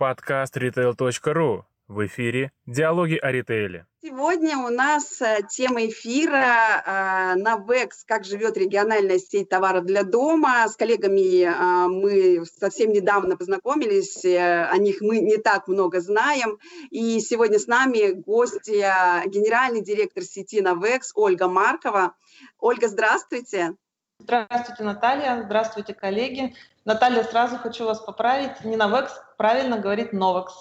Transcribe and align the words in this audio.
Подкаст 0.00 0.56
retail.ru. 0.56 1.64
В 1.86 2.06
эфире 2.06 2.52
«Диалоги 2.64 3.16
о 3.16 3.30
ритейле». 3.30 3.84
Сегодня 4.02 4.56
у 4.56 4.70
нас 4.70 5.20
э, 5.20 5.40
тема 5.46 5.86
эфира 5.86 6.82
э, 6.86 7.34
на 7.34 7.58
ВЭКС 7.58 8.04
«Как 8.04 8.24
живет 8.24 8.56
региональная 8.56 9.18
сеть 9.18 9.50
товаров 9.50 9.84
для 9.84 10.02
дома». 10.02 10.66
С 10.66 10.76
коллегами 10.76 11.44
э, 11.44 11.88
мы 11.88 12.46
совсем 12.46 12.92
недавно 12.92 13.36
познакомились, 13.36 14.24
о 14.24 14.74
них 14.78 15.02
мы 15.02 15.18
не 15.18 15.36
так 15.36 15.68
много 15.68 16.00
знаем. 16.00 16.58
И 16.88 17.20
сегодня 17.20 17.58
с 17.58 17.66
нами 17.66 18.12
гостья, 18.12 19.22
генеральный 19.26 19.82
директор 19.82 20.22
сети 20.22 20.62
на 20.62 20.76
ВЭКС 20.76 21.12
Ольга 21.14 21.46
Маркова. 21.46 22.14
Ольга, 22.58 22.88
здравствуйте. 22.88 23.74
Здравствуйте, 24.18 24.82
Наталья. 24.82 25.42
Здравствуйте, 25.44 25.92
коллеги. 25.92 26.54
Наталья, 26.86 27.22
сразу 27.22 27.58
хочу 27.58 27.84
вас 27.84 28.00
поправить. 28.00 28.64
Не 28.64 28.76
на 28.76 28.88
ВЭКС, 28.88 29.12
правильно 29.40 29.78
говорит 29.78 30.12
Новекс. 30.12 30.52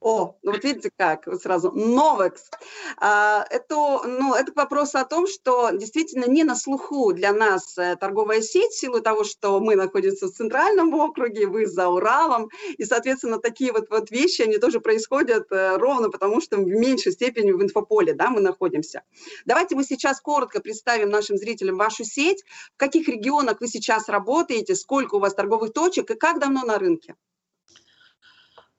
О, 0.00 0.36
вот 0.42 0.64
видите 0.64 0.90
как, 0.96 1.26
вот 1.26 1.42
сразу, 1.42 1.70
Новекс. 1.70 2.48
А, 2.96 3.44
это, 3.50 3.74
ну, 4.06 4.34
это 4.34 4.52
вопрос 4.56 4.94
о 4.94 5.04
том, 5.04 5.26
что 5.26 5.68
действительно 5.72 6.24
не 6.24 6.42
на 6.42 6.56
слуху 6.56 7.12
для 7.12 7.34
нас 7.34 7.76
э, 7.76 7.94
торговая 7.96 8.40
сеть, 8.40 8.72
в 8.72 8.78
силу 8.78 9.02
того, 9.02 9.24
что 9.24 9.60
мы 9.60 9.76
находимся 9.76 10.28
в 10.28 10.30
центральном 10.30 10.94
округе, 10.94 11.46
вы 11.46 11.66
за 11.66 11.88
Уралом, 11.88 12.48
и, 12.78 12.84
соответственно, 12.84 13.38
такие 13.38 13.70
вот, 13.70 13.90
вот 13.90 14.10
вещи, 14.10 14.40
они 14.40 14.56
тоже 14.56 14.80
происходят 14.80 15.52
э, 15.52 15.76
ровно 15.76 16.08
потому, 16.08 16.40
что 16.40 16.56
в 16.56 16.66
меньшей 16.66 17.12
степени 17.12 17.50
в 17.50 17.62
инфополе 17.62 18.14
да, 18.14 18.30
мы 18.30 18.40
находимся. 18.40 19.02
Давайте 19.44 19.76
мы 19.76 19.84
сейчас 19.84 20.22
коротко 20.22 20.60
представим 20.60 21.10
нашим 21.10 21.36
зрителям 21.36 21.76
вашу 21.76 22.04
сеть, 22.04 22.42
в 22.74 22.78
каких 22.78 23.08
регионах 23.08 23.60
вы 23.60 23.68
сейчас 23.68 24.08
работаете, 24.08 24.74
сколько 24.74 25.16
у 25.16 25.20
вас 25.20 25.34
торговых 25.34 25.74
точек 25.74 26.10
и 26.10 26.14
как 26.14 26.40
давно 26.40 26.64
на 26.64 26.78
рынке. 26.78 27.14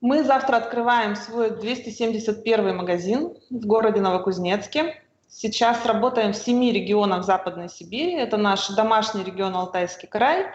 Мы 0.04 0.22
завтра 0.22 0.56
открываем 0.56 1.16
свой 1.16 1.48
271 1.48 2.76
магазин 2.76 3.38
в 3.48 3.64
городе 3.64 4.02
Новокузнецке. 4.02 5.02
Сейчас 5.30 5.86
работаем 5.86 6.34
в 6.34 6.36
семи 6.36 6.72
регионах 6.72 7.24
Западной 7.24 7.70
Сибири. 7.70 8.12
Это 8.12 8.36
наш 8.36 8.68
домашний 8.68 9.24
регион 9.24 9.56
Алтайский 9.56 10.06
край, 10.06 10.48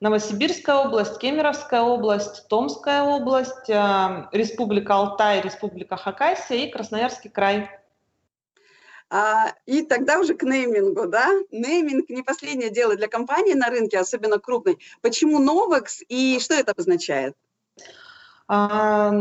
Новосибирская 0.00 0.76
область, 0.76 1.18
Кемеровская 1.18 1.82
область, 1.82 2.48
Томская 2.48 3.02
область, 3.02 3.68
э, 3.68 4.28
Республика 4.32 4.94
Алтай, 4.94 5.42
Республика 5.42 5.98
Хакасия 5.98 6.64
и 6.64 6.70
Красноярский 6.70 7.28
край. 7.28 7.68
А, 9.10 9.52
и 9.66 9.82
тогда 9.82 10.18
уже 10.18 10.32
к 10.32 10.44
неймингу, 10.44 11.08
да? 11.08 11.30
Нейминг 11.50 12.08
не 12.08 12.22
последнее 12.22 12.70
дело 12.70 12.96
для 12.96 13.08
компании 13.08 13.52
на 13.52 13.68
рынке, 13.68 13.98
особенно 13.98 14.38
крупной. 14.38 14.78
Почему 15.02 15.40
Новекс 15.40 16.00
и 16.08 16.38
что 16.40 16.54
это 16.54 16.72
обозначает? 16.72 17.36
А, 18.46 19.12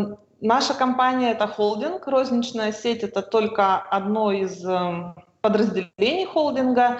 наша 0.42 0.74
компания– 0.74 1.32
это 1.34 1.48
холдинг, 1.48 2.08
розничная 2.08 2.72
сеть– 2.72 3.04
это 3.04 3.22
только 3.22 3.78
одно 3.78 4.32
из 4.32 4.64
эм, 4.66 5.16
подразделений 5.42 6.26
холдинга. 6.26 7.00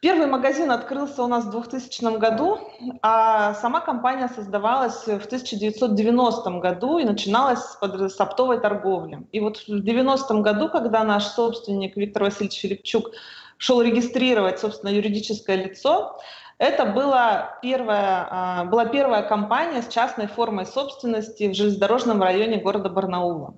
Первый 0.00 0.28
магазин 0.28 0.70
открылся 0.70 1.22
у 1.22 1.26
нас 1.26 1.44
в 1.44 1.50
2000 1.50 2.16
году, 2.18 2.58
а 3.02 3.52
сама 3.54 3.80
компания 3.80 4.28
создавалась 4.34 5.04
в 5.04 5.26
1990 5.26 6.50
году 6.52 6.98
и 6.98 7.04
начиналась 7.04 7.60
с 7.60 8.20
оптовой 8.20 8.60
торговли. 8.60 9.26
И 9.32 9.40
вот 9.40 9.58
в 9.58 9.82
90 9.82 10.34
году, 10.36 10.70
когда 10.70 11.04
наш 11.04 11.24
собственник 11.24 11.96
Виктор 11.96 12.22
Васильевич 12.22 12.60
Филипчук 12.60 13.10
шел 13.58 13.82
регистрировать, 13.82 14.58
собственно, 14.58 14.88
юридическое 14.88 15.56
лицо, 15.56 16.18
это 16.60 16.84
была 16.84 17.58
первая, 17.62 18.64
была 18.66 18.84
первая 18.84 19.22
компания 19.22 19.80
с 19.80 19.88
частной 19.88 20.26
формой 20.26 20.66
собственности 20.66 21.48
в 21.48 21.54
железнодорожном 21.54 22.22
районе 22.22 22.58
города 22.58 22.90
Барнаула. 22.90 23.54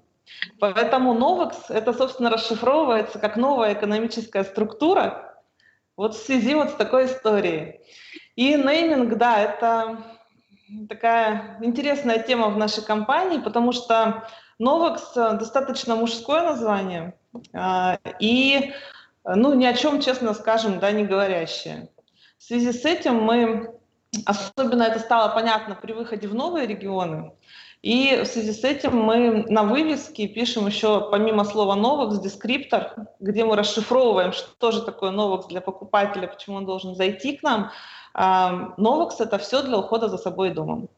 Поэтому 0.60 1.12
Новекс, 1.12 1.68
это, 1.68 1.92
собственно, 1.92 2.30
расшифровывается 2.30 3.18
как 3.18 3.36
новая 3.36 3.74
экономическая 3.74 4.44
структура, 4.44 5.36
вот 5.96 6.14
в 6.14 6.24
связи 6.24 6.54
вот 6.54 6.70
с 6.70 6.74
такой 6.74 7.06
историей. 7.06 7.80
И 8.36 8.54
нейминг, 8.54 9.18
да, 9.18 9.40
это 9.40 9.98
такая 10.88 11.58
интересная 11.60 12.20
тема 12.20 12.50
в 12.50 12.56
нашей 12.56 12.84
компании, 12.84 13.38
потому 13.38 13.72
что 13.72 14.28
Новекс 14.60 15.12
достаточно 15.14 15.96
мужское 15.96 16.42
название 16.42 17.14
а, 17.52 17.98
и, 18.20 18.72
ну, 19.24 19.54
ни 19.54 19.64
о 19.64 19.74
чем, 19.74 20.00
честно 20.00 20.34
скажем, 20.34 20.78
да, 20.78 20.92
не 20.92 21.04
говорящее. 21.04 21.88
В 22.42 22.44
связи 22.44 22.72
с 22.72 22.84
этим 22.84 23.22
мы, 23.22 23.72
особенно 24.26 24.82
это 24.82 24.98
стало 24.98 25.32
понятно 25.32 25.76
при 25.76 25.92
выходе 25.92 26.26
в 26.26 26.34
новые 26.34 26.66
регионы, 26.66 27.34
и 27.82 28.20
в 28.24 28.26
связи 28.26 28.50
с 28.50 28.64
этим 28.64 28.96
мы 28.96 29.44
на 29.48 29.62
вывеске 29.62 30.26
пишем 30.26 30.66
еще 30.66 31.08
помимо 31.08 31.44
слова 31.44 31.76
«новокс» 31.76 32.18
дескриптор, 32.18 32.96
где 33.20 33.44
мы 33.44 33.54
расшифровываем, 33.54 34.32
что 34.32 34.72
же 34.72 34.82
такое 34.82 35.12
новокс 35.12 35.46
для 35.46 35.60
покупателя, 35.60 36.26
почему 36.26 36.56
он 36.56 36.66
должен 36.66 36.96
зайти 36.96 37.36
к 37.36 37.44
нам. 37.44 37.70
Новокс– 38.76 39.20
это 39.20 39.38
все 39.38 39.62
для 39.62 39.78
ухода 39.78 40.08
за 40.08 40.18
собой 40.18 40.50
и 40.50 40.52
домом. 40.52 40.88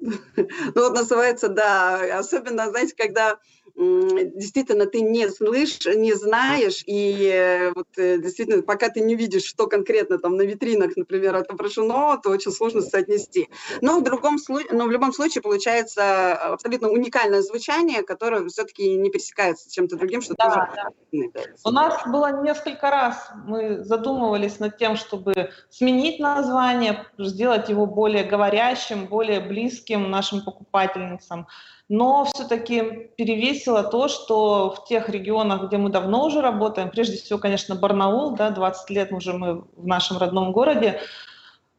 Ну 0.74 0.82
вот 0.82 0.94
называется, 0.94 1.48
да, 1.48 2.18
особенно, 2.18 2.70
знаете, 2.70 2.94
когда 2.96 3.38
действительно 3.76 4.86
ты 4.86 5.00
не 5.00 5.28
слышишь, 5.28 5.86
не 5.94 6.12
знаешь, 6.14 6.82
и 6.86 7.30
э, 7.32 7.72
вот 7.74 7.86
э, 7.96 8.18
действительно, 8.18 8.62
пока 8.62 8.88
ты 8.88 9.00
не 9.00 9.14
видишь, 9.14 9.44
что 9.44 9.66
конкретно 9.66 10.18
там 10.18 10.36
на 10.36 10.42
витринах, 10.42 10.96
например, 10.96 11.36
отображено, 11.36 12.18
то 12.22 12.30
очень 12.30 12.52
сложно 12.52 12.82
соотнести. 12.82 13.48
Но 13.80 14.00
в, 14.00 14.04
другом 14.04 14.38
случае, 14.38 14.72
но 14.72 14.86
в 14.86 14.90
любом 14.90 15.12
случае 15.12 15.42
получается 15.42 16.34
абсолютно 16.34 16.90
уникальное 16.90 17.42
звучание, 17.42 18.02
которое 18.02 18.46
все-таки 18.48 18.96
не 18.96 19.10
пересекается 19.10 19.68
с 19.68 19.72
чем-то 19.72 19.96
другим, 19.96 20.20
что 20.20 20.34
да, 20.36 20.44
тоже... 20.44 20.66
Да. 21.12 21.40
У 21.64 21.70
нас 21.70 22.02
было 22.06 22.42
несколько 22.42 22.90
раз, 22.90 23.30
мы 23.46 23.82
задумывались 23.82 24.58
над 24.58 24.76
тем, 24.76 24.96
чтобы 24.96 25.50
сменить 25.70 26.20
название, 26.20 27.06
сделать 27.18 27.68
его 27.68 27.86
более 27.86 28.24
говорящим, 28.24 29.06
более 29.06 29.40
близким 29.40 29.89
нашим 29.96 30.42
покупательницам 30.42 31.46
но 31.90 32.24
все-таки 32.24 33.10
перевесило 33.16 33.82
то, 33.82 34.06
что 34.06 34.70
в 34.70 34.86
тех 34.86 35.08
регионах, 35.08 35.64
где 35.64 35.76
мы 35.76 35.90
давно 35.90 36.24
уже 36.24 36.40
работаем, 36.40 36.88
прежде 36.88 37.16
всего, 37.16 37.40
конечно, 37.40 37.74
Барнаул, 37.74 38.36
да, 38.36 38.50
20 38.50 38.90
лет 38.90 39.12
уже 39.12 39.32
мы 39.32 39.62
в 39.74 39.86
нашем 39.88 40.16
родном 40.16 40.52
городе, 40.52 41.00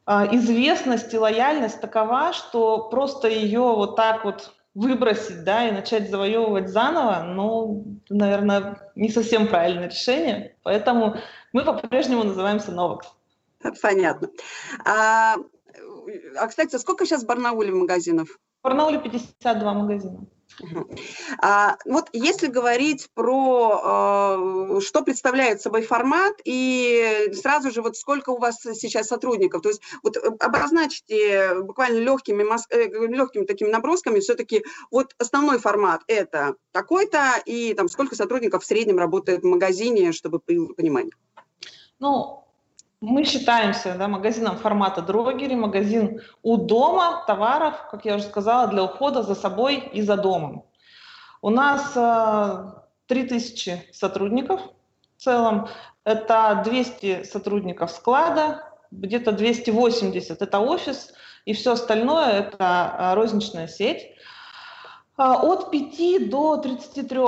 а, 0.06 0.28
известность 0.36 1.14
и 1.14 1.18
лояльность 1.18 1.80
такова, 1.80 2.34
что 2.34 2.90
просто 2.90 3.30
ее 3.30 3.62
вот 3.62 3.96
так 3.96 4.26
вот 4.26 4.52
выбросить, 4.74 5.46
да, 5.46 5.70
и 5.70 5.72
начать 5.72 6.12
завоевывать 6.12 6.68
заново, 6.68 7.24
ну, 7.24 7.86
наверное, 8.10 8.92
не 8.96 9.08
совсем 9.08 9.48
правильное 9.48 9.88
решение. 9.88 10.58
Поэтому 10.64 11.16
мы 11.54 11.64
по-прежнему 11.64 12.26
называемся 12.26 12.74
Новокс. 12.74 13.08
Понятно. 13.82 14.28
А, 14.86 15.36
а, 16.38 16.48
кстати, 16.48 16.76
сколько 16.78 17.06
сейчас 17.06 17.24
в 17.24 17.28
Барнауле 17.28 17.72
магазинов? 17.72 18.40
В 18.62 18.64
Барнауле 18.64 19.00
52 19.00 19.74
магазина. 19.74 20.28
А, 21.42 21.78
вот 21.86 22.10
если 22.14 22.48
говорить 22.48 23.10
про 23.14 24.78
э, 24.78 24.82
что 24.82 25.02
представляет 25.02 25.62
собой 25.62 25.82
формат 25.82 26.34
и 26.44 27.32
сразу 27.34 27.72
же 27.72 27.82
вот 27.82 27.98
сколько 27.98 28.32
у 28.32 28.38
вас 28.38 28.60
сейчас 28.62 29.08
сотрудников, 29.08 29.62
то 29.62 29.70
есть 29.70 29.82
вот 30.04 30.18
э, 30.18 30.22
обозначьте 30.40 31.56
буквально 31.62 32.00
легкими, 32.00 32.44
э, 32.70 33.08
легкими 33.08 33.46
такими 33.46 33.70
набросками 33.70 34.20
все-таки 34.20 34.64
вот 34.92 35.16
основной 35.18 35.60
формат 35.60 36.02
это 36.08 36.56
такой-то 36.72 37.42
и 37.46 37.74
там 37.74 37.90
сколько 37.90 38.16
сотрудников 38.16 38.64
в 38.64 38.68
среднем 38.68 38.98
работает 38.98 39.42
в 39.42 39.48
магазине, 39.48 40.12
чтобы 40.12 40.42
было 40.46 40.74
понимание. 40.74 41.14
Ну, 42.00 42.44
мы 43.02 43.24
считаемся 43.26 43.96
да, 43.98 44.08
магазином 44.08 44.58
формата 44.58 45.02
дрогери, 45.02 45.56
магазин 45.56 46.22
у 46.44 46.58
дома 46.58 47.24
товаров, 47.26 47.88
как 47.90 48.06
я 48.06 48.16
уже 48.16 48.26
сказала, 48.26 48.68
для 48.68 48.84
ухода 48.84 49.24
за 49.24 49.34
собой 49.34 49.90
и 49.92 50.04
за 50.04 50.18
домом. 50.18 50.66
У 51.42 51.50
нас 51.50 51.94
э, 51.96 52.72
3000 53.08 53.90
сотрудников 53.92 54.62
в 55.18 55.24
целом, 55.24 55.68
это 56.04 56.62
200 56.64 57.24
сотрудников 57.24 57.90
склада, 57.90 58.72
где-то 58.92 59.32
280 59.32 60.40
это 60.40 60.60
офис, 60.60 61.12
и 61.46 61.54
все 61.54 61.72
остальное 61.72 62.32
это 62.34 62.96
э, 62.98 63.14
розничная 63.16 63.68
сеть. 63.68 64.12
Э, 65.18 65.24
от 65.24 65.72
5 65.72 66.30
до 66.30 66.58
33 66.58 67.20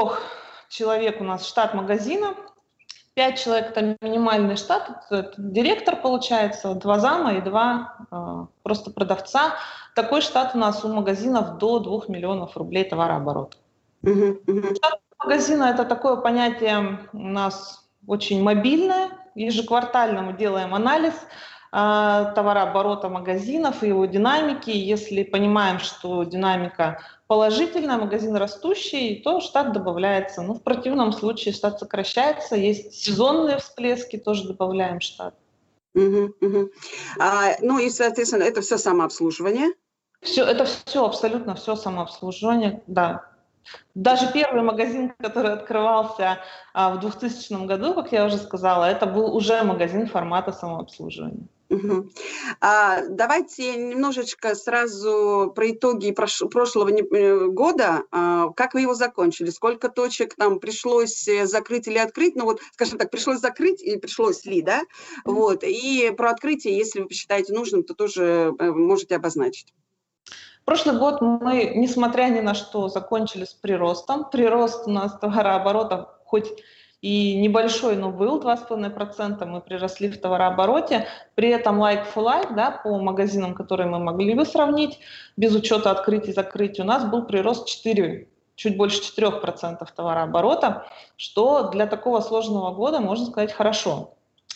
человек 0.70 1.20
у 1.20 1.24
нас 1.24 1.48
штат 1.48 1.74
магазина– 1.74 2.36
Пять 3.16 3.40
человек– 3.44 3.70
это 3.76 3.96
минимальный 4.02 4.56
штат, 4.56 5.06
это 5.12 5.34
директор 5.38 5.96
получается, 5.96 6.74
два 6.74 6.98
зама 6.98 7.36
и 7.36 7.42
два 7.42 7.96
э, 8.12 8.46
просто 8.64 8.90
продавца. 8.90 9.54
Такой 9.94 10.22
штат 10.22 10.56
у 10.56 10.58
нас 10.58 10.84
у 10.84 10.88
магазинов 10.88 11.60
до 11.60 11.78
2 11.80 12.06
миллионов 12.08 12.58
рублей 12.58 12.84
товарооборота. 12.84 13.58
Штат 14.04 15.00
магазина– 15.20 15.64
это 15.74 15.86
такое 15.86 16.16
понятие 16.16 17.00
у 17.14 17.18
нас 17.20 17.88
очень 18.08 18.42
мобильное. 18.42 19.10
Ежеквартально 19.36 20.24
мы 20.24 20.34
делаем 20.34 20.74
анализ 20.74 21.14
товарооборота 21.74 23.10
магазинов 23.10 23.82
и 23.82 23.88
его 23.88 24.06
динамики. 24.06 24.70
Если 24.70 25.24
понимаем, 25.24 25.80
что 25.80 26.24
динамика 26.24 27.00
положительная, 27.26 27.98
магазин 27.98 28.36
растущий, 28.36 29.22
то 29.24 29.42
штат 29.42 29.74
добавляется. 29.74 30.44
Ну, 30.44 30.54
в 30.54 30.62
противном 30.62 31.12
случае 31.12 31.52
штат 31.52 31.80
сокращается. 31.80 32.56
Есть 32.56 32.94
сезонные 32.94 33.58
всплески, 33.58 34.18
тоже 34.18 34.48
добавляем 34.48 35.02
штат. 35.02 35.34
Угу, 35.96 36.36
угу. 36.42 36.70
А, 37.20 37.56
ну 37.60 37.80
и, 37.80 37.90
соответственно, 37.90 38.44
это 38.44 38.62
все 38.62 38.78
самообслуживание? 38.78 39.74
Все, 40.22 40.46
это 40.46 40.66
все, 40.66 41.06
абсолютно 41.06 41.56
все 41.56 41.76
самообслуживание, 41.76 42.84
да. 42.86 43.26
Даже 43.96 44.32
первый 44.32 44.62
магазин, 44.62 45.14
который 45.20 45.54
открывался 45.54 46.40
а, 46.74 46.92
в 46.92 47.00
2000 47.00 47.66
году, 47.66 47.94
как 47.94 48.12
я 48.12 48.26
уже 48.26 48.38
сказала, 48.38 48.86
это 48.86 49.06
был 49.06 49.36
уже 49.36 49.64
магазин 49.64 50.08
формата 50.08 50.52
самообслуживания. 50.52 51.48
Угу. 51.70 52.10
А, 52.62 53.02
давайте 53.08 53.76
немножечко 53.76 54.54
сразу 54.56 55.52
про 55.56 55.72
итоги 55.72 56.12
прош 56.12 56.44
прошлого 56.52 56.90
э, 56.90 57.48
года. 57.48 58.04
А, 58.12 58.50
как 58.50 58.74
вы 58.74 58.82
его 58.82 58.94
закончили? 58.94 59.50
Сколько 59.50 59.90
точек 59.90 60.36
там 60.36 60.60
пришлось 60.60 61.28
э, 61.28 61.46
закрыть 61.46 61.88
или 61.88 61.98
открыть? 61.98 62.36
Ну 62.36 62.46
вот, 62.46 62.60
скажем 62.74 62.98
так, 62.98 63.10
пришлось 63.12 63.40
закрыть 63.40 63.82
и 63.82 63.98
пришлось 63.98 64.46
ли, 64.46 64.62
да? 64.62 64.82
Вот. 65.26 65.64
И 65.64 66.14
про 66.16 66.32
открытие, 66.32 66.78
если 66.78 67.02
вы 67.02 67.08
посчитаете 67.08 67.54
нужным, 67.54 67.84
то 67.84 67.94
тоже 67.94 68.54
э, 68.60 68.72
можете 68.72 69.16
обозначить. 69.16 69.74
Прошлый 70.66 70.98
год 70.98 71.22
мы, 71.22 71.74
несмотря 71.76 72.30
ни 72.30 72.40
на 72.40 72.54
что, 72.54 72.88
закончили 72.88 73.46
с 73.46 73.54
приростом. 73.54 74.30
Прирост 74.30 74.88
у 74.88 74.92
нас 74.92 75.18
товарооборота 75.20 76.18
хоть 76.26 76.54
и 77.04 77.36
небольшой, 77.36 77.98
но 77.98 78.12
был 78.12 78.40
2,5%, 78.40 79.46
мы 79.46 79.60
приросли 79.60 80.10
в 80.10 80.22
товарообороте. 80.22 81.06
При 81.36 81.50
этом 81.50 81.84
like 81.84 82.06
for 82.16 82.24
like, 82.24 82.56
да, 82.56 82.72
по 82.72 82.98
магазинам, 82.98 83.56
которые 83.56 83.90
мы 83.90 84.00
могли 84.00 84.34
бы 84.34 84.46
сравнить, 84.46 85.00
без 85.36 85.54
учета 85.54 85.92
открытий 85.92 86.32
и 86.32 86.34
закрытий, 86.34 86.82
у 86.82 86.86
нас 86.86 87.04
был 87.04 87.26
прирост 87.26 87.68
4, 87.68 88.30
чуть 88.56 88.78
больше 88.78 89.02
4% 89.02 89.86
товарооборота, 89.94 90.88
что 91.18 91.70
для 91.72 91.88
такого 91.88 92.22
сложного 92.22 92.74
года, 92.74 93.02
можно 93.02 93.26
сказать, 93.26 93.52
хорошо. 93.52 94.14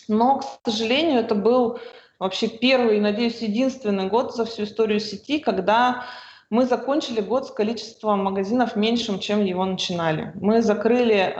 Но, 0.07 0.39
к 0.39 0.69
сожалению, 0.69 1.19
это 1.19 1.35
был 1.35 1.79
вообще 2.17 2.47
первый, 2.47 3.01
надеюсь, 3.01 3.41
единственный 3.41 4.07
год 4.07 4.33
за 4.33 4.45
всю 4.45 4.63
историю 4.63 5.01
сети, 5.01 5.39
когда 5.39 6.05
мы 6.49 6.65
закончили 6.65 7.21
год 7.21 7.47
с 7.47 7.51
количеством 7.51 8.23
магазинов 8.23 8.75
меньшим, 8.75 9.19
чем 9.19 9.43
его 9.43 9.65
начинали. 9.65 10.31
Мы 10.35 10.61
закрыли 10.61 11.35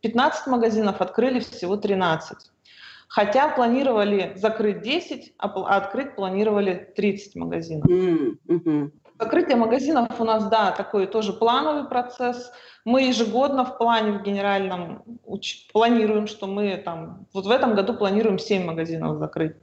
15 0.00 0.46
э, 0.46 0.50
магазинов, 0.50 1.00
открыли 1.00 1.40
всего 1.40 1.76
13. 1.76 2.38
Хотя 3.08 3.48
планировали 3.48 4.32
закрыть 4.36 4.82
10, 4.82 5.34
а, 5.38 5.48
а 5.48 5.76
открыть 5.76 6.14
планировали 6.14 6.92
30 6.96 7.36
магазинов. 7.36 7.86
Mm-hmm. 7.86 8.90
Закрытие 9.18 9.56
магазинов 9.56 10.20
у 10.20 10.24
нас, 10.24 10.48
да, 10.48 10.70
такой 10.70 11.06
тоже 11.06 11.32
плановый 11.32 11.88
процесс. 11.88 12.52
Мы 12.84 13.02
ежегодно 13.02 13.64
в 13.64 13.76
плане 13.76 14.12
в 14.12 14.22
генеральном 14.22 15.02
уч- 15.26 15.70
планируем, 15.72 16.26
что 16.26 16.46
мы 16.46 16.76
там, 16.76 17.26
вот 17.34 17.44
в 17.46 17.50
этом 17.50 17.74
году 17.74 17.94
планируем 17.94 18.38
7 18.38 18.64
магазинов 18.64 19.18
закрыть 19.18 19.56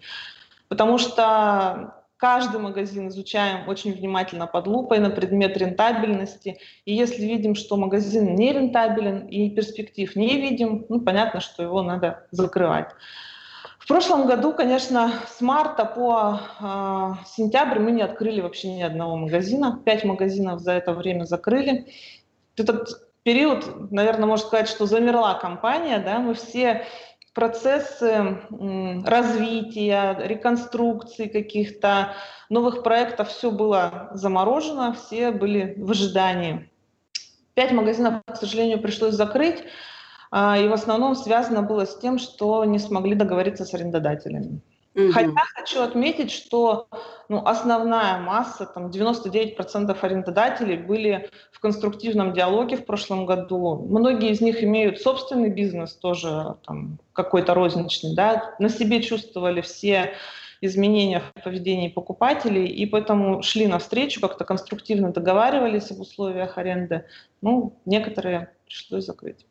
потому 0.69 0.97
что 0.97 1.93
каждый 2.17 2.59
магазин 2.59 3.07
изучаем 3.07 3.67
очень 3.69 3.93
внимательно 3.93 4.47
под 4.47 4.67
лупой 4.67 4.99
на 4.99 5.09
предмет 5.09 5.55
рентабельности. 5.57 6.59
И 6.85 6.93
если 6.93 7.23
видим, 7.23 7.55
что 7.55 7.77
магазин 7.77 8.35
не 8.35 8.51
рентабелен 8.51 9.27
и 9.27 9.49
перспектив 9.49 10.15
не 10.15 10.41
видим, 10.41 10.85
ну, 10.89 10.99
понятно, 11.01 11.39
что 11.39 11.63
его 11.63 11.81
надо 11.81 12.27
закрывать. 12.31 12.89
В 13.79 13.87
прошлом 13.87 14.27
году, 14.27 14.51
конечно, 14.51 15.13
с 15.27 15.39
марта 15.39 15.85
по 15.85 16.41
э, 16.59 17.25
сентябрь 17.25 17.79
мы 17.79 17.91
не 17.91 18.01
открыли 18.01 18.41
вообще 18.41 18.73
ни 18.73 18.81
одного 18.81 19.15
магазина. 19.15 19.81
Пять 19.85 20.03
магазинов 20.03 20.59
за 20.59 20.73
это 20.73 20.91
время 20.91 21.23
закрыли. 21.23 21.87
Этот 22.57 23.07
период, 23.23 23.89
наверное, 23.91 24.25
можно 24.25 24.45
сказать, 24.45 24.67
что 24.67 24.87
замерла 24.87 25.35
компания. 25.35 25.99
Да? 25.99 26.19
Мы 26.19 26.33
все 26.33 26.85
процессы 27.37 28.39
развития, 29.05 30.17
реконструкции 30.23 31.27
каких-то 31.27 32.15
новых 32.49 32.81
проектов, 32.81 33.29
все 33.29 33.51
было 33.51 34.09
заморожено, 34.13 34.93
все 34.93 35.29
были 35.29 35.75
в 35.77 35.91
ожидании. 35.91 36.67
Пять 37.53 37.73
магазинов, 37.73 38.23
к 38.25 38.35
сожалению, 38.37 38.81
пришлось 38.81 39.13
закрыть, 39.13 39.63
а, 40.31 40.57
и 40.57 40.67
в 40.67 40.73
основном 40.73 41.15
связано 41.15 41.61
было 41.61 41.85
с 41.85 41.99
тем, 41.99 42.17
что 42.17 42.65
не 42.65 42.79
смогли 42.79 43.13
договориться 43.13 43.65
с 43.65 43.73
арендодателями. 43.75 44.59
Угу. 44.97 45.11
Хотя 45.11 45.43
хочу 45.55 45.81
отметить, 45.81 46.31
что 46.31 46.87
ну, 47.29 47.45
основная 47.45 48.17
масса, 48.17 48.65
там 48.65 48.87
99% 48.87 49.95
арендодателей 50.01 50.77
были 50.77 51.29
в 51.51 51.59
конструктивном 51.59 52.33
диалоге 52.33 52.77
в 52.77 52.85
прошлом 52.85 53.27
году. 53.27 53.75
Многие 53.87 54.31
из 54.31 54.41
них 54.41 54.63
имеют 54.63 54.99
собственный 54.99 55.51
бизнес 55.51 55.93
тоже, 55.93 56.55
там, 56.65 56.97
какой-то 57.13 57.53
розничный, 57.53 58.15
да, 58.15 58.55
на 58.57 58.69
себе 58.69 59.03
чувствовали 59.03 59.61
все 59.61 60.15
изменения 60.61 61.21
в 61.35 61.43
поведении 61.43 61.89
покупателей, 61.89 62.65
и 62.65 62.87
поэтому 62.87 63.43
шли 63.43 63.67
навстречу, 63.67 64.19
как-то 64.19 64.45
конструктивно 64.45 65.13
договаривались 65.13 65.91
об 65.91 65.99
условиях 65.99 66.57
аренды. 66.57 67.05
Ну, 67.41 67.73
некоторые 67.85 68.49
пришлось 68.65 69.05
закрыть. 69.05 69.45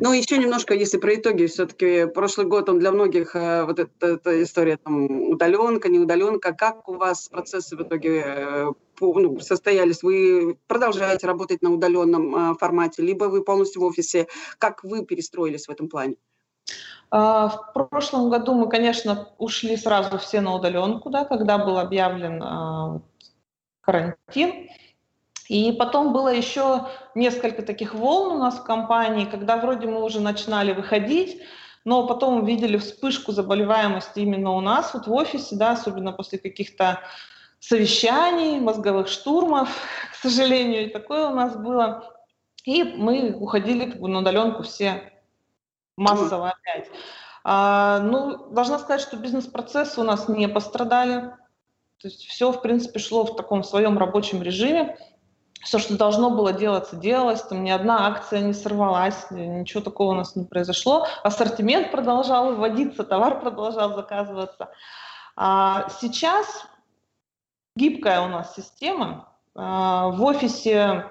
Ну, 0.00 0.12
еще 0.12 0.38
немножко, 0.38 0.74
если 0.74 0.98
про 0.98 1.14
итоги, 1.14 1.46
все-таки 1.46 2.06
прошлый 2.06 2.46
год, 2.46 2.68
он 2.68 2.78
для 2.78 2.92
многих, 2.92 3.36
э, 3.36 3.64
вот 3.64 3.78
эта, 3.78 4.06
эта 4.06 4.42
история, 4.42 4.76
там, 4.76 5.30
удаленка, 5.30 5.88
не 5.88 5.98
удаленка, 5.98 6.52
как 6.52 6.88
у 6.88 6.94
вас 6.94 7.28
процессы 7.28 7.76
в 7.76 7.82
итоге 7.82 8.22
э, 8.24 8.72
ну, 9.00 9.40
состоялись? 9.40 10.02
Вы 10.02 10.58
продолжаете 10.66 11.26
работать 11.26 11.62
на 11.62 11.72
удаленном 11.72 12.52
э, 12.52 12.54
формате, 12.58 13.02
либо 13.02 13.24
вы 13.24 13.44
полностью 13.44 13.82
в 13.82 13.84
офисе? 13.84 14.26
Как 14.58 14.84
вы 14.84 15.04
перестроились 15.04 15.66
в 15.66 15.70
этом 15.70 15.88
плане? 15.88 16.16
А, 17.10 17.48
в 17.48 17.72
прошлом 17.74 18.30
году 18.30 18.54
мы, 18.54 18.68
конечно, 18.68 19.28
ушли 19.38 19.76
сразу 19.76 20.18
все 20.18 20.40
на 20.40 20.54
удаленку, 20.54 21.10
да, 21.10 21.24
когда 21.24 21.58
был 21.58 21.78
объявлен 21.78 22.42
а, 22.42 23.00
карантин. 23.82 24.68
И 25.48 25.72
потом 25.72 26.12
было 26.12 26.28
еще 26.28 26.88
несколько 27.14 27.62
таких 27.62 27.94
волн 27.94 28.36
у 28.36 28.38
нас 28.38 28.58
в 28.58 28.64
компании, 28.64 29.24
когда 29.24 29.56
вроде 29.56 29.86
мы 29.86 30.02
уже 30.02 30.20
начинали 30.20 30.72
выходить, 30.72 31.42
но 31.84 32.06
потом 32.06 32.42
увидели 32.42 32.76
вспышку 32.76 33.32
заболеваемости 33.32 34.20
именно 34.20 34.52
у 34.52 34.60
нас, 34.60 34.94
вот 34.94 35.06
в 35.06 35.12
офисе, 35.12 35.56
да, 35.56 35.72
особенно 35.72 36.12
после 36.12 36.38
каких-то 36.38 37.00
совещаний, 37.58 38.60
мозговых 38.60 39.08
штурмов, 39.08 39.68
к 40.12 40.14
сожалению, 40.14 40.86
и 40.86 40.90
такое 40.90 41.28
у 41.28 41.34
нас 41.34 41.56
было. 41.56 42.14
И 42.64 42.84
мы 42.84 43.32
уходили 43.32 43.90
как 43.90 44.00
бы 44.00 44.08
на 44.08 44.20
удаленку 44.20 44.62
все 44.62 45.12
массово 45.96 46.50
опять. 46.50 46.88
А, 47.44 47.98
ну, 48.00 48.50
должна 48.52 48.78
сказать, 48.78 49.00
что 49.00 49.16
бизнес-процессы 49.16 50.00
у 50.00 50.04
нас 50.04 50.28
не 50.28 50.48
пострадали. 50.48 51.34
То 51.98 52.08
есть 52.08 52.24
все, 52.26 52.52
в 52.52 52.62
принципе, 52.62 53.00
шло 53.00 53.24
в 53.24 53.36
таком 53.36 53.64
своем 53.64 53.98
рабочем 53.98 54.42
режиме 54.42 54.96
все, 55.62 55.78
что 55.78 55.96
должно 55.96 56.30
было 56.30 56.52
делаться, 56.52 56.96
делалось, 56.96 57.42
там 57.42 57.62
ни 57.62 57.70
одна 57.70 58.08
акция 58.08 58.40
не 58.40 58.52
сорвалась, 58.52 59.30
ничего 59.30 59.80
такого 59.80 60.10
у 60.12 60.14
нас 60.14 60.34
не 60.34 60.44
произошло. 60.44 61.06
Ассортимент 61.22 61.90
продолжал 61.90 62.54
вводиться, 62.54 63.04
товар 63.04 63.40
продолжал 63.40 63.94
заказываться. 63.94 64.70
А 65.36 65.88
сейчас 66.00 66.66
гибкая 67.76 68.22
у 68.22 68.28
нас 68.28 68.54
система. 68.54 69.28
А, 69.54 70.08
в 70.08 70.22
офисе 70.24 71.10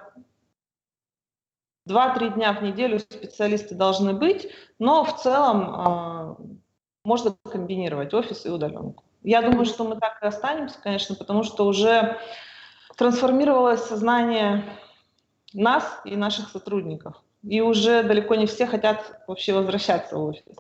2-3 1.88 2.34
дня 2.34 2.54
в 2.54 2.62
неделю 2.62 3.00
специалисты 3.00 3.74
должны 3.76 4.14
быть, 4.14 4.52
но 4.80 5.04
в 5.06 5.18
целом 5.22 5.70
а, 5.70 6.38
можно 7.04 7.36
комбинировать 7.50 8.14
офис 8.14 8.46
и 8.46 8.50
удаленку. 8.50 9.04
Я 9.24 9.42
думаю, 9.42 9.66
что 9.66 9.84
мы 9.84 9.98
так 9.98 10.22
и 10.22 10.26
останемся, 10.26 10.80
конечно, 10.82 11.16
потому 11.16 11.44
что 11.44 11.66
уже 11.66 12.20
трансформировалось 12.96 13.84
сознание 13.84 14.64
нас 15.54 16.00
и 16.06 16.16
наших 16.16 16.50
сотрудников. 16.50 17.16
И 17.44 17.62
уже 17.62 18.04
далеко 18.04 18.36
не 18.36 18.46
все 18.46 18.68
хотят 18.68 19.24
вообще 19.28 19.54
возвращаться 19.54 20.18
в 20.18 20.24
офис. 20.24 20.56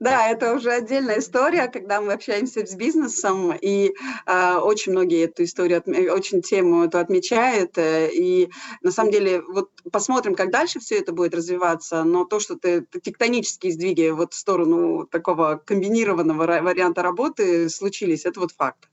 Да, 0.00 0.28
это 0.28 0.54
уже 0.54 0.72
отдельная 0.72 1.20
история, 1.20 1.68
когда 1.68 2.00
мы 2.00 2.12
общаемся 2.12 2.66
с 2.66 2.74
бизнесом, 2.74 3.52
и 3.52 3.92
э, 4.26 4.54
очень 4.56 4.92
многие 4.92 5.24
эту 5.24 5.44
историю, 5.44 5.82
очень 6.12 6.42
тему 6.42 6.84
эту 6.84 6.98
отмечают, 6.98 7.78
э, 7.78 8.10
и 8.12 8.50
на 8.82 8.90
самом 8.90 9.12
деле 9.12 9.42
вот 9.42 9.70
посмотрим, 9.92 10.34
как 10.34 10.50
дальше 10.50 10.80
все 10.80 10.98
это 10.98 11.12
будет 11.12 11.34
развиваться, 11.34 12.02
но 12.02 12.24
то, 12.24 12.40
что 12.40 12.56
ты, 12.56 12.84
тектонические 13.02 13.72
сдвиги 13.72 14.08
вот 14.08 14.32
в 14.32 14.36
сторону 14.36 15.06
такого 15.06 15.60
комбинированного 15.64 16.46
варианта 16.62 17.02
работы 17.02 17.68
случились, 17.68 18.24
это 18.24 18.40
вот 18.40 18.52
факт. 18.52 18.88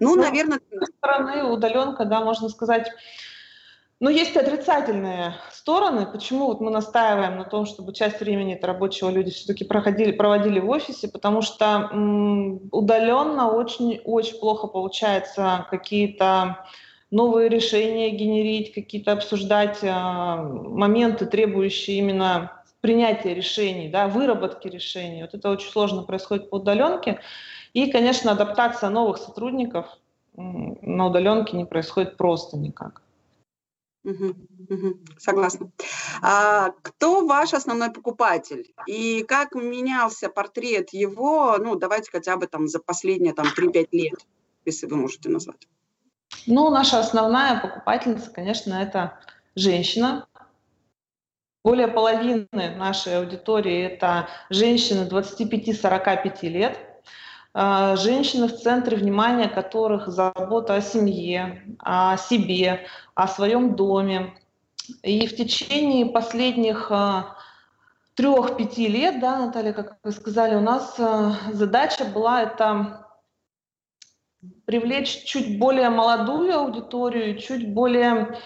Ну, 0.00 0.14
ну 0.14 0.22
наверное... 0.22 0.60
С 0.70 0.96
стороны 0.98 1.44
удаленка, 1.44 2.04
да, 2.04 2.20
можно 2.20 2.48
сказать, 2.48 2.90
Но 4.00 4.10
есть 4.10 4.36
и 4.36 4.38
отрицательные 4.38 5.34
стороны. 5.50 6.06
Почему 6.06 6.46
вот 6.46 6.60
мы 6.60 6.70
настаиваем 6.70 7.36
на 7.36 7.44
том, 7.44 7.66
чтобы 7.66 7.92
часть 7.92 8.20
времени 8.20 8.54
это 8.54 8.68
рабочего 8.68 9.10
люди 9.10 9.32
все-таки 9.32 9.64
проходили, 9.64 10.12
проводили 10.12 10.60
в 10.60 10.70
офисе? 10.70 11.08
Потому 11.08 11.42
что 11.42 11.88
м, 11.92 12.68
удаленно 12.70 13.50
очень, 13.50 14.00
очень 14.04 14.38
плохо 14.38 14.68
получается 14.68 15.66
какие-то 15.68 16.64
новые 17.10 17.48
решения 17.48 18.10
генерить, 18.10 18.72
какие-то 18.72 19.12
обсуждать 19.12 19.78
э, 19.82 19.90
моменты, 19.90 21.26
требующие 21.26 21.98
именно 21.98 22.52
принятия 22.80 23.34
решений, 23.34 23.88
да, 23.88 24.06
выработки 24.06 24.68
решений. 24.68 25.22
Вот 25.22 25.34
это 25.34 25.50
очень 25.50 25.70
сложно 25.70 26.02
происходит 26.04 26.50
по 26.50 26.56
удаленке. 26.56 27.18
И, 27.72 27.90
конечно, 27.90 28.30
адаптация 28.30 28.90
новых 28.90 29.18
сотрудников 29.18 29.86
на 30.36 31.06
удаленке 31.06 31.56
не 31.56 31.64
происходит 31.64 32.16
просто 32.16 32.56
никак. 32.56 33.02
Согласна. 35.18 35.70
А, 36.22 36.70
кто 36.82 37.26
ваш 37.26 37.54
основной 37.54 37.92
покупатель? 37.92 38.72
И 38.86 39.22
как 39.22 39.54
менялся 39.54 40.28
портрет 40.28 40.90
его, 40.92 41.56
ну, 41.58 41.74
давайте 41.76 42.10
хотя 42.10 42.36
бы 42.36 42.46
там 42.46 42.68
за 42.68 42.78
последние 42.78 43.34
там 43.34 43.46
3-5 43.46 43.88
лет, 43.92 44.26
если 44.64 44.86
вы 44.86 44.96
можете 44.96 45.28
назвать. 45.28 45.68
Ну, 46.46 46.70
наша 46.70 47.00
основная 47.00 47.60
покупательница, 47.60 48.30
конечно, 48.30 48.74
это 48.74 49.18
женщина. 49.54 50.26
Более 51.64 51.88
половины 51.88 52.46
нашей 52.52 53.18
аудитории– 53.18 53.82
это 53.92 54.28
женщины 54.48 55.08
25-45 55.08 56.48
лет. 56.48 56.78
А, 57.60 57.96
женщины 57.96 58.46
в 58.46 58.56
центре 58.56 58.96
внимания 58.96 59.48
которых 59.48 60.06
забота 60.06 60.76
о 60.76 60.80
семье, 60.80 61.64
о 61.80 62.16
себе, 62.16 62.86
о 63.16 63.26
своем 63.26 63.74
доме. 63.74 64.32
И 65.02 65.26
в 65.26 65.34
течение 65.34 66.06
последних 66.06 66.92
а, 66.92 67.34
трех-пяти 68.14 68.86
лет, 68.86 69.18
да, 69.18 69.46
Наталья, 69.46 69.72
как 69.72 69.98
вы 70.04 70.12
сказали, 70.12 70.54
у 70.54 70.60
нас 70.60 70.94
а, 71.00 71.32
задача 71.52 72.04
была 72.04 72.44
это 72.44 73.08
привлечь 74.64 75.24
чуть 75.24 75.58
более 75.58 75.90
молодую 75.90 76.56
аудиторию, 76.56 77.40
чуть 77.40 77.74
более 77.74 78.38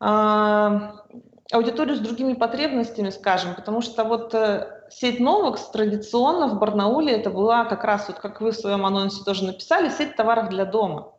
аудиторию 0.00 1.94
с 1.96 2.00
другими 2.00 2.34
потребностями, 2.34 3.10
скажем, 3.10 3.54
потому 3.54 3.80
что 3.82 4.04
вот 4.04 4.34
э, 4.34 4.77
сеть 4.90 5.20
Новокс 5.20 5.70
традиционно 5.70 6.48
в 6.48 6.58
Барнауле 6.58 7.12
это 7.12 7.30
была 7.30 7.64
как 7.64 7.84
раз, 7.84 8.08
вот 8.08 8.18
как 8.18 8.40
вы 8.40 8.52
в 8.52 8.56
своем 8.56 8.84
анонсе 8.86 9.24
тоже 9.24 9.44
написали, 9.44 9.88
сеть 9.88 10.16
товаров 10.16 10.48
для 10.48 10.64
дома. 10.64 11.12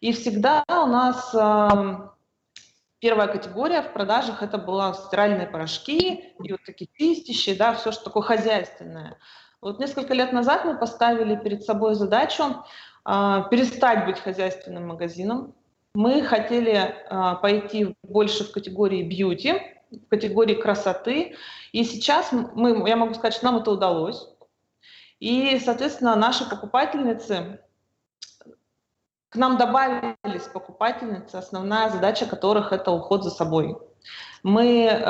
И 0.00 0.12
всегда 0.12 0.64
у 0.68 0.86
нас 0.86 1.34
э, 1.34 1.68
первая 2.98 3.28
категория 3.28 3.82
в 3.82 3.92
продажах 3.92 4.42
это 4.42 4.58
была 4.58 4.94
стиральные 4.94 5.46
порошки 5.46 6.34
и 6.42 6.50
вот 6.52 6.60
такие 6.66 6.88
чистящие, 6.98 7.54
да, 7.54 7.74
все, 7.74 7.92
что 7.92 8.04
такое 8.04 8.22
хозяйственное. 8.22 9.18
Вот 9.60 9.78
несколько 9.78 10.14
лет 10.14 10.32
назад 10.32 10.64
мы 10.64 10.76
поставили 10.76 11.36
перед 11.36 11.62
собой 11.64 11.94
задачу 11.94 12.64
э, 13.06 13.42
перестать 13.50 14.06
быть 14.06 14.18
хозяйственным 14.18 14.88
магазином, 14.88 15.54
мы 15.94 16.22
хотели 16.22 16.72
э, 16.74 17.36
пойти 17.42 17.94
больше 18.02 18.44
в 18.44 18.52
категории 18.52 19.02
бьюти, 19.02 19.60
в 19.92 20.08
категории 20.08 20.54
красоты. 20.54 21.36
И 21.72 21.84
сейчас 21.84 22.32
мы, 22.32 22.88
я 22.88 22.96
могу 22.96 23.14
сказать, 23.14 23.34
что 23.34 23.46
нам 23.46 23.56
это 23.58 23.70
удалось. 23.70 24.28
И, 25.20 25.60
соответственно, 25.64 26.16
наши 26.16 26.48
покупательницы, 26.48 27.60
к 29.28 29.36
нам 29.36 29.56
добавились 29.56 30.48
покупательницы, 30.52 31.36
основная 31.36 31.88
задача 31.90 32.26
которых 32.26 32.72
это 32.72 32.90
уход 32.90 33.22
за 33.22 33.30
собой. 33.30 33.78
Мы 34.42 34.86
э, 34.86 35.00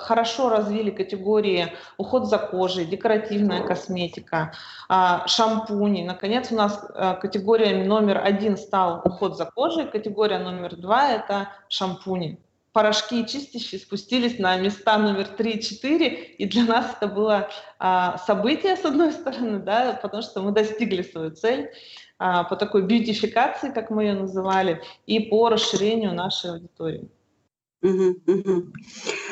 хорошо 0.00 0.48
развили 0.48 0.90
категории 0.90 1.72
уход 1.96 2.26
за 2.26 2.38
кожей, 2.38 2.84
декоративная 2.84 3.64
косметика, 3.64 4.52
э, 4.90 5.26
шампуни. 5.26 6.02
Наконец 6.02 6.50
у 6.50 6.56
нас 6.56 6.84
э, 6.92 7.14
категория 7.20 7.84
номер 7.84 8.20
один 8.24 8.56
стал 8.56 9.02
уход 9.04 9.36
за 9.36 9.44
кожей, 9.44 9.86
категория 9.86 10.40
номер 10.40 10.74
два 10.74 11.10
это 11.12 11.50
шампуни. 11.68 12.40
Порошки 12.74 13.20
и 13.20 13.26
чистящие 13.26 13.80
спустились 13.80 14.40
на 14.40 14.56
места 14.56 14.98
номер 14.98 15.28
3 15.28 15.52
и 15.52 15.62
4, 15.62 16.08
и 16.08 16.44
для 16.46 16.64
нас 16.64 16.96
это 16.96 17.06
было 17.06 17.48
а, 17.78 18.18
событие, 18.18 18.76
с 18.76 18.84
одной 18.84 19.12
стороны, 19.12 19.60
да, 19.60 19.96
потому 20.02 20.24
что 20.24 20.42
мы 20.42 20.50
достигли 20.50 21.02
свою 21.02 21.30
цель 21.30 21.70
а, 22.18 22.42
по 22.42 22.56
такой 22.56 22.82
бьютификации, 22.82 23.70
как 23.70 23.90
мы 23.90 24.02
ее 24.02 24.14
называли, 24.14 24.82
и 25.06 25.20
по 25.20 25.50
расширению 25.50 26.14
нашей 26.14 26.50
аудитории. 26.50 27.08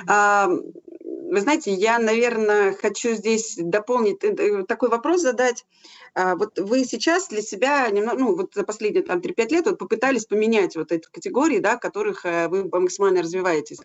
А, 0.07 0.47
вы 1.33 1.41
знаете, 1.41 1.73
я, 1.73 1.99
наверное, 1.99 2.75
хочу 2.75 3.15
здесь 3.15 3.57
дополнить, 3.59 4.23
э, 4.23 4.35
э, 4.37 4.65
такой 4.67 4.89
вопрос 4.89 5.23
задать. 5.23 5.65
А, 6.15 6.37
вот 6.37 6.59
вы 6.59 6.85
сейчас 6.85 7.29
для 7.29 7.41
себя, 7.41 7.89
ну, 7.91 8.37
вот 8.37 8.55
за 8.55 8.65
последние 8.65 9.03
там 9.03 9.21
3-5 9.21 9.49
лет 9.51 9.67
вот 9.67 9.79
попытались 9.79 10.27
поменять 10.27 10.77
вот 10.77 10.93
эти 10.93 11.07
категории, 11.11 11.59
да, 11.59 11.77
которых 11.77 12.27
э, 12.27 12.49
вы 12.49 12.65
максимально 12.65 13.23
развиваетесь. 13.23 13.79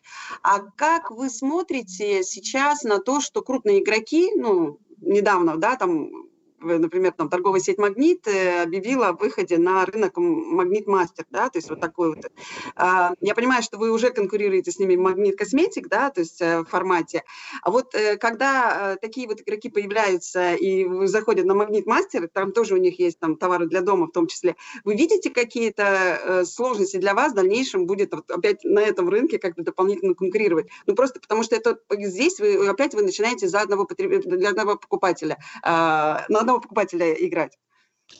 А 0.43 0.59
как 0.59 1.11
вы 1.11 1.29
смотрите 1.29 2.23
сейчас 2.23 2.83
на 2.83 2.99
то, 2.99 3.21
что 3.21 3.41
крупные 3.41 3.81
игроки, 3.81 4.31
ну, 4.35 4.79
недавно, 4.99 5.57
да, 5.57 5.75
там 5.75 6.26
например, 6.59 7.11
там 7.13 7.29
торговая 7.29 7.59
сеть 7.59 7.77
«Магнит» 7.77 8.27
э, 8.27 8.63
объявила 8.63 9.09
о 9.09 9.13
выходе 9.13 9.57
на 9.57 9.85
рынок 9.85 10.17
«Магнит 10.17 10.87
Мастер», 10.87 11.25
да, 11.29 11.49
то 11.49 11.57
есть 11.57 11.69
вот 11.69 11.79
такой 11.79 12.15
вот. 12.15 12.31
А, 12.75 13.13
я 13.21 13.35
понимаю, 13.35 13.63
что 13.63 13.77
вы 13.77 13.91
уже 13.91 14.09
конкурируете 14.09 14.71
с 14.71 14.79
ними 14.79 14.95
«Магнит 14.95 15.37
Косметик», 15.37 15.87
да, 15.87 16.09
то 16.09 16.21
есть 16.21 16.41
э, 16.41 16.61
в 16.61 16.65
формате. 16.65 17.23
А 17.61 17.71
вот 17.71 17.93
э, 17.95 18.17
когда 18.17 18.97
такие 19.01 19.27
вот 19.27 19.41
игроки 19.41 19.69
появляются 19.69 20.53
и 20.53 20.87
заходят 21.07 21.45
на 21.45 21.53
«Магнит 21.53 21.85
Мастер», 21.85 22.27
там 22.31 22.51
тоже 22.51 22.73
у 22.73 22.77
них 22.77 22.99
есть 22.99 23.19
там 23.19 23.35
товары 23.35 23.67
для 23.67 23.81
дома 23.81 24.07
в 24.07 24.11
том 24.11 24.27
числе, 24.27 24.55
вы 24.83 24.95
видите 24.95 25.29
какие-то 25.29 26.43
сложности 26.45 26.97
для 26.97 27.13
вас 27.13 27.33
в 27.33 27.35
дальнейшем 27.35 27.85
будет 27.85 28.13
вот 28.13 28.29
опять 28.31 28.63
на 28.63 28.79
этом 28.79 29.09
рынке 29.09 29.37
как-то 29.37 29.63
дополнительно 29.63 30.13
конкурировать? 30.13 30.67
Ну 30.85 30.95
просто 30.95 31.19
потому 31.19 31.43
что 31.43 31.55
это 31.55 31.77
здесь 31.91 32.39
вы 32.39 32.67
опять 32.67 32.93
вы 32.93 33.03
начинаете 33.03 33.47
за 33.47 33.61
одного, 33.61 33.85
потреб... 33.85 34.23
для 34.25 34.49
одного 34.49 34.75
покупателя. 34.75 35.37
А, 35.63 36.25
на 36.29 36.46
одного 36.47 36.61
покупателя 36.61 37.13
играть? 37.13 37.57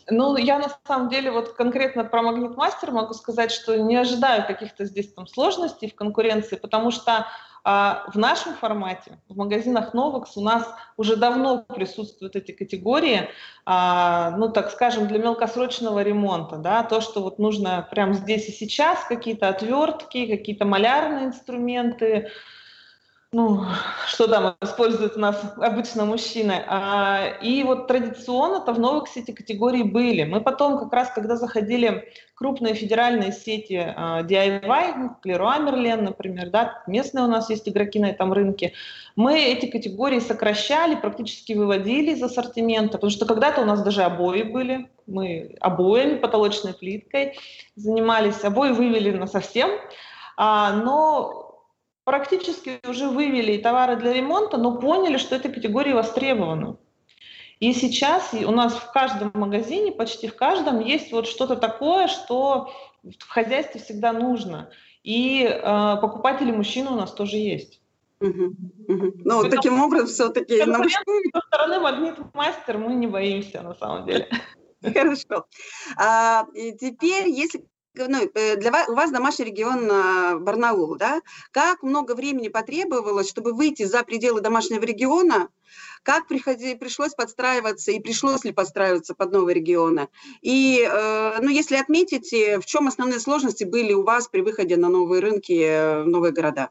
Ну, 0.10 0.36
я 0.36 0.60
на 0.60 0.68
самом 0.86 1.08
деле 1.08 1.32
вот 1.32 1.54
конкретно 1.54 2.04
про 2.04 2.22
Магнит 2.22 2.58
Мастер 2.58 2.92
могу 2.92 3.14
сказать, 3.14 3.52
что 3.52 3.78
не 3.78 3.96
ожидаю 3.96 4.46
каких-то 4.46 4.84
здесь 4.84 5.14
там 5.14 5.28
сложностей 5.28 5.90
в 5.90 5.96
конкуренции, 5.96 6.58
потому 6.58 6.92
что 6.92 7.26
а, 7.64 8.06
в 8.14 8.18
нашем 8.18 8.54
формате, 8.56 9.20
в 9.30 9.38
магазинах 9.38 9.96
Novix 9.96 10.26
у 10.36 10.42
нас 10.42 10.68
уже 10.98 11.16
давно 11.16 11.64
присутствуют 11.64 12.36
эти 12.36 12.52
категории, 12.52 13.30
а, 13.66 14.32
ну, 14.32 14.50
так 14.50 14.72
скажем, 14.72 15.08
для 15.08 15.20
мелкосрочного 15.20 16.04
ремонта, 16.04 16.58
да, 16.58 16.84
то, 16.84 17.00
что 17.00 17.22
вот 17.22 17.40
нужно 17.40 17.88
прямо 17.90 18.14
здесь 18.14 18.50
и 18.50 18.52
сейчас, 18.52 19.06
какие-то 19.06 19.48
отвертки, 19.48 20.28
какие-то 20.28 20.66
малярные 20.66 21.28
инструменты, 21.28 22.30
ну, 23.34 23.66
что 24.08 24.28
там 24.28 24.56
используют 24.62 25.18
у 25.18 25.20
нас 25.20 25.36
обычно 25.58 26.06
мужчины. 26.06 26.64
А, 26.66 27.38
и 27.42 27.62
вот 27.64 27.88
традиционно-то 27.88 28.72
в 28.72 28.80
новых 28.80 29.10
сети 29.10 29.34
категории 29.34 29.84
были. 29.84 30.24
Мы 30.24 30.40
потом 30.40 30.80
как 30.80 30.94
раз, 30.94 31.12
когда 31.12 31.36
заходили 31.36 32.10
крупные 32.36 32.74
федеральные 32.74 33.34
сети 33.34 33.94
а, 33.96 34.22
DIY, 34.24 35.10
Leroy 35.26 35.60
Merlin, 35.60 36.02
например, 36.04 36.52
да, 36.52 36.82
местные 36.88 37.26
у 37.26 37.28
нас 37.28 37.50
есть 37.50 37.68
игроки 37.68 38.00
на 38.00 38.12
этом 38.12 38.32
рынке, 38.32 38.74
мы 39.18 39.38
эти 39.38 39.66
категории 39.66 40.20
сокращали, 40.20 40.96
практически 40.96 41.52
выводили 41.52 42.12
из 42.12 42.24
ассортимента, 42.24 42.94
потому 42.94 43.10
что 43.10 43.26
когда-то 43.26 43.62
у 43.62 43.66
нас 43.66 43.82
даже 43.82 44.04
обои 44.04 44.44
были, 44.44 44.90
мы 45.06 45.58
обоями, 45.60 46.18
потолочной 46.18 46.74
плиткой 46.74 47.38
занимались, 47.76 48.44
обои 48.44 48.72
вывели 48.72 49.12
на 49.12 49.28
совсем, 49.28 49.70
а, 50.38 50.72
но 50.72 51.47
практически 52.08 52.80
уже 52.88 53.10
вывели 53.10 53.58
товары 53.58 53.98
для 53.98 54.14
ремонта, 54.14 54.56
но 54.56 54.80
поняли, 54.80 55.18
что 55.18 55.36
эта 55.36 55.50
категория 55.50 55.94
востребована. 55.94 56.78
И 57.60 57.74
сейчас 57.74 58.34
у 58.34 58.52
нас 58.52 58.74
в 58.76 58.94
каждом 58.94 59.32
магазине, 59.34 59.92
почти 59.92 60.30
в 60.30 60.36
каждом, 60.38 60.80
есть 60.80 61.12
вот 61.12 61.28
что-то 61.28 61.58
такое, 61.58 62.08
что 62.08 62.72
в 63.04 63.28
хозяйстве 63.28 63.82
всегда 63.82 64.14
нужно. 64.14 64.70
И 65.04 65.44
э, 65.44 65.62
покупатели 66.02 66.50
мужчины 66.50 66.92
у 66.92 66.96
нас 66.96 67.12
тоже 67.12 67.36
есть. 67.36 67.82
Угу, 68.22 68.46
угу. 68.88 69.14
Ну, 69.26 69.50
таким 69.50 69.82
образом 69.82 70.08
все-таки... 70.08 70.64
На 70.64 70.78
со 70.78 71.42
стороны 71.48 71.82
магнит-мастер 71.82 72.78
мы 72.78 72.94
не 72.94 73.08
боимся, 73.08 73.62
на 73.64 73.76
самом 73.76 74.06
деле. 74.06 74.30
Хорошо. 74.82 75.46
А, 75.98 76.46
теперь, 76.80 77.28
если 77.28 77.66
ну, 78.08 78.30
э, 78.34 78.56
для 78.58 78.72
вас, 78.72 78.90
у 78.90 78.94
вас 78.94 79.12
домашний 79.12 79.46
регион 79.46 79.90
а, 79.92 80.38
Барнаул, 80.38 80.96
да? 80.96 81.22
Как 81.52 81.84
много 81.84 82.16
времени 82.16 82.48
потребовалось, 82.48 83.30
чтобы 83.30 83.54
выйти 83.54 83.84
за 83.84 84.04
пределы 84.04 84.42
домашнего 84.42 84.84
региона? 84.84 85.50
Как 86.04 86.28
приходи, 86.28 86.76
пришлось 86.76 87.14
подстраиваться 87.14 87.92
и 87.92 88.00
пришлось 88.00 88.44
ли 88.46 88.52
подстраиваться 88.52 89.14
под 89.14 89.32
новые 89.32 89.56
регионы? 89.56 90.08
И, 90.42 90.88
э, 90.90 91.40
ну, 91.42 91.50
если 91.50 91.76
отметите, 91.76 92.60
в 92.60 92.66
чем 92.66 92.88
основные 92.88 93.20
сложности 93.20 93.64
были 93.64 93.94
у 93.94 94.04
вас 94.04 94.28
при 94.28 94.42
выходе 94.42 94.78
на 94.78 94.90
новые 94.90 95.22
рынки, 95.22 96.04
в 96.04 96.08
новые 96.08 96.32
города? 96.32 96.70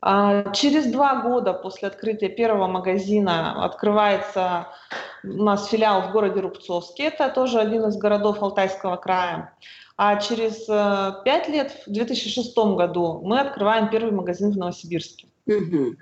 А, 0.00 0.52
через 0.52 0.86
два 0.86 1.22
года 1.22 1.52
после 1.52 1.88
открытия 1.88 2.28
первого 2.28 2.66
магазина 2.66 3.64
открывается 3.64 4.68
у 5.24 5.42
нас 5.42 5.68
филиал 5.68 6.02
в 6.02 6.12
городе 6.12 6.40
Рубцовске, 6.40 7.04
это 7.04 7.28
тоже 7.28 7.58
один 7.58 7.84
из 7.86 7.96
городов 7.96 8.42
Алтайского 8.42 8.96
края. 8.96 9.54
А 9.96 10.16
через 10.20 10.68
э, 10.68 11.22
пять 11.24 11.48
лет, 11.48 11.72
в 11.84 11.90
2006 11.90 12.56
году, 12.56 13.20
мы 13.24 13.40
открываем 13.40 13.90
первый 13.90 14.12
магазин 14.12 14.52
в 14.52 14.56
Новосибирске. 14.56 15.26
Угу. 15.46 15.96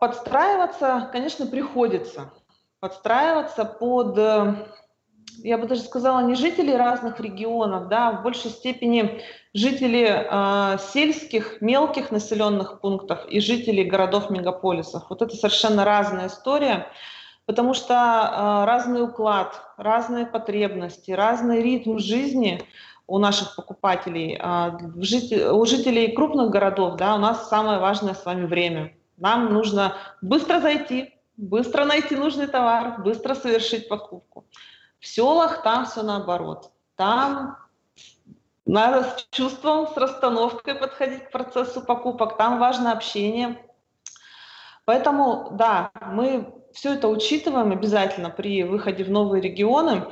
Подстраиваться, 0.00 1.08
конечно, 1.10 1.46
приходится. 1.46 2.30
Подстраиваться 2.78 3.64
под 3.64 4.16
э, 4.16 4.54
я 5.38 5.58
бы 5.58 5.66
даже 5.66 5.82
сказала, 5.82 6.20
не 6.20 6.34
жители 6.34 6.72
разных 6.72 7.20
регионов, 7.20 7.88
да, 7.88 8.08
а 8.08 8.12
в 8.12 8.22
большей 8.22 8.50
степени 8.50 9.22
жители 9.54 10.08
э, 10.08 10.78
сельских, 10.92 11.60
мелких 11.60 12.10
населенных 12.10 12.80
пунктов 12.80 13.26
и 13.28 13.40
жители 13.40 13.82
городов-мегаполисов. 13.82 15.04
Вот 15.08 15.22
это 15.22 15.34
совершенно 15.36 15.84
разная 15.84 16.28
история, 16.28 16.86
потому 17.46 17.74
что 17.74 17.94
э, 17.94 18.64
разный 18.66 19.02
уклад, 19.02 19.60
разные 19.76 20.26
потребности, 20.26 21.10
разный 21.10 21.62
ритм 21.62 21.98
жизни 21.98 22.62
у 23.06 23.18
наших 23.18 23.56
покупателей. 23.56 24.38
Э, 24.40 24.72
житель, 24.96 25.44
у 25.48 25.64
жителей 25.66 26.12
крупных 26.12 26.50
городов 26.50 26.96
да, 26.96 27.14
у 27.14 27.18
нас 27.18 27.48
самое 27.48 27.78
важное 27.78 28.14
с 28.14 28.24
вами 28.24 28.46
время. 28.46 28.92
Нам 29.18 29.52
нужно 29.52 29.94
быстро 30.20 30.60
зайти, 30.60 31.14
быстро 31.36 31.84
найти 31.84 32.16
нужный 32.16 32.46
товар, 32.46 33.02
быстро 33.02 33.34
совершить 33.34 33.88
покупку. 33.88 34.46
В 35.02 35.06
селах 35.08 35.64
там 35.64 35.84
все 35.84 36.02
наоборот. 36.02 36.70
Там 36.94 37.58
надо 38.64 39.02
с 39.02 39.26
чувством, 39.32 39.88
с 39.88 39.96
расстановкой 39.96 40.76
подходить 40.76 41.24
к 41.24 41.32
процессу 41.32 41.80
покупок. 41.80 42.36
Там 42.36 42.60
важно 42.60 42.92
общение. 42.92 43.68
Поэтому, 44.84 45.48
да, 45.58 45.90
мы 46.12 46.54
все 46.72 46.94
это 46.94 47.08
учитываем 47.08 47.72
обязательно 47.72 48.30
при 48.30 48.62
выходе 48.62 49.02
в 49.02 49.10
новые 49.10 49.42
регионы. 49.42 50.06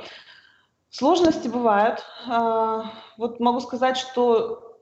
Сложности 0.89 1.47
бывают. 1.47 2.03
А, 2.27 2.91
вот 3.15 3.39
могу 3.39 3.61
сказать, 3.61 3.95
что 3.95 4.77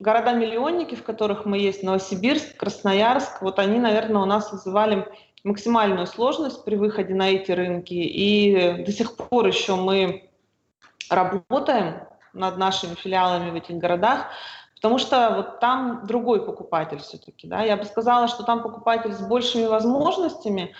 города-миллионники, 0.00 0.96
в 0.96 1.02
которых 1.02 1.46
мы 1.46 1.56
есть, 1.56 1.82
Новосибирск, 1.82 2.58
Красноярск, 2.58 3.40
вот 3.40 3.58
они, 3.58 3.78
наверное, 3.78 4.20
у 4.20 4.26
нас 4.26 4.52
вызывали 4.52 5.08
максимальную 5.44 6.06
сложность 6.06 6.64
при 6.64 6.76
выходе 6.76 7.14
на 7.14 7.30
эти 7.30 7.52
рынки. 7.52 7.94
И 7.94 8.84
до 8.84 8.92
сих 8.92 9.16
пор 9.16 9.46
еще 9.46 9.76
мы 9.76 10.30
работаем 11.10 12.02
над 12.32 12.56
нашими 12.56 12.94
филиалами 12.94 13.50
в 13.50 13.54
этих 13.54 13.76
городах, 13.76 14.26
потому 14.76 14.98
что 14.98 15.34
вот 15.36 15.60
там 15.60 16.06
другой 16.06 16.44
покупатель 16.44 16.98
все-таки. 16.98 17.46
Да? 17.46 17.62
Я 17.62 17.76
бы 17.76 17.84
сказала, 17.84 18.28
что 18.28 18.42
там 18.42 18.62
покупатель 18.62 19.12
с 19.12 19.20
большими 19.20 19.66
возможностями, 19.66 20.74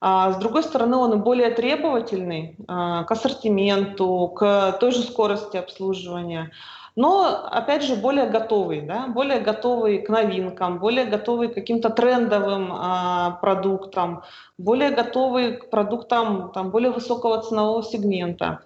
а 0.00 0.32
с 0.32 0.36
другой 0.36 0.62
стороны, 0.62 0.96
он 0.96 1.14
и 1.14 1.16
более 1.16 1.50
требовательный 1.50 2.56
а, 2.68 3.02
к 3.02 3.10
ассортименту, 3.10 4.28
к 4.28 4.76
той 4.78 4.92
же 4.92 5.02
скорости 5.02 5.56
обслуживания 5.56 6.52
но, 6.98 7.46
опять 7.52 7.84
же, 7.84 7.94
более 7.94 8.26
готовый, 8.26 8.80
да, 8.80 9.06
более 9.06 9.38
готовый 9.38 10.00
к 10.00 10.08
новинкам, 10.08 10.80
более 10.80 11.04
готовый 11.04 11.46
к 11.46 11.54
каким-то 11.54 11.90
трендовым 11.90 12.72
а, 12.72 13.38
продуктам, 13.40 14.24
более 14.58 14.90
готовый 14.90 15.58
к 15.58 15.70
продуктам 15.70 16.50
там, 16.52 16.72
более 16.72 16.90
высокого 16.90 17.40
ценового 17.40 17.84
сегмента. 17.84 18.62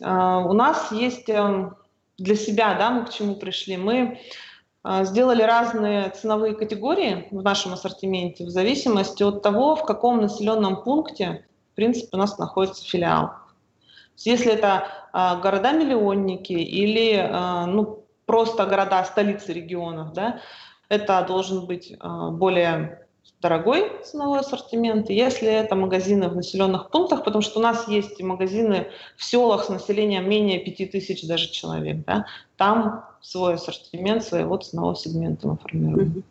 А, 0.00 0.38
у 0.38 0.52
нас 0.52 0.92
есть 0.92 1.28
а, 1.28 1.74
для 2.18 2.36
себя, 2.36 2.74
да, 2.74 2.90
мы 2.90 3.04
к 3.04 3.10
чему 3.10 3.34
пришли, 3.34 3.76
мы 3.76 4.20
а, 4.84 5.02
сделали 5.02 5.42
разные 5.42 6.10
ценовые 6.10 6.54
категории 6.54 7.26
в 7.32 7.42
нашем 7.42 7.72
ассортименте 7.72 8.44
в 8.44 8.50
зависимости 8.50 9.24
от 9.24 9.42
того, 9.42 9.74
в 9.74 9.84
каком 9.84 10.20
населенном 10.20 10.84
пункте, 10.84 11.44
в 11.72 11.74
принципе, 11.74 12.10
у 12.12 12.16
нас 12.16 12.38
находится 12.38 12.84
филиал. 12.84 13.41
Если 14.26 14.52
это 14.52 14.86
а, 15.12 15.36
города-миллионники 15.36 16.52
или 16.52 17.16
а, 17.16 17.66
ну, 17.66 18.04
просто 18.26 18.66
города, 18.66 19.04
столицы 19.04 19.52
регионов, 19.52 20.12
да, 20.12 20.40
это 20.88 21.24
должен 21.26 21.66
быть 21.66 21.94
а, 22.00 22.30
более 22.30 23.06
дорогой 23.40 23.90
ценовой 24.04 24.40
ассортимент. 24.40 25.10
Если 25.10 25.48
это 25.48 25.74
магазины 25.74 26.28
в 26.28 26.36
населенных 26.36 26.90
пунктах, 26.90 27.24
потому 27.24 27.42
что 27.42 27.58
у 27.58 27.62
нас 27.62 27.88
есть 27.88 28.20
магазины 28.22 28.88
в 29.16 29.24
селах 29.24 29.64
с 29.64 29.68
населением 29.68 30.28
менее 30.28 30.60
5000 30.60 31.26
даже 31.26 31.50
человек, 31.50 32.04
да, 32.06 32.26
там 32.56 33.04
свой 33.20 33.54
ассортимент 33.54 34.22
своего 34.22 34.56
ценового 34.56 34.96
сегмента 34.96 35.48
мы 35.48 35.56
формируем. 35.56 36.24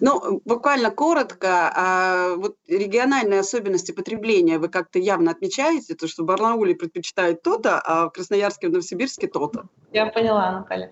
Ну, 0.00 0.40
буквально 0.44 0.90
коротко, 0.90 1.72
а 1.74 2.34
вот 2.36 2.56
региональные 2.68 3.40
особенности 3.40 3.92
потребления 3.92 4.58
вы 4.58 4.68
как-то 4.68 4.98
явно 4.98 5.30
отмечаете, 5.30 5.94
то, 5.94 6.08
что 6.08 6.22
в 6.22 6.26
Барнауле 6.26 6.74
предпочитают 6.74 7.42
то-то, 7.42 7.80
а 7.80 8.08
в 8.08 8.10
Красноярске, 8.10 8.68
в 8.68 8.72
Новосибирске 8.72 9.28
то-то. 9.28 9.64
Я 9.92 10.06
поняла, 10.06 10.52
Наталья. 10.52 10.90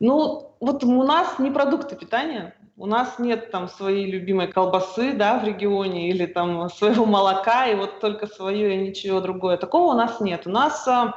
Ну, 0.00 0.52
вот 0.60 0.84
у 0.84 1.02
нас 1.02 1.38
не 1.38 1.50
продукты 1.50 1.96
питания, 1.96 2.54
у 2.76 2.86
нас 2.86 3.18
нет 3.18 3.50
там 3.50 3.68
своей 3.68 4.10
любимой 4.10 4.48
колбасы, 4.48 5.12
да, 5.12 5.38
в 5.38 5.44
регионе, 5.44 6.10
или 6.10 6.26
там 6.26 6.68
своего 6.68 7.06
молока, 7.06 7.66
и 7.66 7.74
вот 7.74 8.00
только 8.00 8.26
свое 8.26 8.74
и 8.74 8.88
ничего 8.88 9.20
другое. 9.20 9.56
Такого 9.56 9.92
у 9.92 9.96
нас 9.96 10.20
нет. 10.20 10.46
У 10.46 10.50
нас 10.50 10.86
а, 10.86 11.14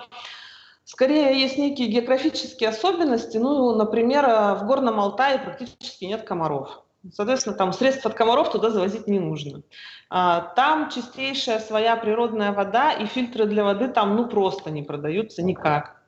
Скорее, 0.91 1.39
есть 1.39 1.59
некие 1.59 1.87
географические 1.87 2.69
особенности. 2.71 3.37
Ну, 3.37 3.75
например, 3.75 4.25
в 4.25 4.63
Горном 4.65 4.99
Алтае 4.99 5.37
практически 5.37 6.05
нет 6.05 6.23
комаров. 6.23 6.81
Соответственно, 7.13 7.55
там 7.55 7.73
средств 7.73 8.07
от 8.07 8.15
комаров 8.15 8.51
туда 8.51 8.71
завозить 8.71 9.07
не 9.07 9.19
нужно. 9.19 9.61
А, 10.09 10.41
там 10.55 10.89
чистейшая 10.89 11.59
своя 11.59 11.95
природная 11.95 12.53
вода, 12.53 12.91
и 12.91 13.05
фильтры 13.05 13.45
для 13.45 13.63
воды 13.63 13.87
там 13.89 14.15
ну 14.15 14.27
просто 14.27 14.71
не 14.71 14.81
продаются 14.81 15.43
никак. 15.43 16.01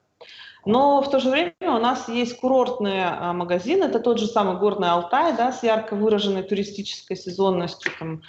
Но 0.65 1.03
в 1.03 1.11
то 1.11 1.19
же 1.19 1.29
время 1.29 1.53
у 1.61 1.79
нас 1.79 2.09
есть 2.09 2.39
курортные 2.39 3.05
а, 3.05 3.33
магазины, 3.33 3.83
это 3.83 3.99
тот 3.99 4.17
же 4.17 4.25
самый 4.25 4.57
Горный 4.57 4.89
Алтай, 4.89 5.37
да, 5.37 5.51
с 5.51 5.61
ярко 5.61 5.95
выраженной 5.95 6.41
туристической 6.41 7.17
сезонностью, 7.17 7.91
там, 7.99 8.23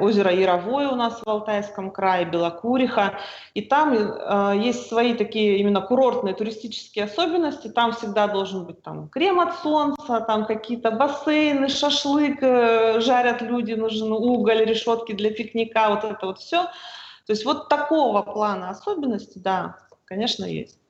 озеро 0.00 0.30
Яровое 0.32 0.88
у 0.88 0.94
нас 0.94 1.20
в 1.20 1.28
Алтайском 1.28 1.90
крае, 1.90 2.24
Белокуриха, 2.24 3.18
и 3.54 3.62
там 3.62 3.92
а, 3.94 4.54
есть 4.54 4.88
свои 4.88 5.14
такие 5.14 5.58
именно 5.58 5.80
курортные 5.80 6.34
туристические 6.34 7.06
особенности, 7.06 7.68
там 7.68 7.92
всегда 7.92 8.28
должен 8.28 8.64
быть 8.64 8.82
там 8.82 9.08
крем 9.08 9.40
от 9.40 9.58
солнца, 9.58 10.20
там 10.20 10.46
какие-то 10.46 10.92
бассейны, 10.92 11.68
шашлык, 11.68 12.38
э, 12.42 13.00
жарят 13.00 13.42
люди, 13.42 13.72
нужен 13.72 14.12
уголь, 14.12 14.64
решетки 14.64 15.12
для 15.12 15.30
пикника, 15.30 15.88
вот 15.90 16.04
это 16.04 16.26
вот 16.26 16.38
все. 16.38 16.64
То 17.26 17.32
есть 17.32 17.44
вот 17.44 17.68
такого 17.68 18.22
плана 18.22 18.70
особенности, 18.70 19.38
да, 19.38 19.76
конечно, 20.04 20.44
есть. 20.44 20.81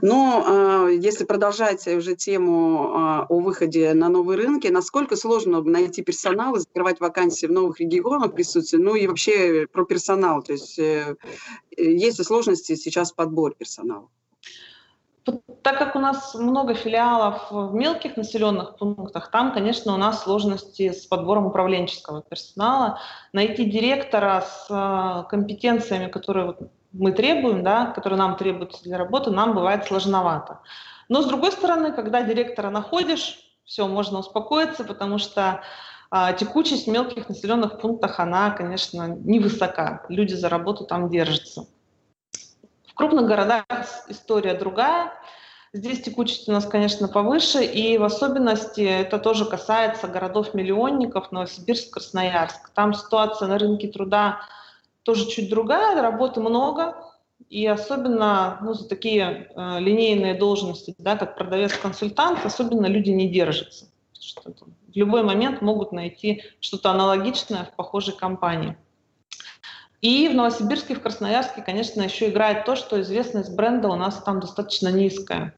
Но 0.00 0.44
а, 0.46 0.88
если 0.88 1.24
продолжать 1.24 1.86
уже 1.86 2.16
тему 2.16 2.92
а, 2.94 3.26
о 3.28 3.40
выходе 3.40 3.92
на 3.92 4.08
новые 4.08 4.38
рынки, 4.38 4.68
насколько 4.68 5.16
сложно 5.16 5.62
найти 5.62 6.02
персонал 6.02 6.56
и 6.56 6.60
закрывать 6.60 7.00
вакансии 7.00 7.46
в 7.46 7.52
новых 7.52 7.80
регионах 7.80 8.34
присутствие, 8.34 8.82
ну 8.82 8.94
и 8.94 9.06
вообще 9.06 9.66
про 9.70 9.84
персонал, 9.84 10.42
то 10.42 10.52
есть 10.52 10.78
э, 10.78 11.16
есть 11.76 12.18
ли 12.18 12.24
сложности 12.24 12.74
сейчас 12.74 13.12
в 13.12 13.16
подборе 13.16 13.54
персонала? 13.54 14.08
Так 15.62 15.78
как 15.78 15.94
у 15.94 16.00
нас 16.00 16.34
много 16.34 16.74
филиалов 16.74 17.50
в 17.50 17.74
мелких 17.74 18.16
населенных 18.16 18.76
пунктах, 18.76 19.30
там, 19.30 19.52
конечно, 19.52 19.94
у 19.94 19.96
нас 19.96 20.24
сложности 20.24 20.90
с 20.90 21.06
подбором 21.06 21.46
управленческого 21.46 22.22
персонала. 22.22 22.98
Найти 23.32 23.64
директора 23.64 24.40
с 24.40 24.66
а, 24.68 25.22
компетенциями, 25.24 26.08
которые 26.08 26.56
мы 26.92 27.12
требуем, 27.12 27.62
да, 27.62 27.86
которые 27.86 28.18
нам 28.18 28.36
требуются 28.36 28.82
для 28.82 28.98
работы, 28.98 29.30
нам 29.30 29.54
бывает 29.54 29.84
сложновато. 29.84 30.60
Но 31.08 31.22
с 31.22 31.26
другой 31.26 31.52
стороны, 31.52 31.92
когда 31.92 32.22
директора 32.22 32.70
находишь, 32.70 33.38
все, 33.64 33.86
можно 33.86 34.18
успокоиться, 34.18 34.84
потому 34.84 35.18
что 35.18 35.62
а, 36.10 36.32
текучесть 36.32 36.86
в 36.86 36.90
мелких 36.90 37.28
населенных 37.28 37.80
пунктах, 37.80 38.20
она, 38.20 38.50
конечно, 38.50 39.08
невысока. 39.08 40.04
Люди 40.08 40.34
за 40.34 40.48
работу 40.48 40.84
там 40.84 41.08
держатся. 41.08 41.66
В 42.86 42.94
крупных 42.94 43.26
городах 43.26 43.64
история 44.08 44.54
другая. 44.54 45.12
Здесь 45.72 46.02
текучесть 46.02 46.46
у 46.50 46.52
нас, 46.52 46.66
конечно, 46.66 47.08
повыше, 47.08 47.64
и 47.64 47.96
в 47.96 48.04
особенности 48.04 48.82
это 48.82 49.18
тоже 49.18 49.46
касается 49.46 50.06
городов-миллионников, 50.06 51.32
Новосибирск, 51.32 51.94
Красноярск. 51.94 52.68
Там 52.74 52.92
ситуация 52.92 53.48
на 53.48 53.56
рынке 53.56 53.88
труда 53.88 54.40
тоже 55.02 55.28
чуть 55.28 55.50
другая, 55.50 56.00
работы 56.00 56.40
много, 56.40 56.96
и 57.48 57.66
особенно 57.66 58.58
ну, 58.62 58.74
за 58.74 58.88
такие 58.88 59.50
э, 59.54 59.80
линейные 59.80 60.34
должности, 60.34 60.94
да, 60.98 61.16
как 61.16 61.36
продавец-консультант, 61.36 62.44
особенно 62.44 62.86
люди 62.86 63.10
не 63.10 63.28
держатся. 63.28 63.86
В 64.12 64.96
любой 64.96 65.22
момент 65.22 65.62
могут 65.62 65.92
найти 65.92 66.42
что-то 66.60 66.90
аналогичное 66.90 67.64
в 67.64 67.76
похожей 67.76 68.14
компании. 68.14 68.76
И 70.00 70.28
в 70.28 70.34
Новосибирске, 70.34 70.94
в 70.94 71.02
Красноярске, 71.02 71.62
конечно, 71.62 72.02
еще 72.02 72.28
играет 72.28 72.64
то, 72.64 72.74
что 72.74 73.00
известность 73.00 73.54
бренда 73.54 73.88
у 73.88 73.96
нас 73.96 74.22
там 74.22 74.40
достаточно 74.40 74.88
низкая. 74.88 75.54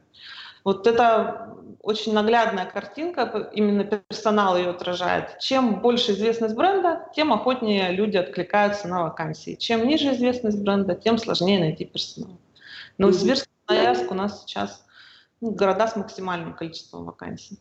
Вот 0.64 0.86
это 0.86 1.54
очень 1.82 2.14
наглядная 2.14 2.64
картинка, 2.64 3.50
именно 3.52 3.84
персонал 3.84 4.56
ее 4.56 4.70
отражает. 4.70 5.38
Чем 5.38 5.80
больше 5.80 6.12
известность 6.12 6.56
бренда, 6.56 7.06
тем 7.14 7.32
охотнее 7.32 7.92
люди 7.92 8.16
откликаются 8.16 8.88
на 8.88 9.02
вакансии. 9.02 9.54
Чем 9.54 9.86
ниже 9.86 10.14
известность 10.14 10.58
бренда, 10.62 10.94
тем 10.94 11.18
сложнее 11.18 11.60
найти 11.60 11.84
персонал. 11.84 12.38
Новосибирск, 12.96 13.46
Красноярск 13.66 14.10
у 14.10 14.14
нас 14.14 14.42
сейчас 14.42 14.84
ну, 15.40 15.50
города 15.50 15.86
с 15.86 15.96
максимальным 15.96 16.54
количеством 16.54 17.04
вакансий. 17.04 17.58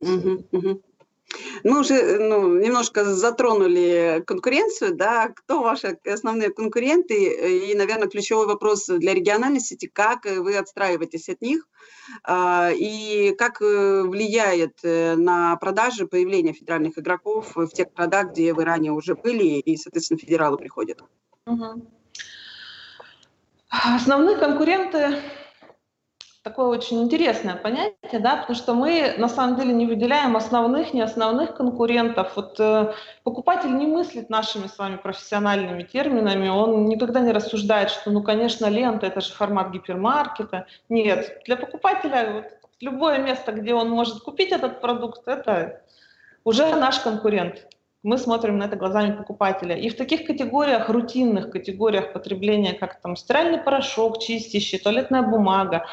Угу, 0.00 0.46
угу. 0.52 0.82
Мы 1.64 1.80
уже 1.80 2.18
ну, 2.18 2.58
немножко 2.58 3.04
затронули 3.04 4.22
конкуренцию, 4.26 4.94
да, 4.94 5.28
кто 5.28 5.62
ваши 5.62 5.98
основные 6.04 6.50
конкуренты, 6.50 7.70
и, 7.70 7.74
наверное, 7.74 8.08
ключевой 8.08 8.46
вопрос 8.46 8.86
для 8.86 9.14
региональной 9.14 9.60
сети, 9.60 9.88
как 9.92 10.24
вы 10.24 10.56
отстраиваетесь 10.56 11.28
от 11.28 11.40
них, 11.40 11.66
а, 12.22 12.70
и 12.72 13.34
как 13.36 13.60
э, 13.60 14.02
влияет 14.02 14.78
э, 14.82 15.16
на 15.16 15.56
продажи 15.56 16.06
появление 16.06 16.52
федеральных 16.52 16.98
игроков 16.98 17.52
в 17.54 17.68
тех 17.68 17.92
городах, 17.94 18.30
где 18.30 18.52
вы 18.54 18.64
ранее 18.64 18.92
уже 18.92 19.14
были, 19.14 19.58
и, 19.58 19.76
соответственно, 19.76 20.18
федералы 20.18 20.56
приходят. 20.56 21.02
Угу. 21.46 21.86
Основные 23.68 24.36
конкуренты 24.36 25.20
такое 26.46 26.66
очень 26.66 27.02
интересное 27.02 27.56
понятие, 27.56 28.20
да, 28.20 28.36
потому 28.36 28.56
что 28.56 28.72
мы 28.74 29.14
на 29.18 29.28
самом 29.28 29.56
деле 29.56 29.72
не 29.72 29.84
выделяем 29.84 30.36
основных, 30.36 30.94
не 30.94 31.00
основных 31.00 31.56
конкурентов. 31.56 32.36
Вот 32.36 32.60
э, 32.60 32.92
покупатель 33.24 33.76
не 33.76 33.88
мыслит 33.88 34.30
нашими 34.30 34.68
с 34.68 34.78
вами 34.78 34.96
профессиональными 34.96 35.82
терминами, 35.82 36.48
он 36.48 36.84
никогда 36.84 37.18
не 37.18 37.32
рассуждает, 37.32 37.90
что, 37.90 38.12
ну, 38.12 38.22
конечно, 38.22 38.66
лента– 38.66 39.06
это 39.08 39.20
же 39.20 39.32
формат 39.32 39.72
гипермаркета. 39.72 40.66
Нет, 40.88 41.42
для 41.46 41.56
покупателя 41.56 42.32
вот, 42.32 42.44
любое 42.80 43.18
место, 43.18 43.50
где 43.50 43.74
он 43.74 43.90
может 43.90 44.20
купить 44.20 44.52
этот 44.52 44.80
продукт, 44.80 45.26
это 45.26 45.80
уже 46.44 46.76
наш 46.76 47.00
конкурент. 47.00 47.66
Мы 48.04 48.18
смотрим 48.18 48.58
на 48.58 48.66
это 48.66 48.76
глазами 48.76 49.16
покупателя. 49.16 49.74
И 49.74 49.88
в 49.88 49.96
таких 49.96 50.24
категориях, 50.24 50.88
рутинных 50.90 51.50
категориях 51.50 52.12
потребления, 52.12 52.72
как 52.72 53.00
там 53.00 53.16
стиральный 53.16 53.58
порошок, 53.58 54.20
чистящий, 54.20 54.78
туалетная 54.78 55.22
бумага, 55.22 55.86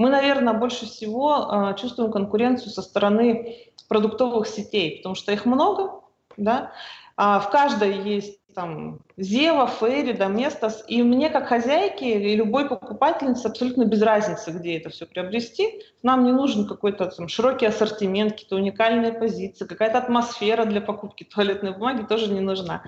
мы, 0.00 0.08
наверное, 0.08 0.54
больше 0.54 0.86
всего 0.86 1.46
э, 1.52 1.76
чувствуем 1.78 2.10
конкуренцию 2.10 2.70
со 2.70 2.80
стороны 2.80 3.56
продуктовых 3.86 4.46
сетей, 4.46 4.96
потому 4.96 5.14
что 5.14 5.30
их 5.30 5.44
много, 5.44 6.00
да, 6.38 6.72
а 7.18 7.38
в 7.38 7.50
каждой 7.50 8.00
есть 8.00 8.40
там 8.54 9.00
Зева, 9.18 9.66
Фейри, 9.66 10.12
Доместос, 10.12 10.84
и 10.88 11.02
мне 11.02 11.28
как 11.28 11.48
хозяйке 11.48 12.18
и 12.18 12.34
любой 12.34 12.66
покупательнице 12.66 13.48
абсолютно 13.48 13.84
без 13.84 14.00
разницы, 14.00 14.52
где 14.52 14.78
это 14.78 14.88
все 14.88 15.04
приобрести. 15.04 15.82
Нам 16.02 16.24
не 16.24 16.32
нужен 16.32 16.66
какой-то 16.66 17.04
там 17.10 17.28
широкий 17.28 17.66
ассортимент, 17.66 18.32
какие-то 18.32 18.56
уникальные 18.56 19.12
позиции, 19.12 19.66
какая-то 19.66 19.98
атмосфера 19.98 20.64
для 20.64 20.80
покупки 20.80 21.24
туалетной 21.34 21.72
бумаги 21.72 22.04
тоже 22.04 22.32
не 22.32 22.40
нужна. 22.40 22.84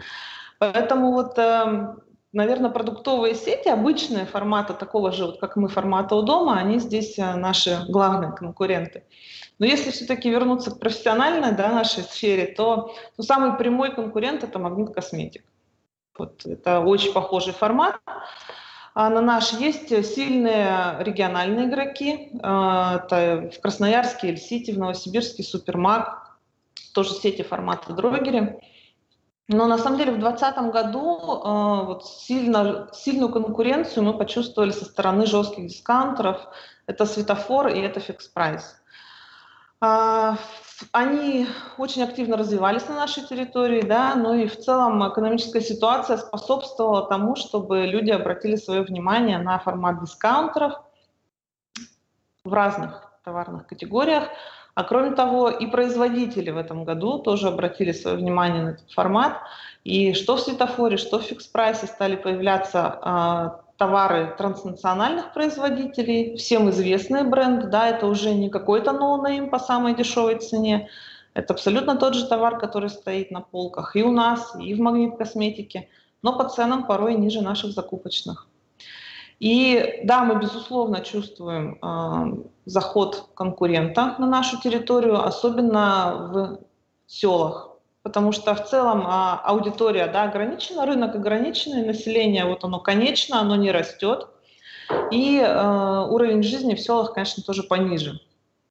Поэтому 0.58 1.12
вот 1.12 1.38
э, 1.38 1.94
наверное, 2.32 2.70
продуктовые 2.70 3.34
сети, 3.34 3.68
обычные 3.68 4.26
форматы 4.26 4.74
такого 4.74 5.12
же, 5.12 5.26
вот 5.26 5.38
как 5.38 5.56
мы, 5.56 5.68
формата 5.68 6.14
у 6.14 6.22
дома, 6.22 6.58
они 6.58 6.78
здесь 6.78 7.18
э, 7.18 7.34
наши 7.34 7.84
главные 7.88 8.32
конкуренты. 8.32 9.04
Но 9.58 9.66
если 9.66 9.90
все-таки 9.90 10.30
вернуться 10.30 10.70
к 10.70 10.80
профессиональной 10.80 11.52
да, 11.52 11.72
нашей 11.72 12.02
сфере, 12.02 12.46
то 12.46 12.94
ну, 13.16 13.24
самый 13.24 13.56
прямой 13.56 13.94
конкурент– 13.94 14.42
это 14.44 14.58
магнит 14.58 14.94
косметик. 14.94 15.44
Вот, 16.18 16.44
это 16.46 16.80
очень 16.80 17.12
похожий 17.12 17.52
формат. 17.52 18.00
А 18.94 19.08
на 19.08 19.22
наш 19.22 19.52
есть 19.52 19.88
сильные 20.14 20.96
региональные 21.00 21.66
игроки. 21.68 22.30
Э, 22.42 22.98
это 23.04 23.50
в 23.54 23.60
Красноярске, 23.60 24.28
Эль-Сити, 24.28 24.70
в 24.70 24.78
Новосибирске, 24.78 25.42
Супермаг, 25.42 26.38
тоже 26.94 27.10
сети 27.14 27.42
формата 27.42 27.92
Дрогери. 27.92 28.58
Но 29.48 29.66
на 29.66 29.76
самом 29.76 29.98
деле 29.98 30.12
в 30.12 30.18
2020 30.18 30.72
году 30.72 31.18
э, 31.18 31.84
вот 31.86 32.06
сильно, 32.06 32.88
сильную 32.92 33.30
конкуренцию 33.30 34.04
мы 34.04 34.16
почувствовали 34.16 34.70
со 34.70 34.84
стороны 34.84 35.26
жестких 35.26 35.66
дискаунтеров. 35.66 36.40
Это 36.86 37.06
светофор 37.06 37.68
и 37.68 37.80
это 37.80 38.00
фикс 38.00 38.28
прайс. 38.28 38.80
Э, 39.82 40.36
они 40.92 41.46
очень 41.76 42.02
активно 42.02 42.36
развивались 42.36 42.88
на 42.88 42.94
нашей 42.94 43.26
территории, 43.26 43.82
да, 43.82 44.14
но 44.14 44.34
и 44.34 44.46
в 44.46 44.58
целом 44.58 45.06
экономическая 45.08 45.60
ситуация 45.60 46.18
способствовала 46.18 47.08
тому, 47.08 47.34
чтобы 47.36 47.86
люди 47.86 48.10
обратили 48.10 48.56
свое 48.56 48.82
внимание 48.82 49.38
на 49.38 49.58
формат 49.58 50.00
дискаунтеров 50.00 50.74
в 52.44 52.52
разных 52.52 53.12
товарных 53.24 53.66
категориях. 53.66 54.24
А 54.74 54.84
кроме 54.84 55.10
того, 55.10 55.50
и 55.50 55.66
производители 55.66 56.50
в 56.50 56.56
этом 56.56 56.84
году 56.84 57.18
тоже 57.18 57.48
обратили 57.48 57.92
свое 57.92 58.16
внимание 58.16 58.62
на 58.62 58.68
этот 58.70 58.90
формат. 58.90 59.38
И 59.84 60.14
что 60.14 60.36
в 60.36 60.40
светофоре, 60.40 60.96
что 60.96 61.18
в 61.18 61.24
Fix 61.24 61.45
Price 61.45 61.79
е 61.79 61.86
стали 61.86 62.16
появляться 62.16 62.98
э, 63.04 63.76
товары 63.76 64.34
транснациональных 64.38 65.34
производителей, 65.34 66.36
всем 66.36 66.70
известные 66.70 67.24
бренды, 67.24 67.66
да, 67.66 67.88
это 67.88 68.06
уже 68.06 68.32
не 68.32 68.48
какой-то 68.48 68.92
no-name 68.92 69.50
по 69.50 69.58
самой 69.58 69.94
дешевой 69.94 70.38
цене, 70.38 70.88
это 71.34 71.52
абсолютно 71.52 71.96
тот 71.96 72.14
же 72.14 72.26
товар, 72.26 72.58
который 72.58 72.90
стоит 72.90 73.30
на 73.30 73.40
полках 73.40 73.96
и 73.96 74.02
у 74.02 74.12
нас, 74.12 74.54
и 74.58 74.74
в 74.74 74.80
магнит 74.80 75.16
косметике, 75.16 75.88
но 76.22 76.36
по 76.36 76.48
ценам 76.48 76.86
порой 76.86 77.14
ниже 77.14 77.42
наших 77.42 77.72
закупочных. 77.72 78.46
И 79.42 80.02
да, 80.04 80.22
мы, 80.22 80.38
безусловно, 80.38 81.00
чувствуем 81.00 81.76
э, 81.82 82.44
заход 82.64 83.30
конкурента 83.34 84.14
на 84.20 84.28
нашу 84.28 84.60
территорию, 84.60 85.20
особенно 85.20 86.28
в 86.32 86.58
селах. 87.08 87.70
Потому 88.04 88.30
что 88.30 88.54
в 88.54 88.64
целом 88.64 89.00
э, 89.00 89.10
аудитория 89.42 90.06
да, 90.06 90.22
ограничена, 90.22 90.86
рынок 90.86 91.16
ограниченный, 91.16 91.84
население 91.84 92.44
вот 92.44 92.62
оно 92.62 92.78
конечно, 92.78 93.40
оно 93.40 93.56
не 93.56 93.72
растет. 93.72 94.28
И 95.10 95.40
э, 95.40 96.06
уровень 96.08 96.44
жизни 96.44 96.76
в 96.76 96.80
селах, 96.80 97.12
конечно, 97.12 97.42
тоже 97.42 97.64
пониже. 97.64 98.20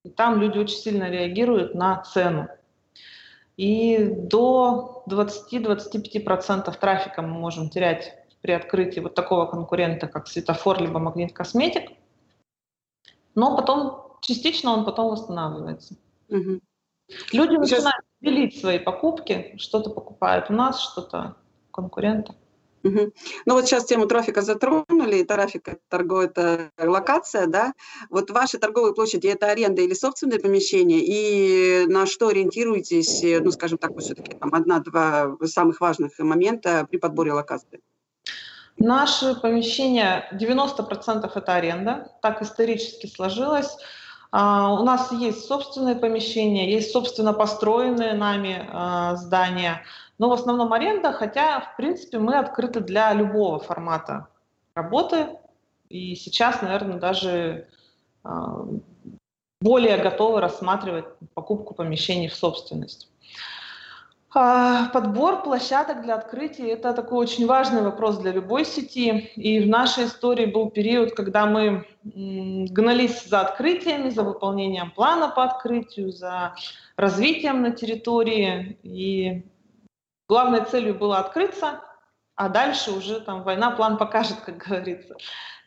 И 0.05 0.09
там 0.09 0.39
люди 0.39 0.57
очень 0.57 0.77
сильно 0.77 1.09
реагируют 1.09 1.75
на 1.75 1.97
цену. 1.97 2.47
И 3.57 3.97
до 4.09 5.03
20-25% 5.09 6.73
трафика 6.79 7.21
мы 7.21 7.39
можем 7.39 7.69
терять 7.69 8.20
при 8.41 8.51
открытии 8.51 8.99
вот 8.99 9.15
такого 9.15 9.45
конкурента, 9.45 10.07
как 10.07 10.27
светофор 10.27 10.81
либо 10.81 10.99
магнит 10.99 11.33
косметик. 11.33 11.91
Но 13.35 13.55
потом, 13.55 14.17
частично 14.21 14.71
он 14.71 14.83
потом 14.83 15.11
восстанавливается. 15.11 15.95
Угу. 16.29 16.59
Люди 17.31 17.55
Сейчас... 17.55 17.71
начинают 17.71 18.05
делить 18.21 18.59
свои 18.59 18.79
покупки, 18.79 19.55
что-то 19.57 19.89
покупают 19.89 20.49
у 20.49 20.53
нас, 20.53 20.81
что-то 20.81 21.35
конкурента. 21.71 22.35
Угу. 22.83 23.11
Ну 23.45 23.53
вот 23.53 23.67
сейчас 23.67 23.85
тему 23.85 24.07
трафика 24.07 24.41
затронули, 24.41 25.23
трафик 25.23 25.67
это 25.67 25.79
торговая 25.87 26.27
это 26.27 26.71
локация, 26.79 27.45
да. 27.45 27.73
Вот 28.09 28.31
ваши 28.31 28.57
торговые 28.57 28.95
площади 28.95 29.27
это 29.27 29.51
аренда 29.51 29.83
или 29.83 29.93
собственное 29.93 30.39
помещение, 30.39 30.99
и 30.99 31.85
на 31.85 32.07
что 32.07 32.29
ориентируетесь, 32.29 33.23
ну 33.43 33.51
скажем 33.51 33.77
так, 33.77 33.95
все-таки 33.99 34.35
там 34.35 34.53
одна-два 34.53 35.37
самых 35.43 35.79
важных 35.79 36.17
момента 36.17 36.87
при 36.89 36.97
подборе 36.97 37.33
локации? 37.33 37.81
Наши 38.77 39.35
помещения, 39.35 40.27
90% 40.31 41.31
это 41.33 41.53
аренда, 41.53 42.11
так 42.21 42.41
исторически 42.41 43.07
сложилось. 43.07 43.77
Uh, 44.33 44.79
у 44.79 44.83
нас 44.83 45.11
есть 45.11 45.45
собственные 45.45 45.97
помещения, 45.97 46.71
есть 46.71 46.93
собственно 46.93 47.33
построенные 47.33 48.13
нами 48.13 48.65
uh, 48.71 49.17
здания, 49.17 49.83
но 50.19 50.29
в 50.29 50.33
основном 50.33 50.71
аренда, 50.71 51.11
хотя, 51.11 51.59
в 51.59 51.75
принципе, 51.75 52.17
мы 52.17 52.37
открыты 52.37 52.79
для 52.79 53.11
любого 53.13 53.59
формата 53.59 54.27
работы, 54.73 55.27
и 55.89 56.15
сейчас, 56.15 56.61
наверное, 56.61 56.97
даже 56.97 57.67
uh, 58.23 58.81
более 59.59 59.97
готовы 59.97 60.39
рассматривать 60.39 61.05
покупку 61.33 61.73
помещений 61.73 62.29
в 62.29 62.35
собственность. 62.35 63.09
А, 64.33 64.87
подбор 64.93 65.43
площадок 65.43 66.03
для 66.03 66.15
открытия– 66.15 66.69
это 66.71 66.93
такой 66.93 67.17
очень 67.17 67.45
важный 67.45 67.81
вопрос 67.81 68.17
для 68.17 68.31
любой 68.31 68.63
сети. 68.63 69.31
И 69.35 69.59
в 69.59 69.67
нашей 69.67 70.05
истории 70.05 70.45
был 70.45 70.69
период, 70.69 71.13
когда 71.13 71.45
мы 71.45 71.85
гнались 72.03 73.25
за 73.25 73.41
открытиями, 73.41 74.09
за 74.09 74.23
выполнением 74.23 74.91
плана 74.91 75.27
по 75.27 75.43
открытию, 75.43 76.11
за 76.13 76.55
развитием 76.95 77.61
на 77.61 77.71
территории. 77.71 78.79
И 78.83 79.45
главной 80.29 80.63
целью 80.63 80.95
было 80.95 81.17
открыться, 81.17 81.81
а 82.35 82.47
дальше 82.47 82.91
уже 82.91 83.19
там 83.19 83.43
война 83.43 83.71
план 83.71 83.97
покажет, 83.97 84.39
как 84.45 84.59
говорится. 84.59 85.15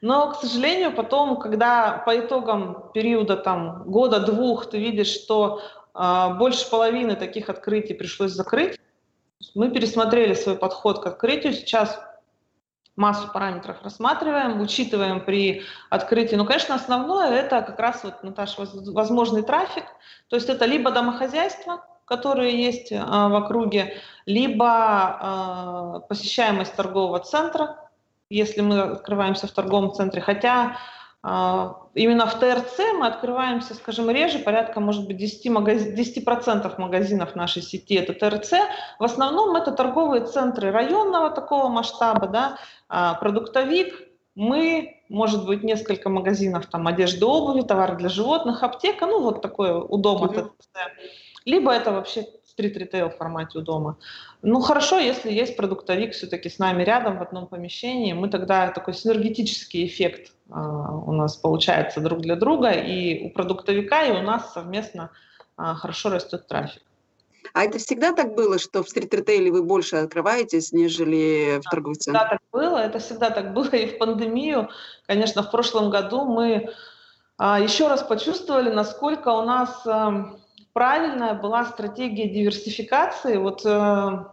Но, 0.00 0.31
к 0.31 0.37
сожалению, 0.37 0.92
потом, 0.92 1.38
когда 1.38 2.03
по 2.07 2.18
итогам 2.18 2.90
периода 2.94 3.37
там, 3.37 3.85
года-двух 3.85 4.70
ты 4.70 4.79
видишь, 4.79 5.09
что 5.09 5.61
больше 5.95 6.69
половины 6.71 7.15
таких 7.15 7.49
открытий 7.49 7.95
пришлось 7.95 8.33
закрыть, 8.33 8.81
мы 9.55 9.71
пересмотрели 9.71 10.35
свой 10.35 10.57
подход 10.57 11.03
к 11.03 11.07
открытию. 11.07 11.53
Сейчас 11.53 12.01
массу 12.97 13.29
параметров 13.33 13.77
рассматриваем, 13.83 14.61
учитываем 14.61 15.25
при 15.25 15.63
открытии. 15.91 16.37
Ну, 16.37 16.45
конечно, 16.45 16.75
основное 16.75 17.31
это 17.31 17.63
как 17.63 17.79
раз, 17.79 18.05
вот, 18.05 18.23
Наташа, 18.23 18.67
возможный 18.93 19.43
трафик. 19.43 19.85
То 20.29 20.37
есть 20.37 20.49
это 20.49 20.65
либо 20.65 20.91
домохозяйство, 20.91 21.85
которые 22.05 22.63
есть 22.63 22.93
э, 22.93 22.99
в 22.99 23.35
округе, 23.35 23.97
либо 24.27 26.01
э, 26.03 26.09
посещаемость 26.09 26.75
торгового 26.75 27.19
центра, 27.21 27.91
если 28.31 28.61
мы 28.61 28.81
открываемся 28.81 29.47
в 29.47 29.53
торговом 29.53 29.93
центре. 29.93 30.21
Хотя 30.21 30.65
а, 30.65 30.77
именно 31.25 32.27
в 32.27 32.35
ТРЦ 32.39 32.79
мы 32.99 33.07
открываемся, 33.07 33.75
скажем, 33.75 34.11
реже, 34.11 34.41
порядка, 34.41 34.81
может 34.81 35.07
быть, 35.07 35.17
10%, 35.17 35.51
магаз... 35.51 35.85
10 35.85 36.79
магазинов 36.79 37.35
нашей 37.35 37.63
сети 37.63 37.95
это 37.95 38.13
ТРЦ. 38.13 38.53
В 38.99 39.05
основном 39.05 39.57
это 39.57 39.73
торговые 39.73 40.27
центры 40.27 40.71
районного 40.71 41.31
такого 41.31 41.69
масштаба, 41.69 42.27
да, 42.27 42.59
а, 42.89 43.15
продуктовик, 43.15 43.95
мы, 44.35 45.03
может 45.09 45.47
быть, 45.47 45.63
несколько 45.63 46.11
магазинов 46.11 46.67
там 46.67 46.87
одежды, 46.87 47.25
обуви, 47.25 47.63
товары 47.63 47.97
для 47.97 48.11
животных, 48.11 48.63
аптека, 48.63 49.07
ну 49.07 49.23
вот 49.23 49.41
такое 49.41 49.75
удобно. 49.75 50.27
Mm-hmm. 50.27 50.51
Либо 51.47 51.73
это 51.73 51.93
вообще 51.93 52.27
стрит-ритейл 52.55 53.11
в 53.11 53.17
формате 53.17 53.59
у 53.59 53.62
дома. 53.62 53.97
Ну, 54.43 54.61
хорошо, 54.61 54.99
если 54.99 55.33
есть 55.33 55.57
продуктовик 55.57 56.12
все-таки 56.12 56.49
с 56.49 56.59
нами 56.59 56.85
рядом 56.85 57.19
в 57.19 57.23
одном 57.23 57.47
помещении, 57.47 58.12
мы 58.12 58.29
тогда 58.29 58.69
такой 58.69 58.95
синергетический 58.95 59.87
эффект 59.87 60.33
а, 60.51 60.93
у 60.93 61.12
нас 61.12 61.37
получается 61.37 62.01
друг 62.01 62.21
для 62.21 62.37
друга, 62.37 62.71
и 62.71 63.27
у 63.27 63.31
продуктовика, 63.31 64.05
и 64.05 64.12
у 64.12 64.23
нас 64.23 64.53
совместно 64.53 65.11
а, 65.57 65.75
хорошо 65.75 66.11
растет 66.11 66.47
трафик. 66.47 66.83
А 67.53 67.64
это 67.64 67.79
всегда 67.79 68.12
так 68.12 68.35
было, 68.35 68.59
что 68.59 68.83
в 68.83 68.88
стрит-ритейле 68.88 69.51
вы 69.51 69.62
больше 69.62 69.97
открываетесь, 69.97 70.73
нежели 70.73 71.61
в 71.61 71.71
торговых 71.71 71.99
центрах? 71.99 72.23
Всегда 72.23 72.38
так 72.38 72.40
было, 72.53 72.79
это 72.79 72.99
всегда 72.99 73.31
так 73.31 73.53
было 73.53 73.71
и 73.71 73.87
в 73.87 73.99
пандемию. 73.99 74.69
Конечно, 75.07 75.43
в 75.43 75.51
прошлом 75.51 75.90
году 75.90 76.25
мы 76.25 76.71
а, 77.37 77.59
еще 77.59 77.88
раз 77.88 78.03
почувствовали, 78.03 78.71
насколько 78.71 79.31
у 79.31 79.43
нас 79.43 79.83
правильная 80.75 81.33
была 81.33 81.65
стратегия 81.65 82.29
диверсификации. 82.29 83.39
Вот 83.39 83.63
э, 83.65 84.25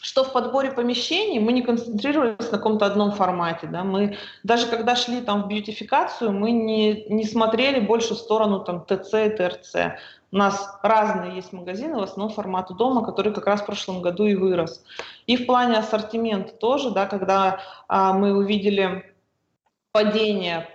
что 0.00 0.22
в 0.22 0.32
подборе 0.32 0.70
помещений 0.70 1.40
мы 1.40 1.52
не 1.52 1.62
концентрировались 1.62 2.50
на 2.52 2.58
каком-то 2.58 2.86
одном 2.86 3.10
формате. 3.12 3.66
Да? 3.66 3.84
Мы 3.84 4.16
даже 4.42 4.66
когда 4.66 4.96
шли 4.96 5.20
там 5.20 5.42
в 5.42 5.48
бьютификацию, 5.48 6.30
мы 6.30 6.52
не, 6.52 7.04
не 7.08 7.24
смотрели 7.24 7.80
больше 7.80 8.14
в 8.14 8.18
сторону 8.18 8.60
там, 8.60 8.84
ТЦ 8.84 9.14
и 9.14 9.28
ТРЦ. 9.30 9.76
У 10.30 10.36
нас 10.36 10.78
разные 10.82 11.36
есть 11.36 11.52
магазины, 11.52 11.96
в 11.96 12.02
основном 12.02 12.34
формату 12.34 12.74
дома, 12.74 13.04
который 13.04 13.32
как 13.32 13.46
раз 13.46 13.62
в 13.62 13.66
прошлом 13.66 14.02
году 14.02 14.26
и 14.26 14.34
вырос. 14.34 14.84
И 15.26 15.36
в 15.36 15.46
плане 15.46 15.78
ассортимента 15.78 16.52
тоже, 16.52 16.90
да, 16.90 17.06
когда 17.06 17.60
а, 17.88 18.12
мы 18.12 18.36
увидели 18.36 19.14
падение 19.92 20.68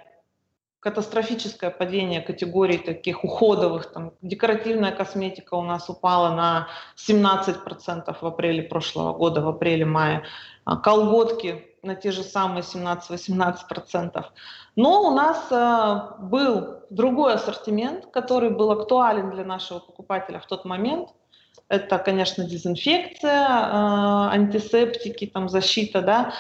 катастрофическое 0.80 1.72
падение 1.72 2.22
категорий 2.22 2.78
таких 2.78 3.24
уходовых, 3.24 3.92
там, 3.92 4.14
декоративная 4.22 4.92
косметика 4.92 5.56
у 5.56 5.64
нас 5.64 5.90
упала 5.90 6.34
на 6.34 6.68
17% 6.96 8.16
в 8.20 8.26
апреле 8.26 8.64
прошлого 8.64 9.14
года, 9.14 9.42
в 9.42 9.50
апреле-мае, 9.50 10.24
а 10.64 10.78
колготки 10.78 11.66
на 11.84 11.96
те 11.96 12.12
же 12.12 12.24
самые 12.24 12.64
17-18%. 12.64 14.26
Но 14.76 15.04
у 15.04 15.12
нас 15.12 15.48
э, 15.52 16.24
был 16.24 16.80
другой 16.90 17.34
ассортимент, 17.34 18.06
который 18.08 18.50
был 18.50 18.72
актуален 18.72 19.32
для 19.32 19.44
нашего 19.44 19.80
покупателя 19.80 20.40
в 20.40 20.46
тот 20.46 20.66
момент. 20.66 21.10
Это, 21.68 21.98
конечно, 21.98 22.44
дезинфекция, 22.46 23.48
э, 23.48 24.34
антисептики, 24.34 25.28
там, 25.28 25.50
защита, 25.50 26.02
да, 26.02 26.34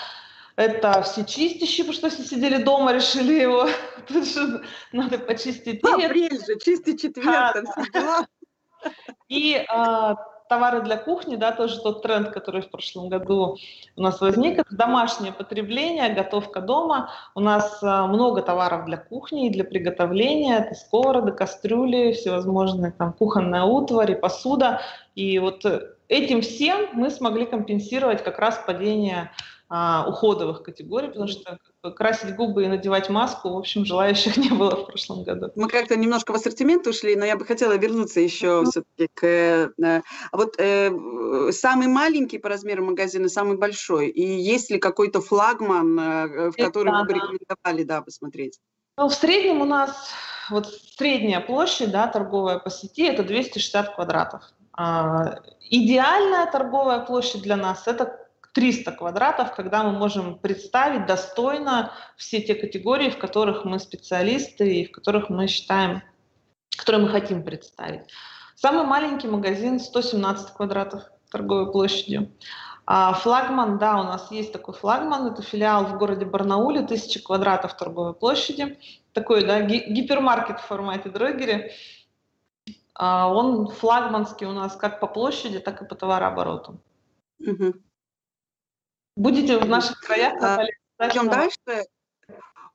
это 0.60 1.02
все 1.04 1.24
чистящие, 1.24 1.86
потому 1.86 1.94
что 1.94 2.08
если 2.08 2.24
сидели 2.24 2.62
дома, 2.62 2.94
решили 2.94 3.40
его, 3.40 3.68
тут 4.08 4.28
же 4.28 4.62
надо 4.92 5.18
почистить. 5.18 5.82
Ну, 5.82 5.94
апрель 5.94 6.38
же, 6.38 6.60
чистый 6.60 6.98
четверг, 6.98 7.54
там 7.54 7.66
все 7.66 7.92
дела. 7.94 8.28
И 9.30 9.56
э, 9.56 10.16
товары 10.50 10.82
для 10.82 10.98
кухни, 10.98 11.38
да, 11.38 11.54
тоже 11.54 11.80
тот 11.80 12.02
тренд, 12.02 12.32
который 12.32 12.62
в 12.62 12.70
прошлом 12.70 13.08
году 13.08 13.58
у 13.96 14.02
нас 14.02 14.20
возник, 14.20 14.60
это 14.60 14.76
домашнее 14.76 15.32
потребление, 15.32 16.14
готовка 16.14 16.60
дома. 16.60 17.10
У 17.36 17.40
нас 17.40 17.82
э, 17.82 17.86
много 18.08 18.42
товаров 18.42 18.84
для 18.84 18.98
кухни 18.98 19.48
и 19.48 19.52
для 19.52 19.64
приготовления, 19.64 20.58
это 20.58 20.76
сковороды, 20.76 21.32
кастрюли, 21.32 22.12
всевозможные 22.12 22.92
там 22.92 23.14
кухонная 23.14 23.64
утварь 23.64 24.12
и 24.12 24.16
посуда. 24.16 24.82
И 25.16 25.40
вот 25.40 25.64
этим 26.10 26.42
всем 26.42 26.90
мы 26.92 27.10
смогли 27.12 27.46
компенсировать 27.46 28.26
как 28.26 28.40
раз 28.40 28.62
падение 28.66 29.32
а, 29.72 30.06
уходовых 30.08 30.64
категорий, 30.64 31.10
потому 31.10 31.28
что 31.28 31.60
красить 31.96 32.36
губы 32.36 32.66
и 32.66 32.68
надевать 32.68 33.08
маску, 33.10 33.50
в 33.50 33.58
общем, 33.58 33.86
желающих 33.86 34.36
не 34.38 34.50
было 34.50 34.76
в 34.76 34.88
прошлом 34.88 35.24
году. 35.24 35.52
Мы 35.56 35.70
как-то 35.70 35.96
немножко 35.96 36.32
в 36.32 36.36
ассортимент 36.36 36.88
ушли, 36.88 37.16
но 37.16 37.24
я 37.24 37.38
бы 37.38 37.46
хотела 37.46 37.78
вернуться 37.78 38.20
еще 38.20 38.62
ну. 38.62 38.72
все-таки 38.72 39.08
к... 39.14 39.24
Э, 39.24 40.02
а 40.32 40.38
вот 40.38 40.56
э, 40.58 41.52
самый 41.52 41.88
маленький 41.88 42.40
по 42.40 42.50
размеру 42.50 42.84
магазин 42.84 43.26
и 43.26 43.30
самый 43.30 43.58
большой, 43.58 44.10
и 44.10 44.24
есть 44.24 44.72
ли 44.72 44.80
какой-то 44.80 45.22
флагман, 45.22 46.00
э, 46.00 46.50
в 46.50 46.56
который 46.56 46.92
вы 46.92 47.06
бы 47.06 47.14
рекомендовали, 47.14 47.84
да, 47.84 48.02
посмотреть? 48.02 48.60
Ну, 48.98 49.08
в 49.08 49.14
среднем 49.14 49.62
у 49.62 49.66
нас 49.66 50.10
вот 50.50 50.68
средняя 50.98 51.42
площадь, 51.42 51.92
да, 51.92 52.08
торговая 52.08 52.58
по 52.58 52.72
сети, 52.72 53.04
это 53.04 53.24
260 53.24 53.94
квадратов. 53.94 54.42
А, 54.74 55.36
идеальная 55.70 56.52
торговая 56.52 57.02
площадь 57.02 57.44
для 57.44 57.56
нас– 57.56 57.84
это 57.86 58.29
300 58.54 58.92
квадратов, 58.94 59.56
когда 59.56 59.84
мы 59.84 59.92
можем 59.92 60.38
представить 60.40 61.06
достойно 61.06 61.94
все 62.18 62.42
те 62.42 62.56
категории, 62.56 63.10
в 63.10 63.18
которых 63.18 63.66
мы 63.66 63.80
специалисты 63.80 64.82
и 64.82 64.86
в 64.86 64.92
которых 64.92 65.30
мы 65.30 65.48
считаем, 65.48 66.02
которые 66.78 67.04
мы 67.04 67.10
хотим 67.10 67.44
представить. 67.44 68.10
Самый 68.56 68.86
маленький 68.86 69.28
магазин 69.28 69.80
117 69.80 70.54
квадратов 70.54 71.04
торговой 71.32 71.72
площадью. 71.72 72.32
А 72.86 73.14
флагман, 73.14 73.78
да, 73.78 74.00
у 74.00 74.04
нас 74.04 74.32
есть 74.32 74.52
такой 74.52 74.74
флагман, 74.74 75.32
это 75.32 75.44
филиал 75.44 75.86
в 75.86 75.98
городе 76.00 76.26
Барнауле, 76.26 76.80
1000 76.80 77.22
квадратов 77.22 77.78
торговой 77.78 78.16
площади, 78.16 78.80
такой, 79.14 79.46
да, 79.46 79.62
гипермаркет 79.62 80.60
в 80.60 80.66
формате 80.66 81.10
дрогери. 81.10 81.72
А 82.96 83.32
он 83.32 83.68
флагманский 83.68 84.48
у 84.48 84.54
нас 84.54 84.76
как 84.76 85.00
по 85.00 85.08
площади, 85.08 85.60
так 85.60 85.82
и 85.82 85.86
по 85.86 85.94
товарообороту. 85.94 86.82
Угу. 87.40 87.74
Будете 89.20 89.58
в 89.58 89.68
наших 89.68 90.00
краях, 90.00 90.42
а, 90.42 90.66
Идем 91.12 91.28
дальше. 91.28 91.58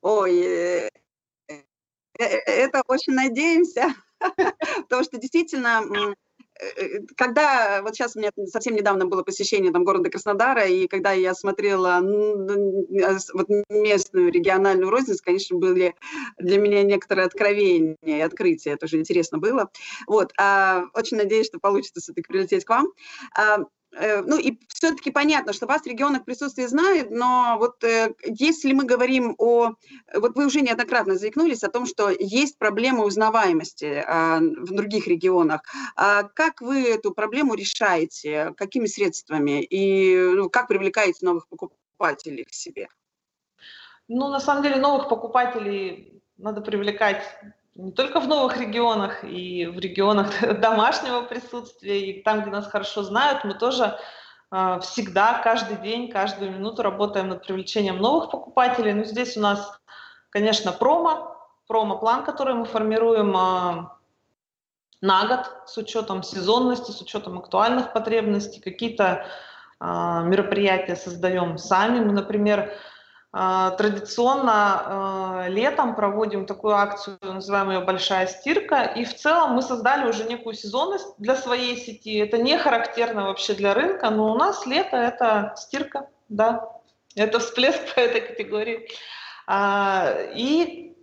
Ой, 0.03 0.41
э, 0.41 0.89
э, 1.49 1.55
э, 2.19 2.25
это 2.47 2.83
очень 2.87 3.15
надеемся, 3.15 3.95
потому 4.83 5.05
что 5.05 5.17
действительно 5.17 5.83
когда, 7.17 7.81
вот 7.83 7.95
сейчас 7.95 8.15
у 8.15 8.21
меня 8.21 8.31
совсем 8.47 8.77
недавно 8.77 9.07
было 9.07 9.23
посещение 9.23 9.73
там, 9.73 9.85
города 9.85 10.09
Краснодара, 10.09 10.67
и 10.67 10.87
когда 10.87 11.13
я 11.13 11.35
смотрела 11.35 12.01
вот, 12.01 13.49
местную 13.71 14.31
региональную 14.31 14.91
розницу, 14.91 15.23
конечно, 15.25 15.59
были 15.59 15.97
для 16.39 16.59
меня 16.59 16.83
некоторые 16.85 17.27
откровения 17.27 17.97
и 18.03 18.21
открытия, 18.21 18.73
это 18.73 18.87
уже 18.87 18.99
интересно 18.99 19.39
было. 19.39 19.71
Вот, 20.07 20.33
а, 20.39 20.85
очень 20.95 21.17
надеюсь, 21.17 21.47
что 21.47 21.59
получится 21.59 22.01
все-таки 22.01 22.29
прилететь 22.29 22.65
к 22.65 22.71
вам. 22.71 22.93
А, 23.37 23.59
Э, 23.59 23.84
ну 24.27 24.39
и 24.39 24.59
все-таки 24.69 25.11
понятно, 25.11 25.53
что 25.53 25.67
вас 25.67 25.83
в 25.83 25.87
регионах 25.87 26.25
присутствие 26.25 26.69
знают, 26.69 27.11
но 27.11 27.57
вот 27.59 27.83
э, 27.85 28.15
если 28.25 28.73
мы 28.73 28.85
говорим 28.85 29.35
о, 29.39 29.75
вот 30.15 30.35
вы 30.35 30.47
уже 30.47 30.61
неоднократно 30.61 31.17
заикнулись 31.17 31.63
о 31.63 31.71
том, 31.71 31.87
что 31.87 32.11
есть 32.11 32.59
проблема 32.59 33.05
узнаваемости 33.05 34.05
а, 34.07 34.39
в 34.39 34.75
других 34.75 35.07
регионах. 35.07 35.63
А 35.97 36.25
как 36.25 36.61
вы 36.61 36.83
эту 36.83 37.13
проблему 37.13 37.55
решаете, 37.55 38.53
какими 38.57 38.87
средствами 38.87 39.63
и 39.63 40.17
ну, 40.17 40.51
как 40.51 40.69
привлекаете 40.69 41.25
новых 41.25 41.49
покупателей 41.49 42.45
к 42.45 42.53
себе? 42.53 42.89
Ну, 44.09 44.29
на 44.29 44.41
самом 44.41 44.63
деле 44.63 44.77
новых 44.77 45.09
покупателей 45.09 46.23
надо 46.37 46.61
привлекать 46.61 47.23
не 47.75 47.91
только 47.91 48.21
в 48.21 48.29
новых 48.29 48.57
регионах, 48.57 49.25
и 49.25 49.67
в 49.67 49.79
регионах 49.79 50.29
домашнего 50.61 51.23
присутствия, 51.23 52.11
и 52.11 52.23
там, 52.23 52.43
где 52.43 52.51
нас 52.51 52.67
хорошо 52.67 53.03
знают, 53.03 53.45
мы 53.45 53.55
тоже 53.55 53.99
э, 54.51 54.79
всегда, 54.83 55.41
каждый 55.43 55.77
день, 55.79 56.11
каждую 56.11 56.53
минуту 56.53 56.83
работаем 56.83 57.29
над 57.29 57.45
привлечением 57.45 57.99
новых 57.99 58.31
покупателей. 58.31 58.93
Ну, 58.93 59.05
здесь 59.05 59.37
у 59.37 59.41
нас, 59.41 59.81
конечно, 60.31 60.73
промо, 60.73 61.37
промо-план, 61.67 62.25
который 62.25 62.55
мы 62.55 62.65
формируем 62.65 63.37
э, 63.37 63.89
на 65.01 65.27
год 65.27 65.51
с 65.67 65.77
учетом 65.77 66.23
сезонности, 66.23 66.93
с 66.93 67.01
учетом 67.01 67.39
актуальных 67.39 67.93
потребностей, 67.93 68.61
какие-то 68.61 69.27
э, 69.81 69.85
мероприятия 69.85 70.95
создаем 70.95 71.59
сами. 71.59 71.99
Мы, 71.99 72.13
например, 72.13 72.71
а, 72.71 72.94
традиционно 73.35 75.47
летом 75.49 75.97
проводим 75.97 76.47
такую 76.47 76.75
акцию, 76.75 77.19
называем 77.21 77.71
ее 77.71 77.81
«Большая 77.81 78.29
стирка», 78.29 78.85
и 78.85 79.05
в 79.05 79.17
целом 79.17 79.55
мы 79.55 79.63
создали 79.63 80.09
уже 80.09 80.23
некую 80.25 80.55
сезонность 80.55 81.09
для 81.19 81.35
своей 81.35 81.77
сети. 81.77 82.19
Это 82.19 82.39
не 82.39 82.57
характерно 82.57 83.25
вообще 83.25 83.55
для 83.55 83.75
рынка, 83.75 84.11
но 84.11 84.33
у 84.33 84.37
нас 84.37 84.67
лето– 84.67 84.97
это 84.99 85.55
стирка, 85.57 86.09
да, 86.29 86.71
это 87.17 87.41
всплеск 87.41 87.81
по 87.95 88.01
этой 88.01 88.21
категории. 88.21 88.89
И 90.37 90.97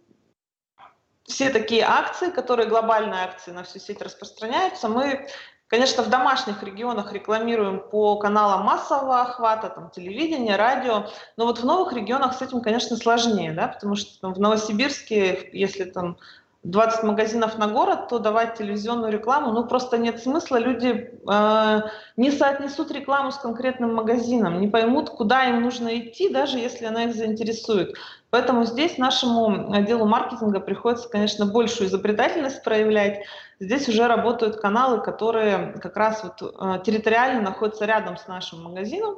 все 1.26 1.50
такие 1.50 1.84
акции, 1.84 2.30
которые 2.30 2.70
глобальные 2.70 3.26
акции 3.26 3.52
на 3.52 3.64
всю 3.64 3.80
сеть 3.80 4.02
распространяются, 4.02 4.88
мы 4.88 5.28
Конечно, 5.72 6.04
в 6.04 6.10
домашних 6.10 6.64
регионах 6.64 7.14
рекламируем 7.14 7.80
по 7.80 8.18
каналам 8.18 8.66
массового 8.66 9.22
охвата, 9.22 9.70
там, 9.70 9.90
телевидение, 9.90 10.58
радио, 10.58 11.06
но 11.38 11.46
вот 11.46 11.60
в 11.60 11.66
новых 11.66 11.94
регионах 11.94 12.34
с 12.34 12.42
этим, 12.42 12.60
конечно, 12.60 12.98
сложнее, 12.98 13.54
да, 13.54 13.70
потому 13.70 13.96
что 13.96 14.20
там, 14.20 14.34
в 14.34 14.40
Новосибирске, 14.42 15.50
если 15.54 15.86
там 15.86 16.18
20 16.64 17.04
магазинов 17.04 17.58
на 17.58 17.68
город, 17.70 18.10
то 18.10 18.20
давать 18.20 18.58
телевизионную 18.58 19.14
рекламу, 19.14 19.54
ну 19.54 19.66
просто 19.66 19.98
нет 19.98 20.22
смысла. 20.22 20.58
Люди 20.58 21.18
э, 21.26 21.82
не 22.18 22.32
соотнесут 22.32 22.92
рекламу 22.92 23.32
с 23.32 23.38
конкретным 23.38 23.96
магазином, 23.96 24.60
не 24.60 24.68
поймут, 24.68 25.10
куда 25.10 25.46
им 25.46 25.62
нужно 25.62 25.98
идти, 25.98 26.28
даже 26.28 26.60
если 26.60 26.84
она 26.84 27.06
их 27.06 27.16
заинтересует. 27.16 27.96
Поэтому 28.30 28.66
здесь 28.66 28.98
нашему 28.98 29.72
отделу 29.72 30.06
маркетинга 30.06 30.60
приходится, 30.60 31.08
конечно, 31.08 31.46
большую 31.46 31.88
изобретательность 31.88 32.62
проявлять. 32.62 33.24
Здесь 33.62 33.88
уже 33.88 34.08
работают 34.08 34.58
каналы, 34.58 35.02
которые 35.02 35.74
как 35.82 35.96
раз 35.96 36.24
вот, 36.24 36.42
э, 36.42 36.84
территориально 36.84 37.42
находятся 37.42 37.86
рядом 37.86 38.18
с 38.18 38.28
нашим 38.28 38.64
магазином 38.64 39.18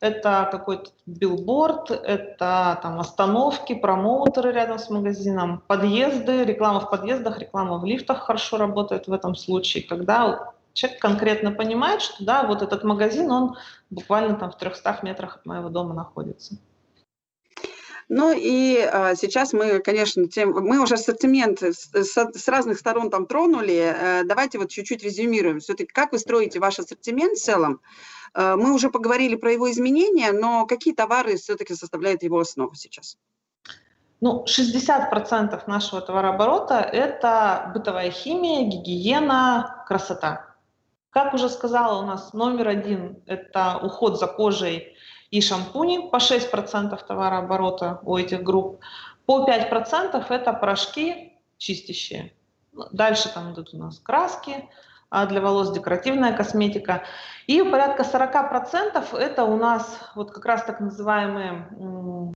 это 0.00 0.48
какой-то 0.50 0.90
билборд, 1.06 1.90
это 1.90 2.78
там 2.82 3.00
остановки, 3.00 3.74
промоутеры 3.74 4.52
рядом 4.52 4.78
с 4.78 4.90
магазином, 4.90 5.62
подъезды, 5.66 6.44
реклама 6.44 6.80
в 6.80 6.90
подъездах, 6.90 7.38
реклама 7.38 7.78
в 7.78 7.84
лифтах 7.84 8.18
хорошо 8.18 8.58
работает 8.58 9.08
в 9.08 9.12
этом 9.12 9.34
случае, 9.34 9.82
когда 9.82 10.52
человек 10.72 11.00
конкретно 11.00 11.50
понимает, 11.50 12.02
что 12.02 12.24
да, 12.24 12.44
вот 12.44 12.62
этот 12.62 12.84
магазин, 12.84 13.30
он 13.30 13.56
буквально 13.90 14.36
там 14.36 14.52
в 14.52 14.56
300 14.56 15.00
метрах 15.02 15.36
от 15.36 15.46
моего 15.46 15.68
дома 15.68 15.94
находится. 15.94 16.58
Ну 18.08 18.32
и 18.34 18.78
а, 18.78 19.14
сейчас 19.14 19.52
мы, 19.52 19.80
конечно, 19.80 20.26
тем, 20.28 20.52
мы 20.52 20.80
уже 20.80 20.94
ассортимент 20.94 21.62
с, 21.62 21.90
с, 21.92 22.48
разных 22.48 22.78
сторон 22.78 23.10
там 23.10 23.26
тронули. 23.26 23.94
А, 23.94 24.22
давайте 24.24 24.58
вот 24.58 24.70
чуть-чуть 24.70 25.04
резюмируем. 25.04 25.60
Все-таки 25.60 25.90
как 25.92 26.12
вы 26.12 26.18
строите 26.18 26.58
ваш 26.58 26.78
ассортимент 26.78 27.38
в 27.38 27.42
целом? 27.42 27.80
А, 28.32 28.56
мы 28.56 28.72
уже 28.72 28.88
поговорили 28.88 29.36
про 29.36 29.52
его 29.52 29.70
изменения, 29.70 30.32
но 30.32 30.64
какие 30.64 30.94
товары 30.94 31.36
все-таки 31.36 31.74
составляют 31.74 32.22
его 32.22 32.40
основу 32.40 32.74
сейчас? 32.74 33.18
Ну, 34.20 34.44
60% 34.46 35.62
нашего 35.66 36.00
товарооборота– 36.00 36.80
это 36.92 37.70
бытовая 37.74 38.10
химия, 38.10 38.64
гигиена, 38.66 39.84
красота. 39.86 40.56
Как 41.10 41.34
уже 41.34 41.48
сказала, 41.48 42.02
у 42.02 42.06
нас 42.06 42.32
номер 42.32 42.68
один– 42.68 43.22
это 43.26 43.78
уход 43.82 44.18
за 44.18 44.26
кожей 44.26 44.96
и 45.30 45.40
шампуни, 45.40 46.08
по 46.10 46.16
6% 46.16 46.98
товарооборота 47.06 48.00
у 48.02 48.16
этих 48.16 48.42
групп. 48.42 48.80
По 49.26 49.46
5% 49.46 50.24
это 50.30 50.52
порошки 50.52 51.38
чистящие. 51.58 52.32
Ну, 52.72 52.86
дальше 52.92 53.32
там 53.32 53.52
идут 53.52 53.74
у 53.74 53.78
нас 53.78 53.98
краски 53.98 54.68
а 55.10 55.26
для 55.26 55.40
волос, 55.40 55.72
декоративная 55.72 56.36
косметика. 56.36 57.02
И 57.46 57.62
порядка 57.62 58.02
40% 58.02 59.16
это 59.16 59.44
у 59.44 59.56
нас 59.56 59.98
вот 60.14 60.32
как 60.32 60.44
раз 60.44 60.64
так 60.64 60.80
называемые 60.80 62.34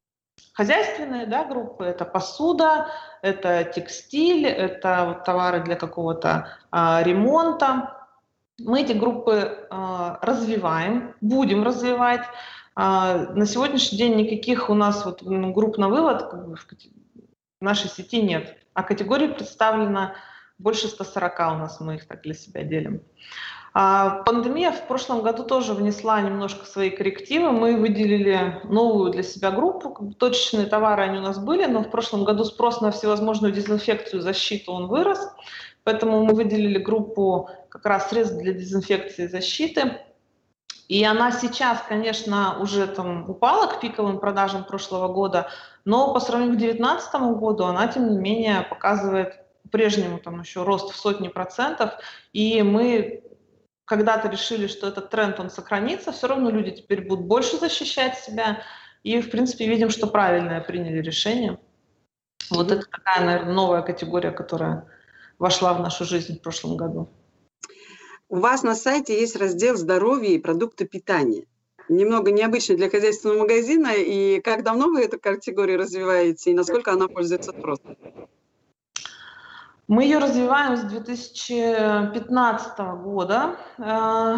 хозяйственные 0.54 1.26
да, 1.26 1.44
группы. 1.44 1.84
Это 1.84 2.04
посуда, 2.04 2.88
это 3.20 3.64
текстиль, 3.64 4.46
это 4.46 5.04
вот 5.06 5.24
товары 5.24 5.60
для 5.60 5.76
какого-то 5.76 6.48
а, 6.70 7.02
ремонта. 7.02 8.06
Мы 8.58 8.82
эти 8.82 8.92
группы 8.92 9.66
а, 9.70 10.18
развиваем, 10.22 11.14
будем 11.20 11.64
развивать. 11.64 12.22
А, 12.74 13.32
на 13.34 13.46
сегодняшний 13.46 13.98
день 13.98 14.16
никаких 14.16 14.70
у 14.70 14.74
нас 14.74 15.04
вот 15.04 15.22
групп 15.22 15.78
на 15.78 15.88
вывод 15.88 16.32
в 16.32 17.64
нашей 17.64 17.88
сети 17.88 18.22
нет, 18.22 18.56
а 18.74 18.82
категорий 18.82 19.28
представлено 19.28 20.12
больше 20.58 20.88
140 20.88 21.38
у 21.38 21.42
нас, 21.58 21.80
мы 21.80 21.96
их 21.96 22.06
так 22.06 22.22
для 22.22 22.34
себя 22.34 22.62
делим. 22.62 23.02
А 23.74 24.22
пандемия 24.24 24.70
в 24.70 24.86
прошлом 24.86 25.22
году 25.22 25.44
тоже 25.44 25.72
внесла 25.72 26.20
немножко 26.20 26.66
свои 26.66 26.90
коррективы. 26.90 27.52
Мы 27.52 27.76
выделили 27.76 28.60
новую 28.64 29.10
для 29.10 29.22
себя 29.22 29.50
группу. 29.50 30.12
Точечные 30.18 30.66
товары 30.66 31.04
они 31.04 31.18
у 31.18 31.22
нас 31.22 31.38
были, 31.38 31.64
но 31.64 31.82
в 31.82 31.90
прошлом 31.90 32.24
году 32.24 32.44
спрос 32.44 32.82
на 32.82 32.90
всевозможную 32.90 33.52
дезинфекцию, 33.52 34.20
защиту 34.20 34.72
он 34.72 34.88
вырос. 34.88 35.26
Поэтому 35.84 36.22
мы 36.22 36.34
выделили 36.34 36.78
группу 36.78 37.48
как 37.70 37.86
раз 37.86 38.10
средств 38.10 38.36
для 38.36 38.52
дезинфекции 38.52 39.24
и 39.24 39.28
защиты. 39.28 39.98
И 40.92 41.02
она 41.04 41.32
сейчас, 41.32 41.82
конечно, 41.88 42.58
уже 42.60 42.86
там 42.86 43.30
упала 43.30 43.66
к 43.66 43.80
пиковым 43.80 44.20
продажам 44.20 44.62
прошлого 44.62 45.08
года, 45.10 45.48
но 45.86 46.12
по 46.12 46.20
сравнению 46.20 46.56
к 46.56 46.58
2019 46.58 47.14
году 47.40 47.64
она, 47.64 47.88
тем 47.88 48.10
не 48.10 48.18
менее, 48.18 48.60
показывает 48.68 49.42
по-прежнему 49.62 50.18
там 50.18 50.42
еще 50.42 50.64
рост 50.64 50.92
в 50.92 50.96
сотни 50.96 51.28
процентов. 51.28 51.94
И 52.34 52.62
мы 52.62 53.24
когда-то 53.86 54.28
решили, 54.28 54.66
что 54.66 54.86
этот 54.86 55.08
тренд, 55.08 55.40
он 55.40 55.48
сохранится, 55.48 56.12
все 56.12 56.26
равно 56.26 56.50
люди 56.50 56.72
теперь 56.72 57.08
будут 57.08 57.24
больше 57.24 57.56
защищать 57.56 58.18
себя. 58.18 58.60
И, 59.02 59.18
в 59.22 59.30
принципе, 59.30 59.66
видим, 59.66 59.88
что 59.88 60.08
правильное 60.08 60.60
приняли 60.60 61.00
решение. 61.00 61.58
Вот 62.50 62.70
это 62.70 62.84
такая, 62.86 63.24
наверное, 63.24 63.54
новая 63.54 63.80
категория, 63.80 64.30
которая 64.30 64.86
вошла 65.38 65.72
в 65.72 65.80
нашу 65.80 66.04
жизнь 66.04 66.38
в 66.38 66.42
прошлом 66.42 66.76
году. 66.76 67.08
У 68.32 68.36
вас 68.36 68.62
на 68.62 68.74
сайте 68.74 69.20
есть 69.20 69.36
раздел 69.36 69.76
«Здоровье 69.76 70.32
и 70.32 70.38
продукты 70.38 70.86
питания». 70.86 71.44
Немного 71.90 72.30
необычно 72.30 72.74
для 72.76 72.88
хозяйственного 72.88 73.40
магазина. 73.40 73.88
И 73.88 74.40
как 74.40 74.62
давно 74.62 74.86
вы 74.86 75.02
эту 75.02 75.20
категорию 75.20 75.78
развиваете 75.78 76.50
и 76.50 76.54
насколько 76.54 76.92
она 76.92 77.08
пользуется 77.08 77.50
спросом? 77.50 77.94
Мы 79.86 80.04
ее 80.04 80.16
развиваем 80.16 80.78
с 80.78 80.84
2015 80.84 82.78
года. 83.04 83.56
Э, 83.76 84.36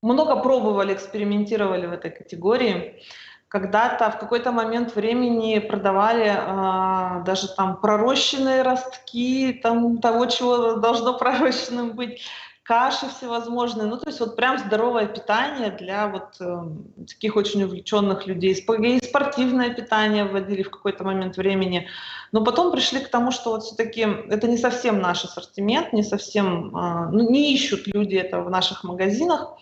много 0.00 0.36
пробовали, 0.36 0.94
экспериментировали 0.94 1.84
в 1.84 1.92
этой 1.92 2.10
категории. 2.10 3.02
Когда-то 3.48 4.12
в 4.12 4.18
какой-то 4.18 4.50
момент 4.50 4.96
времени 4.96 5.58
продавали 5.58 6.32
э, 6.32 7.24
даже 7.26 7.54
там 7.54 7.82
пророщенные 7.82 8.62
ростки 8.62 9.60
там, 9.62 9.98
того, 9.98 10.24
чего 10.24 10.76
должно 10.76 11.18
пророщенным 11.18 11.92
быть 11.92 12.22
каши 12.64 13.08
всевозможные, 13.08 13.86
ну 13.86 13.98
то 13.98 14.08
есть 14.08 14.20
вот 14.20 14.36
прям 14.36 14.58
здоровое 14.58 15.06
питание 15.06 15.70
для 15.70 16.08
вот 16.08 16.40
э, 16.40 17.04
таких 17.06 17.36
очень 17.36 17.62
увлеченных 17.62 18.26
людей. 18.26 18.52
И 18.52 19.04
спортивное 19.04 19.74
питание 19.74 20.24
вводили 20.24 20.62
в 20.62 20.70
какой-то 20.70 21.04
момент 21.04 21.36
времени. 21.36 21.88
Но 22.32 22.42
потом 22.42 22.72
пришли 22.72 23.00
к 23.00 23.10
тому, 23.10 23.32
что 23.32 23.50
вот 23.50 23.64
все-таки 23.64 24.00
это 24.00 24.48
не 24.48 24.56
совсем 24.56 24.98
наш 24.98 25.24
ассортимент, 25.24 25.92
не 25.92 26.02
совсем, 26.02 26.74
э, 26.74 27.08
ну 27.12 27.30
не 27.30 27.52
ищут 27.52 27.86
люди 27.86 28.16
это 28.16 28.40
в 28.40 28.48
наших 28.50 28.82
магазинах. 28.82 29.58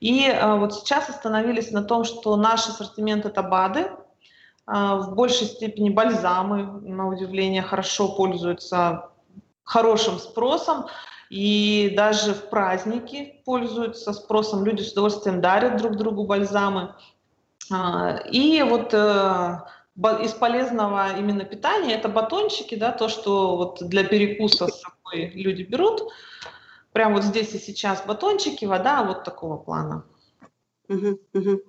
И 0.00 0.28
э, 0.28 0.58
вот 0.58 0.74
сейчас 0.74 1.08
остановились 1.08 1.70
на 1.70 1.82
том, 1.82 2.04
что 2.04 2.36
наш 2.36 2.68
ассортимент 2.68 3.24
это 3.24 3.42
БАДы, 3.42 3.80
э, 3.80 3.90
в 4.66 5.14
большей 5.14 5.46
степени 5.46 5.88
бальзамы, 5.88 6.64
на 6.82 7.08
удивление, 7.08 7.62
хорошо 7.62 8.08
пользуются 8.08 9.08
хорошим 9.64 10.18
спросом. 10.18 10.86
И 11.32 11.94
даже 11.96 12.34
в 12.34 12.50
праздники 12.50 13.40
пользуются 13.46 14.12
спросом, 14.12 14.66
люди 14.66 14.82
с 14.82 14.92
удовольствием 14.92 15.40
дарят 15.40 15.78
друг 15.78 15.96
другу 15.96 16.26
бальзамы. 16.26 16.94
А, 17.72 18.18
и 18.30 18.62
вот 18.62 18.92
э, 18.92 19.58
из 20.20 20.32
полезного 20.32 21.16
именно 21.18 21.46
питания 21.46 21.94
это 21.94 22.10
батончики, 22.10 22.74
да, 22.74 22.92
то, 22.92 23.08
что 23.08 23.56
вот 23.56 23.78
для 23.80 24.04
перекуса 24.04 24.68
с 24.68 24.82
собой 24.82 25.30
люди 25.34 25.62
берут. 25.62 26.02
Прямо 26.92 27.14
вот 27.14 27.24
здесь 27.24 27.54
и 27.54 27.58
сейчас 27.58 28.04
батончики, 28.04 28.66
вода 28.66 29.02
вот 29.02 29.24
такого 29.24 29.56
плана. 29.56 30.04
Угу, 30.88 31.20
угу. 31.34 31.62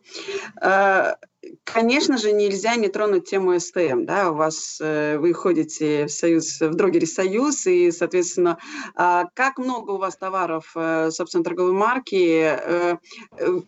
Конечно 1.63 2.17
же, 2.17 2.31
нельзя 2.31 2.75
не 2.75 2.87
тронуть 2.87 3.29
тему 3.29 3.59
СТМ. 3.59 4.05
Да? 4.05 4.31
У 4.31 4.35
вас 4.35 4.79
э, 4.81 5.17
вы 5.17 5.33
ходите 5.33 6.05
в 6.05 6.11
союз, 6.11 6.59
в 6.59 6.73
Дрогере 6.73 7.05
Союз, 7.05 7.65
и, 7.67 7.91
соответственно, 7.91 8.57
э, 8.97 9.23
как 9.33 9.57
много 9.57 9.91
у 9.91 9.97
вас 9.97 10.15
товаров, 10.15 10.71
э, 10.75 11.09
собственно, 11.11 11.43
торговой 11.43 11.73
марки, 11.73 12.43
э, 12.43 12.97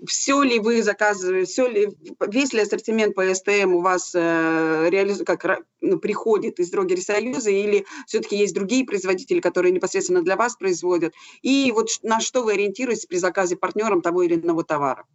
все 0.07 0.41
ли 0.41 0.59
вы 0.59 0.83
заказываете, 0.83 1.51
все 1.51 1.67
ли, 1.67 1.89
весь 2.27 2.53
ли 2.53 2.61
ассортимент 2.61 3.13
по 3.13 3.33
СТМ 3.33 3.73
у 3.73 3.81
вас 3.81 4.13
реализ... 4.13 5.21
как, 5.25 5.63
ну, 5.81 5.99
приходит 5.99 6.59
из 6.59 6.69
Дрогере 6.69 7.01
Союза, 7.01 7.49
или 7.49 7.85
все-таки 8.07 8.37
есть 8.37 8.53
другие 8.53 8.85
производители, 8.85 9.41
которые 9.41 9.71
непосредственно 9.71 10.21
для 10.21 10.35
вас 10.35 10.55
производят, 10.55 11.13
и 11.41 11.71
вот 11.73 11.89
на 12.03 12.19
что 12.19 12.43
вы 12.43 12.53
ориентируетесь 12.53 13.05
при 13.05 13.17
заказе 13.17 13.57
партнерам 13.57 14.01
того 14.01 14.23
или 14.23 14.35
иного 14.35 14.63
товара? 14.63 15.05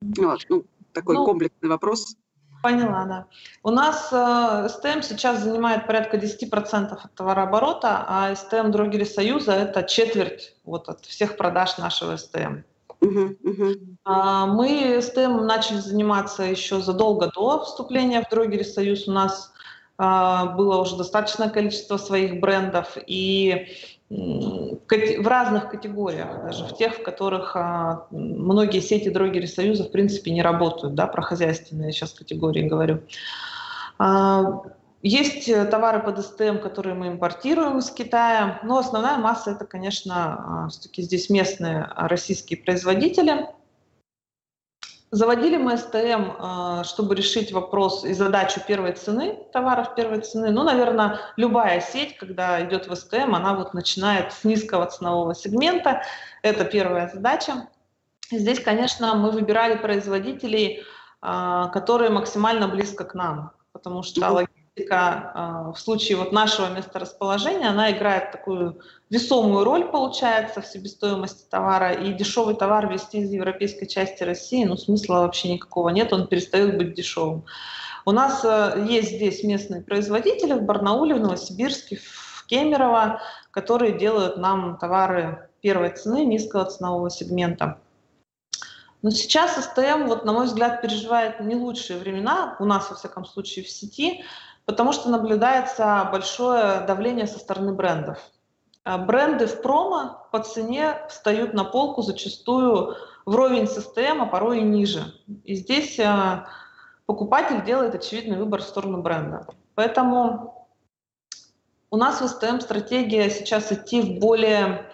Вот, 0.00 0.46
ну, 0.48 0.64
такой 0.92 1.16
ну, 1.16 1.24
комплексный 1.24 1.68
вопрос. 1.68 2.16
Поняла, 2.62 3.04
да. 3.04 3.26
У 3.62 3.70
нас 3.70 4.10
э, 4.12 4.68
СТМ 4.68 5.02
сейчас 5.02 5.42
занимает 5.42 5.86
порядка 5.86 6.18
10% 6.18 6.92
от 6.92 7.14
товарооборота, 7.14 8.04
а 8.06 8.34
СТМ 8.34 8.70
Дрогери 8.70 9.04
Союза 9.04 9.52
это 9.52 9.82
четверть 9.82 10.54
вот, 10.64 10.88
от 10.88 11.04
всех 11.06 11.36
продаж 11.36 11.78
нашего 11.78 12.16
СТМ. 12.16 12.62
Uh-huh, 13.00 13.34
uh-huh. 13.42 14.46
Мы 14.46 15.00
СТМ 15.00 15.46
начали 15.46 15.78
заниматься 15.78 16.42
еще 16.42 16.80
задолго 16.80 17.30
до 17.34 17.64
вступления 17.64 18.22
в 18.22 18.28
Дрогери 18.28 18.62
Союз. 18.62 19.08
У 19.08 19.12
нас 19.12 19.52
а, 19.96 20.46
было 20.46 20.80
уже 20.80 20.96
достаточное 20.96 21.48
количество 21.48 21.96
своих 21.96 22.40
брендов, 22.40 22.96
и 23.06 23.68
в 24.10 25.26
разных 25.26 25.70
категориях, 25.70 26.42
даже 26.44 26.64
в 26.64 26.76
тех, 26.76 26.96
в 26.96 27.02
которых 27.02 27.54
а, 27.54 28.08
многие 28.10 28.80
сети 28.80 29.08
дрогери 29.08 29.46
Союза 29.46 29.84
в 29.84 29.92
принципе 29.92 30.32
не 30.32 30.42
работают, 30.42 30.94
да, 30.94 31.06
про 31.06 31.22
хозяйственные 31.22 31.92
сейчас 31.92 32.12
категории 32.12 32.68
говорю. 32.68 33.02
А, 33.98 34.62
есть 35.02 35.46
товары 35.70 36.00
под 36.02 36.24
СТМ, 36.24 36.58
которые 36.58 36.94
мы 36.94 37.08
импортируем 37.08 37.78
из 37.78 37.90
Китая, 37.90 38.58
но 38.64 38.78
основная 38.78 39.16
масса 39.16 39.52
это, 39.52 39.64
конечно, 39.64 40.64
а, 40.64 40.68
все-таки 40.70 41.02
здесь 41.02 41.30
местные 41.30 41.88
российские 41.96 42.58
производители– 42.58 43.46
Заводили 45.12 45.56
мы 45.56 45.76
СТМ, 45.76 46.36
а, 46.38 46.84
чтобы 46.84 47.16
решить 47.16 47.50
вопрос 47.50 48.04
и 48.04 48.12
задачу 48.12 48.60
первой 48.66 48.92
цены, 48.92 49.38
товаров 49.52 49.96
первой 49.96 50.20
цены. 50.20 50.52
Ну, 50.52 50.62
наверное, 50.62 51.18
любая 51.36 51.80
сеть, 51.80 52.16
когда 52.16 52.64
идет 52.64 52.86
в 52.86 52.94
СТМ, 52.94 53.34
она 53.34 53.54
вот 53.54 53.74
начинает 53.74 54.32
с 54.32 54.44
низкого 54.44 54.86
ценового 54.86 55.34
сегмента. 55.34 56.02
Это 56.42 56.64
первая 56.64 57.10
задача. 57.12 57.68
Здесь, 58.30 58.60
конечно, 58.60 59.14
мы 59.14 59.32
выбирали 59.32 59.76
производителей, 59.76 60.84
а, 61.20 61.68
которые 61.70 62.10
максимально 62.10 62.68
близко 62.68 63.02
к 63.04 63.14
нам, 63.14 63.50
потому 63.72 64.04
что 64.04 64.46
в 64.88 65.74
случае 65.76 66.16
вот 66.16 66.32
нашего 66.32 66.68
месторасположения, 66.68 67.68
она 67.68 67.90
играет 67.90 68.32
такую 68.32 68.80
весомую 69.10 69.64
роль, 69.64 69.84
получается, 69.84 70.60
в 70.60 70.66
себестоимости 70.66 71.44
товара, 71.50 71.92
и 71.92 72.12
дешевый 72.12 72.54
товар 72.54 72.90
везти 72.90 73.20
из 73.20 73.30
европейской 73.30 73.86
части 73.86 74.22
России, 74.22 74.64
ну, 74.64 74.76
смысла 74.76 75.20
вообще 75.20 75.52
никакого 75.52 75.88
нет, 75.90 76.12
он 76.12 76.26
перестает 76.26 76.78
быть 76.78 76.94
дешевым. 76.94 77.44
У 78.06 78.12
нас 78.12 78.44
э, 78.44 78.86
есть 78.88 79.16
здесь 79.16 79.44
местные 79.44 79.82
производители 79.82 80.54
в 80.54 80.62
Барнауле, 80.62 81.14
в 81.14 81.20
Новосибирске, 81.20 81.96
в 81.96 82.46
Кемерово, 82.46 83.20
которые 83.50 83.98
делают 83.98 84.36
нам 84.36 84.78
товары 84.78 85.48
первой 85.60 85.90
цены, 85.90 86.24
низкого 86.24 86.64
ценового 86.64 87.10
сегмента. 87.10 87.78
Но 89.02 89.10
сейчас 89.10 89.56
СТМ, 89.64 90.06
вот, 90.06 90.24
на 90.24 90.32
мой 90.32 90.46
взгляд, 90.46 90.82
переживает 90.82 91.40
не 91.40 91.54
лучшие 91.54 91.98
времена, 91.98 92.56
у 92.58 92.64
нас, 92.64 92.90
во 92.90 92.96
всяком 92.96 93.24
случае, 93.24 93.64
в 93.64 93.68
сети, 93.68 94.24
потому 94.64 94.92
что 94.92 95.08
наблюдается 95.08 96.08
большое 96.12 96.80
давление 96.80 97.26
со 97.26 97.38
стороны 97.38 97.72
брендов. 97.72 98.18
А 98.84 98.98
бренды 98.98 99.46
в 99.46 99.60
промо 99.62 100.26
по 100.32 100.40
цене 100.40 100.96
встают 101.08 101.52
на 101.52 101.64
полку 101.64 102.02
зачастую 102.02 102.96
вровень 103.26 103.66
с 103.66 103.80
СТМ, 103.80 104.22
а 104.22 104.26
порой 104.26 104.60
и 104.60 104.62
ниже. 104.62 105.14
И 105.44 105.54
здесь 105.54 106.00
а, 106.00 106.48
покупатель 107.06 107.64
делает 107.64 107.94
очевидный 107.94 108.38
выбор 108.38 108.62
в 108.62 108.64
сторону 108.64 109.02
бренда. 109.02 109.46
Поэтому 109.74 110.68
у 111.90 111.96
нас 111.96 112.20
в 112.20 112.28
СТМ 112.28 112.60
стратегия 112.60 113.30
сейчас 113.30 113.72
идти 113.72 114.00
в 114.00 114.20
более 114.20 114.90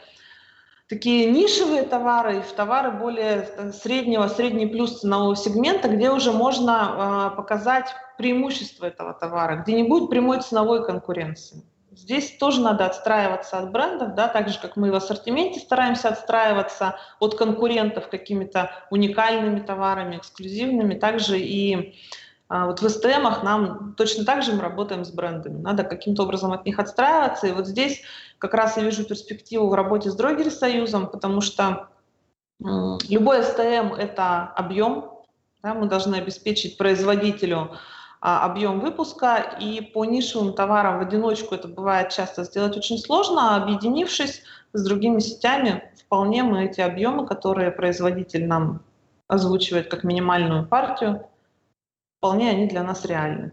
такие 0.88 1.30
нишевые 1.30 1.82
товары, 1.82 2.42
в 2.42 2.52
товары 2.52 2.92
более 2.92 3.48
э, 3.56 3.72
среднего, 3.72 4.28
средний 4.28 4.66
плюс 4.66 5.00
ценового 5.00 5.36
сегмента, 5.36 5.88
где 5.88 6.10
уже 6.10 6.32
можно 6.32 7.32
э, 7.32 7.36
показать 7.36 7.88
преимущество 8.18 8.86
этого 8.86 9.12
товара, 9.12 9.62
где 9.62 9.74
не 9.74 9.82
будет 9.82 10.10
прямой 10.10 10.40
ценовой 10.40 10.84
конкуренции. 10.84 11.64
Здесь 11.90 12.36
тоже 12.36 12.60
надо 12.60 12.84
отстраиваться 12.84 13.58
от 13.58 13.72
брендов, 13.72 14.14
да, 14.14 14.28
так 14.28 14.50
же, 14.50 14.60
как 14.60 14.76
мы 14.76 14.92
в 14.92 14.94
ассортименте 14.94 15.60
стараемся 15.60 16.08
отстраиваться 16.08 16.98
от 17.20 17.36
конкурентов 17.36 18.08
какими-то 18.08 18.70
уникальными 18.90 19.60
товарами, 19.60 20.16
эксклюзивными, 20.16 20.94
также 20.94 21.40
и 21.40 21.94
а, 22.48 22.66
вот 22.66 22.80
в 22.80 22.86
STM 22.86 23.42
нам 23.42 23.94
точно 23.96 24.24
так 24.24 24.42
же 24.42 24.52
мы 24.52 24.60
работаем 24.60 25.04
с 25.04 25.10
брендами. 25.10 25.60
Надо 25.60 25.82
каким-то 25.82 26.22
образом 26.22 26.52
от 26.52 26.64
них 26.64 26.78
отстраиваться. 26.78 27.46
И 27.46 27.52
вот 27.52 27.66
здесь 27.66 28.02
как 28.38 28.54
раз 28.54 28.76
я 28.76 28.84
вижу 28.84 29.04
перспективу 29.04 29.68
в 29.68 29.74
работе 29.74 30.10
с 30.10 30.14
Дрогери 30.14 30.50
Союзом, 30.50 31.08
потому 31.08 31.40
что 31.40 31.88
любой 32.60 33.40
STM– 33.40 33.96
это 33.98 34.44
объем. 34.44 35.10
Да, 35.62 35.74
мы 35.74 35.88
должны 35.88 36.16
обеспечить 36.16 36.78
производителю 36.78 37.76
а, 38.20 38.44
объем 38.44 38.80
выпуска, 38.80 39.56
и 39.60 39.80
по 39.80 40.04
нишевым 40.04 40.52
товарам 40.52 40.98
в 40.98 41.02
одиночку 41.02 41.54
это 41.54 41.66
бывает 41.66 42.10
часто 42.10 42.44
сделать 42.44 42.76
очень 42.76 42.98
сложно, 42.98 43.54
а 43.54 43.62
объединившись 43.62 44.42
с 44.72 44.84
другими 44.84 45.18
сетями, 45.18 45.90
вполне 45.98 46.42
мы 46.42 46.66
эти 46.66 46.80
объемы, 46.80 47.26
которые 47.26 47.70
производитель 47.70 48.46
нам 48.46 48.80
озвучивает 49.26 49.90
как 49.90 50.04
минимальную 50.04 50.66
партию, 50.66 51.26
вполне 52.26 52.50
они 52.50 52.66
для 52.66 52.82
нас 52.82 53.04
реальны. 53.04 53.52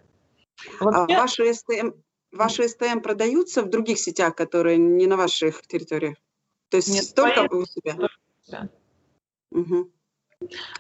Вообще... 0.80 1.16
А 1.16 1.22
ваши, 1.22 1.54
СТМ, 1.54 1.92
ваши 2.32 2.68
СТМ 2.68 3.00
продаются 3.02 3.62
в 3.62 3.70
других 3.70 4.00
сетях, 4.00 4.36
которые 4.36 4.78
не 4.78 5.08
на 5.08 5.16
ваших 5.18 5.62
территориях? 5.68 6.16
То 6.70 6.78
есть 6.78 6.90
Нет, 6.90 7.14
только 7.16 7.54
у 7.54 7.66
себя? 7.66 7.96
Да. 8.48 8.70
Угу. 9.52 9.92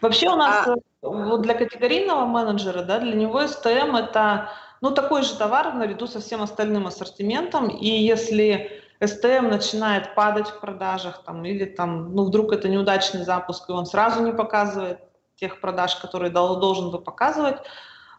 Вообще 0.01 0.29
у 0.29 0.35
нас 0.35 0.67
а... 0.67 0.73
Э, 0.73 0.75
вот 1.01 1.41
для 1.43 1.53
категорийного 1.53 2.25
менеджера, 2.25 2.81
да, 2.83 2.99
для 2.99 3.13
него 3.13 3.41
STM 3.41 3.95
это 3.97 4.49
ну, 4.81 4.91
такой 4.91 5.21
же 5.21 5.37
товар 5.37 5.73
наряду 5.75 6.07
со 6.07 6.19
всем 6.19 6.41
остальным 6.41 6.87
ассортиментом. 6.87 7.69
И 7.69 7.87
если 7.87 8.81
STM 8.99 9.49
начинает 9.49 10.15
падать 10.15 10.47
в 10.47 10.59
продажах, 10.59 11.23
там, 11.23 11.45
или 11.45 11.65
там, 11.65 12.15
ну, 12.15 12.25
вдруг 12.25 12.51
это 12.51 12.67
неудачный 12.67 13.23
запуск, 13.23 13.69
и 13.69 13.73
он 13.73 13.85
сразу 13.85 14.23
не 14.23 14.33
показывает 14.33 14.99
тех 15.35 15.59
продаж, 15.59 15.95
которые 15.95 16.31
должен 16.31 16.91
бы 16.91 16.99
показывать, 16.99 17.57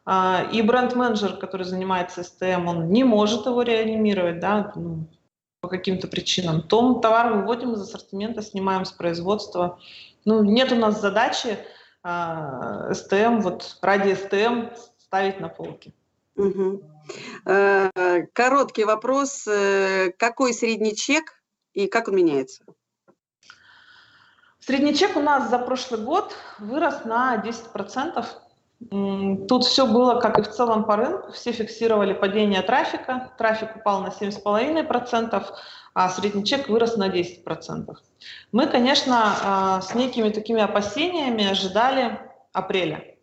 а, 0.07 0.47
и 0.53 0.61
бренд-менеджер, 0.63 1.37
который 1.37 1.65
занимается 1.65 2.21
STM, 2.21 2.67
он 2.67 2.91
не 2.91 3.05
может 3.05 3.47
его 3.47 3.63
реанимировать, 3.63 4.41
да, 4.41 4.73
ну, 4.75 5.07
по 5.61 5.69
каким-то 5.69 6.09
причинам, 6.09 6.63
то 6.63 6.95
товар 6.95 7.33
выводим 7.33 7.73
из 7.73 7.81
ассортимента, 7.81 8.43
снимаем 8.43 8.85
с 8.85 8.93
производства, 8.93 9.79
ну, 10.27 10.43
нет 10.45 10.73
у 10.73 10.77
нас 10.77 11.01
задачи 11.01 11.59
э, 12.03 12.93
СТМ, 12.95 13.41
вот 13.41 13.79
ради 13.81 14.15
СТМ 14.15 14.75
ставить 14.99 15.41
на 15.41 15.49
полке. 15.49 15.95
Угу. 16.37 16.83
Короткий 18.33 18.85
вопрос. 18.85 19.47
Э, 19.47 20.11
какой 20.19 20.53
средний 20.53 20.97
чек 20.97 21.43
и 21.73 21.87
как 21.87 22.09
он 22.09 22.17
меняется? 22.17 22.65
Средний 24.67 24.95
чек 24.95 25.15
у 25.15 25.21
нас 25.21 25.51
за 25.51 25.59
прошлый 25.59 26.01
год 26.01 26.35
вырос 26.59 27.05
на 27.05 27.37
10%. 27.37 29.47
Тут 29.47 29.65
все 29.65 29.87
было, 29.87 30.19
как 30.21 30.39
и 30.39 30.43
в 30.43 30.49
целом 30.49 30.85
по 30.85 30.97
рынку. 30.97 31.33
Все 31.33 31.53
фиксировали 31.53 32.15
падение 32.15 32.63
трафика. 32.63 33.31
Трафик 33.37 33.77
упал 33.77 34.01
на 34.01 34.09
7,5%, 34.09 35.45
а 35.93 36.09
средний 36.09 36.47
чек 36.47 36.71
вырос 36.71 36.97
на 36.97 37.11
10%. 37.11 37.95
Мы, 38.53 38.67
конечно, 38.67 39.35
а, 39.45 39.81
с 39.83 39.95
некими 39.95 40.31
такими 40.31 40.63
опасениями 40.63 41.47
ожидали 41.47 42.19
апреля. 42.55 43.14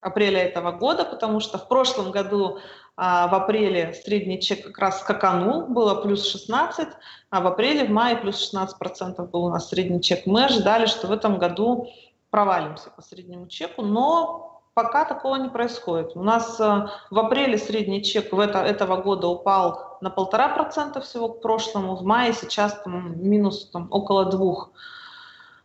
Апреля 0.00 0.42
этого 0.44 0.72
года, 0.72 1.04
потому 1.04 1.40
что 1.40 1.58
в 1.58 1.68
прошлом 1.68 2.12
году 2.12 2.58
а, 2.96 3.26
в 3.28 3.34
апреле 3.34 3.94
средний 3.94 4.40
чек 4.40 4.64
как 4.64 4.78
раз 4.78 5.00
скаканул, 5.00 5.66
было 5.66 5.94
плюс 5.96 6.26
16, 6.30 6.88
а 7.30 7.40
в 7.40 7.46
апреле, 7.46 7.84
в 7.84 7.90
мае 7.90 8.16
плюс 8.16 8.52
16% 8.54 9.26
был 9.28 9.44
у 9.46 9.50
нас 9.50 9.68
средний 9.68 10.00
чек. 10.00 10.26
Мы 10.26 10.44
ожидали, 10.44 10.86
что 10.86 11.06
в 11.08 11.12
этом 11.12 11.38
году 11.38 11.88
провалимся 12.30 12.90
по 12.90 13.02
среднему 13.02 13.48
чеку, 13.48 13.82
но 13.82 14.48
Пока 14.78 15.04
такого 15.04 15.34
не 15.34 15.48
происходит. 15.48 16.12
У 16.14 16.22
нас 16.22 16.60
э, 16.60 16.86
в 17.10 17.18
апреле 17.18 17.58
средний 17.58 18.00
чек 18.00 18.32
в 18.32 18.38
это, 18.38 18.60
этого 18.60 19.02
года 19.02 19.26
упал 19.26 19.98
на 20.00 20.08
полтора 20.08 20.50
процента 20.50 21.00
всего 21.00 21.28
к 21.30 21.42
прошлому. 21.42 21.96
В 21.96 22.04
мае 22.04 22.32
сейчас 22.32 22.80
там, 22.84 23.20
минус 23.20 23.70
там, 23.72 23.88
около 23.90 24.26
двух 24.26 24.70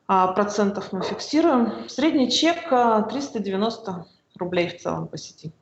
а, 0.08 0.30
процентов 0.30 0.92
мы 0.92 1.04
фиксируем. 1.04 1.88
Средний 1.90 2.32
чек 2.32 2.68
390 2.68 3.92
э, 3.92 3.94
рублей 4.44 4.70
в 4.70 4.82
целом 4.82 5.08
по 5.08 5.18
сети. 5.18 5.54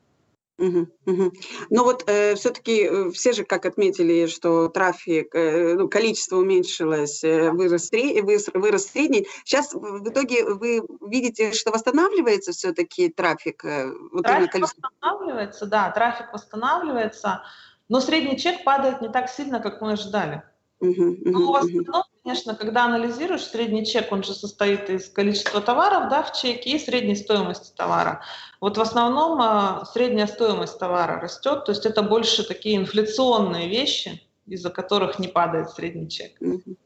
Угу, 0.58 0.86
угу. 1.06 1.32
Но 1.70 1.82
вот 1.82 2.04
э, 2.06 2.34
все-таки 2.36 2.84
э, 2.84 3.10
все 3.10 3.32
же 3.32 3.42
как 3.44 3.66
отметили, 3.66 4.26
что 4.26 4.68
трафик, 4.68 5.34
э, 5.34 5.74
ну, 5.74 5.88
количество 5.88 6.36
уменьшилось, 6.36 7.24
э, 7.24 7.50
вырос, 7.50 7.90
вырос, 7.90 8.48
вырос 8.54 8.86
средний. 8.86 9.26
Сейчас 9.44 9.72
в 9.72 10.08
итоге 10.08 10.44
вы 10.44 10.82
видите, 11.00 11.52
что 11.52 11.72
восстанавливается 11.72 12.52
все-таки 12.52 13.08
трафик? 13.08 13.64
Э, 13.64 13.90
вот 14.12 14.24
трафик 14.24 14.52
количество... 14.52 14.82
восстанавливается, 14.82 15.66
да, 15.66 15.90
трафик 15.90 16.32
восстанавливается, 16.32 17.42
но 17.88 18.00
средний 18.00 18.38
чек 18.38 18.62
падает 18.62 19.00
не 19.00 19.08
так 19.08 19.30
сильно, 19.30 19.58
как 19.58 19.80
мы 19.80 19.92
ожидали. 19.92 20.42
Угу, 20.80 21.02
угу, 21.02 21.16
но 21.24 21.52
в 21.52 21.56
основном 21.56 22.04
конечно, 22.22 22.54
когда 22.54 22.84
анализируешь 22.84 23.44
средний 23.44 23.84
чек, 23.84 24.12
он 24.12 24.22
же 24.22 24.34
состоит 24.34 24.88
из 24.90 25.08
количества 25.08 25.60
товаров 25.60 26.08
да, 26.08 26.22
в 26.22 26.32
чеке 26.32 26.70
и 26.70 26.78
средней 26.78 27.16
стоимости 27.16 27.72
товара. 27.76 28.22
Вот 28.60 28.76
в 28.76 28.80
основном 28.80 29.40
а, 29.40 29.84
средняя 29.84 30.26
стоимость 30.26 30.78
товара 30.78 31.20
растет, 31.20 31.64
то 31.64 31.72
есть 31.72 31.84
это 31.86 32.02
больше 32.02 32.46
такие 32.46 32.76
инфляционные 32.76 33.68
вещи, 33.68 34.22
из-за 34.46 34.70
которых 34.70 35.18
не 35.18 35.28
падает 35.28 35.70
средний 35.70 36.08
чек. 36.08 36.36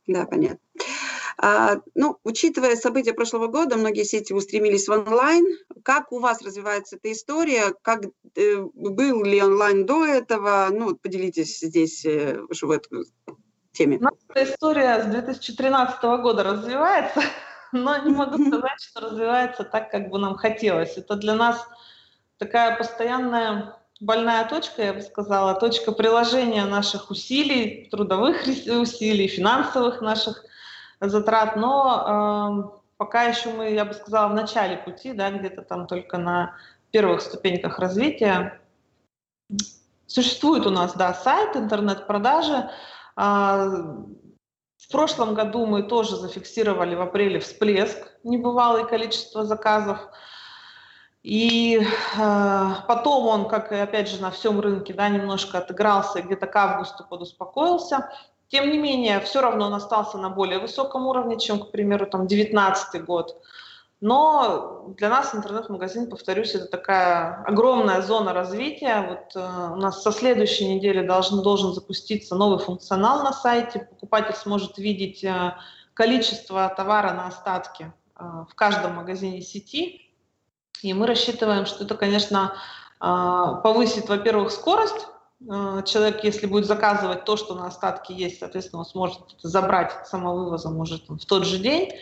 Да, 0.07 0.27
понятно. 0.27 0.59
А, 1.39 1.77
ну, 1.95 2.17
учитывая 2.25 2.77
события 2.77 3.13
прошлого 3.13 3.49
года, 3.49 3.77
многие 3.77 4.05
сети 4.05 4.33
устремились 4.33 4.89
в 4.89 4.93
онлайн. 4.93 5.45
Как 5.83 6.11
у 6.13 6.19
вас 6.19 6.41
развивается 6.41 6.97
эта 6.97 7.13
история? 7.13 7.75
Как 7.83 8.05
э, 8.05 8.57
был 8.73 9.23
ли 9.23 9.43
онлайн 9.43 9.85
до 9.85 10.07
этого? 10.07 10.69
Ну, 10.71 10.97
поделитесь 10.97 11.61
здесь 11.61 12.07
э, 12.07 12.41
в 12.41 12.71
эту 12.71 13.05
теме. 13.77 13.99
Наша 14.01 14.51
история 14.51 15.03
с 15.03 15.07
2013 15.07 16.03
года 16.03 16.43
развивается, 16.43 17.21
но 17.73 17.97
не 17.99 18.13
могу 18.13 18.45
сказать, 18.47 18.81
что 18.81 19.01
развивается 19.01 19.65
так, 19.65 19.91
как 19.91 20.09
бы 20.09 20.19
нам 20.19 20.37
хотелось. 20.37 20.97
Это 20.97 21.17
для 21.17 21.35
нас 21.35 21.67
такая 22.39 22.77
постоянная 22.77 23.77
больная 24.01 24.47
точка, 24.49 24.83
я 24.83 24.95
бы 24.95 25.01
сказала, 25.01 25.55
точка 25.55 25.93
приложения 25.93 26.65
наших 26.65 27.11
усилий, 27.11 27.89
трудовых 27.91 28.47
усилий, 28.47 29.29
финансовых 29.29 30.01
наших 30.01 30.45
затрат, 31.01 31.57
но 31.57 32.73
э, 32.73 32.79
пока 32.97 33.25
еще 33.25 33.51
мы, 33.51 33.73
я 33.73 33.85
бы 33.85 33.95
сказала, 33.95 34.29
в 34.29 34.35
начале 34.35 34.77
пути, 34.77 35.13
да, 35.13 35.31
где-то 35.31 35.63
там 35.63 35.87
только 35.87 36.19
на 36.19 36.57
первых 36.91 37.21
ступеньках 37.21 37.79
развития. 37.79 38.61
Существует 40.07 40.67
у 40.67 40.71
нас, 40.71 40.95
да, 40.95 41.13
сайт, 41.15 41.57
интернет-продажи. 41.57 42.71
Э, 43.17 43.69
в 44.79 44.93
прошлом 44.93 45.35
году 45.35 45.67
мы 45.67 45.83
тоже 45.83 46.17
зафиксировали 46.17 46.95
в 46.95 47.01
апреле 47.01 47.41
всплеск 47.41 47.99
небывалое 48.23 48.85
количество 48.85 49.45
заказов. 49.45 49.99
И 51.23 51.81
э, 51.81 52.75
потом 52.87 53.27
он, 53.27 53.49
как 53.49 53.73
и 53.73 53.77
опять 53.77 54.09
же 54.09 54.23
на 54.23 54.31
всем 54.31 54.61
рынке, 54.61 54.95
да, 54.95 55.09
немножко 55.09 55.59
отыгрался, 55.59 56.23
где-то 56.23 56.47
к 56.47 56.55
августу 56.55 57.05
подуспокоился. 57.05 58.11
Тем 58.49 58.71
не 58.71 58.79
менее, 58.79 59.19
все 59.21 59.41
равно 59.41 59.67
он 59.67 59.75
остался 59.75 60.19
на 60.19 60.31
более 60.31 60.61
высоком 60.61 61.07
уровне, 61.07 61.37
чем, 61.37 61.59
к 61.59 61.73
примеру, 61.73 62.07
там 62.07 62.29
2019 62.29 63.05
год. 63.05 63.43
Но 64.01 64.93
для 64.97 65.09
нас 65.09 65.35
интернет-магазин, 65.35 66.11
повторюсь, 66.11 66.55
это 66.55 66.67
такая 66.67 67.43
огромная 67.45 68.03
зона 68.03 68.35
развития. 68.35 69.07
Вот 69.09 69.41
э, 69.41 69.71
у 69.73 69.77
нас 69.77 70.03
со 70.03 70.13
следующей 70.13 70.75
недели 70.75 71.07
должен, 71.07 71.43
должен 71.43 71.73
запуститься 71.73 72.35
новый 72.35 72.59
функционал 72.59 73.23
на 73.23 73.33
сайте. 73.33 73.81
Покупатель 73.81 74.35
сможет 74.35 74.77
видеть 74.77 75.25
э, 75.25 75.55
количество 75.95 76.69
товара 76.77 77.13
на 77.15 77.29
остатки 77.29 77.93
э, 78.19 78.25
в 78.51 78.55
каждом 78.55 78.97
магазине 78.97 79.41
сети. 79.41 80.13
И 80.83 80.93
мы 80.93 81.07
рассчитываем, 81.07 81.65
что 81.65 81.85
это, 81.85 81.95
конечно, 81.95 82.53
э, 83.01 83.63
повысит, 83.63 84.11
во-первых, 84.11 84.53
скорость 84.53 85.07
Э, 85.41 85.83
человек, 85.85 86.25
если 86.25 86.47
будет 86.47 86.67
заказывать 86.67 87.25
то, 87.25 87.37
что 87.37 87.55
на 87.55 87.67
остатке 87.67 88.15
есть, 88.15 88.39
соответственно, 88.39 88.81
он 88.81 88.87
сможет 88.87 89.21
забрать 89.43 90.07
самовывозом 90.07 90.75
может 90.75 91.09
в 91.09 91.25
тот 91.27 91.45
же 91.45 91.59
день. 91.59 91.93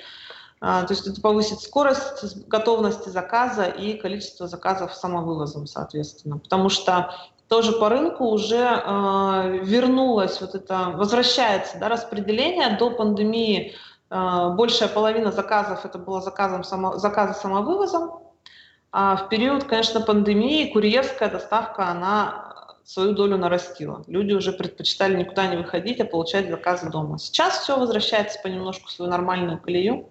А, 0.60 0.84
то 0.84 0.94
есть 0.94 1.06
это 1.06 1.20
повысит 1.20 1.60
скорость 1.60 2.46
готовности 2.48 3.08
заказа 3.08 3.64
и 3.64 3.94
количество 3.94 4.48
заказов 4.48 4.94
самовывозом, 4.94 5.66
соответственно. 5.66 6.38
Потому 6.38 6.68
что 6.68 7.14
тоже 7.48 7.72
по 7.72 7.88
рынку 7.88 8.24
уже 8.24 8.56
э, 8.56 9.58
вернулось 9.62 10.40
вот 10.40 10.54
это, 10.54 10.94
возвращается 10.94 11.78
да, 11.78 11.88
распределение 11.88 12.76
до 12.78 12.90
пандемии. 12.90 13.74
Э, 14.10 14.50
большая 14.54 14.88
половина 14.88 15.30
заказов 15.30 15.84
это 15.84 15.98
было 15.98 16.20
заказом 16.20 16.64
само, 16.64 16.96
заказы 16.96 17.38
самовывозом. 17.38 18.20
А 18.90 19.16
в 19.16 19.28
период, 19.28 19.64
конечно, 19.64 20.00
пандемии 20.00 20.72
курьерская 20.72 21.28
доставка, 21.30 21.88
она 21.88 22.54
свою 22.84 23.12
долю 23.12 23.36
нарастила. 23.36 24.04
Люди 24.06 24.32
уже 24.32 24.52
предпочитали 24.52 25.16
никуда 25.16 25.46
не 25.46 25.56
выходить, 25.56 26.00
а 26.00 26.04
получать 26.04 26.48
заказы 26.48 26.90
дома. 26.90 27.18
Сейчас 27.18 27.58
все 27.58 27.78
возвращается 27.78 28.38
понемножку 28.42 28.88
в 28.88 28.92
свою 28.92 29.10
нормальную 29.10 29.58
колею. 29.58 30.10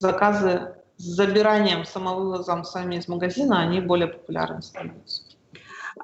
Заказы 0.00 0.74
с 0.96 1.02
забиранием 1.02 1.84
самовывозом 1.84 2.64
сами 2.64 2.96
из 2.96 3.06
магазина, 3.06 3.60
они 3.60 3.82
более 3.82 4.08
популярны 4.08 4.62
становятся. 4.62 5.22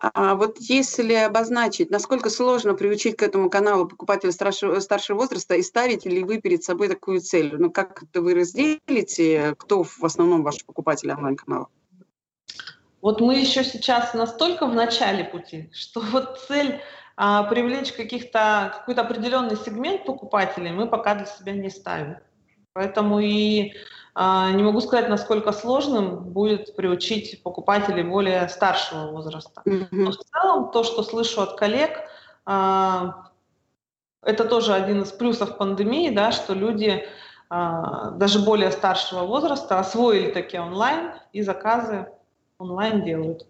А 0.02 0.34
вот 0.34 0.58
если 0.58 1.14
обозначить, 1.14 1.90
насколько 1.90 2.28
сложно 2.28 2.74
приучить 2.74 3.16
к 3.16 3.22
этому 3.22 3.48
каналу 3.48 3.88
покупателя 3.88 4.32
старшего, 4.32 4.80
старшего 4.80 5.16
возраста 5.16 5.54
и 5.54 5.62
ставите 5.62 6.10
ли 6.10 6.22
вы 6.22 6.42
перед 6.42 6.62
собой 6.62 6.88
такую 6.88 7.22
цель? 7.22 7.56
Ну, 7.56 7.70
как 7.70 8.02
это 8.02 8.20
вы 8.20 8.34
разделите, 8.34 9.54
кто 9.56 9.82
в 9.82 10.04
основном 10.04 10.42
ваш 10.42 10.62
покупатель 10.66 11.10
онлайн-канала? 11.10 11.68
Вот 13.00 13.22
мы 13.22 13.36
еще 13.36 13.64
сейчас 13.64 14.12
настолько 14.12 14.66
в 14.66 14.74
начале 14.74 15.24
пути, 15.24 15.70
что 15.74 16.00
вот 16.00 16.38
цель 16.46 16.82
а, 17.16 17.44
привлечь 17.44 17.92
каких-то, 17.92 18.74
какой-то 18.76 19.00
определенный 19.00 19.56
сегмент 19.56 20.04
покупателей 20.04 20.72
мы 20.72 20.86
пока 20.86 21.14
для 21.14 21.24
себя 21.24 21.52
не 21.52 21.70
ставим. 21.70 22.16
Поэтому 22.76 23.20
и 23.20 23.72
а, 24.14 24.52
не 24.52 24.62
могу 24.62 24.82
сказать, 24.82 25.08
насколько 25.08 25.50
сложным 25.52 26.24
будет 26.24 26.76
приучить 26.76 27.42
покупателей 27.42 28.02
более 28.02 28.50
старшего 28.50 29.12
возраста. 29.12 29.62
Mm-hmm. 29.64 29.88
Но 29.92 30.10
в 30.10 30.16
целом 30.16 30.70
то, 30.72 30.84
что 30.84 31.02
слышу 31.02 31.40
от 31.40 31.58
коллег, 31.58 31.92
а, 32.44 33.30
это 34.20 34.44
тоже 34.44 34.74
один 34.74 35.04
из 35.04 35.10
плюсов 35.10 35.56
пандемии, 35.56 36.10
да, 36.10 36.32
что 36.32 36.52
люди 36.52 37.06
а, 37.48 38.10
даже 38.10 38.40
более 38.40 38.72
старшего 38.72 39.22
возраста 39.22 39.78
освоили 39.78 40.30
такие 40.30 40.60
онлайн 40.60 41.12
и 41.32 41.40
заказы 41.40 42.08
онлайн 42.58 43.04
делают. 43.04 43.46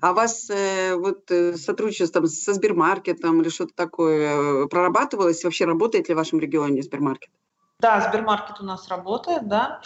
А 0.00 0.12
у 0.12 0.14
вас 0.14 0.48
э, 0.48 0.96
вот 0.96 1.30
э, 1.30 1.54
сотрудничество 1.58 2.24
со 2.24 2.54
Сбермаркетом 2.54 3.42
или 3.42 3.50
что-то 3.50 3.74
такое 3.74 4.64
э, 4.64 4.66
прорабатывалось? 4.68 5.44
Вообще 5.44 5.66
работает 5.66 6.08
ли 6.08 6.14
в 6.14 6.16
вашем 6.16 6.40
регионе 6.40 6.82
Сбермаркет? 6.82 7.28
Да, 7.80 8.00
Сбермаркет 8.00 8.60
у 8.60 8.64
нас 8.64 8.88
работает, 8.88 9.48
да. 9.48 9.80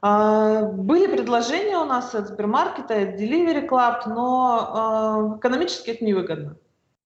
А, 0.00 0.62
были 0.62 1.08
предложения 1.08 1.76
у 1.76 1.84
нас 1.84 2.14
от 2.14 2.28
Сбермаркета, 2.28 2.94
от 2.94 3.20
Delivery 3.20 3.68
Club, 3.68 4.02
но 4.06 4.70
а, 4.72 5.36
экономически 5.38 5.90
это 5.90 6.04
невыгодно. 6.04 6.50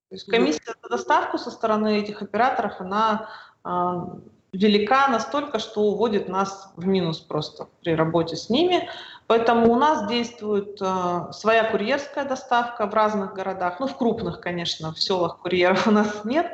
То 0.09 0.15
есть 0.15 0.29
комиссия 0.29 0.75
за 0.83 0.89
доставку 0.89 1.37
со 1.37 1.49
стороны 1.49 1.99
этих 1.99 2.21
операторов, 2.21 2.79
она 2.79 3.29
а, 3.63 4.09
велика 4.53 5.07
настолько, 5.07 5.57
что 5.57 5.81
уводит 5.83 6.29
нас 6.29 6.71
в 6.75 6.85
минус 6.85 7.19
просто 7.19 7.67
при 7.81 7.95
работе 7.95 8.35
с 8.35 8.49
ними. 8.49 8.89
Поэтому 9.27 9.71
у 9.71 9.75
нас 9.77 10.07
действует 10.09 10.77
э, 10.81 11.31
своя 11.31 11.63
курьерская 11.71 12.25
доставка 12.25 12.85
в 12.85 12.93
разных 12.93 13.33
городах, 13.33 13.79
ну 13.79 13.87
в 13.87 13.95
крупных, 13.95 14.41
конечно, 14.41 14.91
в 14.91 15.01
селах 15.01 15.39
курьеров 15.39 15.87
у 15.87 15.91
нас 15.91 16.25
нет. 16.25 16.51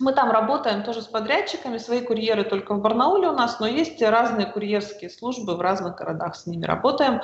Мы 0.00 0.12
там 0.12 0.30
работаем 0.30 0.82
тоже 0.82 1.02
с 1.02 1.06
подрядчиками, 1.06 1.78
свои 1.78 2.00
курьеры 2.00 2.44
только 2.44 2.74
в 2.74 2.80
Барнауле 2.80 3.28
у 3.28 3.32
нас, 3.32 3.60
но 3.60 3.68
есть 3.68 4.02
разные 4.02 4.46
курьерские 4.46 5.10
службы 5.10 5.56
в 5.56 5.60
разных 5.60 5.96
городах, 5.96 6.34
с 6.36 6.46
ними 6.46 6.64
работаем. 6.64 7.20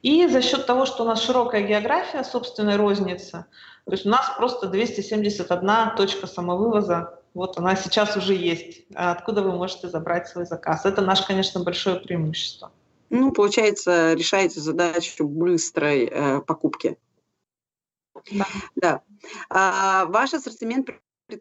И 0.00 0.26
за 0.28 0.40
счет 0.40 0.64
того, 0.64 0.86
что 0.86 1.02
у 1.02 1.06
нас 1.06 1.20
широкая 1.20 1.62
география 1.62 2.22
собственной 2.22 2.76
розницы, 2.76 3.46
то 3.84 3.92
есть 3.92 4.06
у 4.06 4.08
нас 4.08 4.32
просто 4.36 4.68
271 4.68 5.96
точка 5.96 6.26
самовывоза 6.26 7.20
вот 7.34 7.58
она 7.58 7.76
сейчас 7.76 8.16
уже 8.16 8.34
есть. 8.34 8.86
А 8.94 9.12
откуда 9.12 9.42
вы 9.42 9.52
можете 9.52 9.88
забрать 9.88 10.28
свой 10.28 10.46
заказ? 10.46 10.84
Это 10.84 11.00
наше, 11.00 11.26
конечно, 11.26 11.60
большое 11.62 11.96
преимущество. 11.96 12.72
Ну, 13.08 13.32
получается, 13.32 14.14
решаете 14.14 14.60
задачу 14.60 15.26
быстрой 15.26 16.06
э, 16.06 16.40
покупки. 16.40 16.96
Да. 18.30 18.46
да. 18.76 19.00
А, 19.48 20.06
ваш 20.06 20.34
ассортимент 20.34 20.90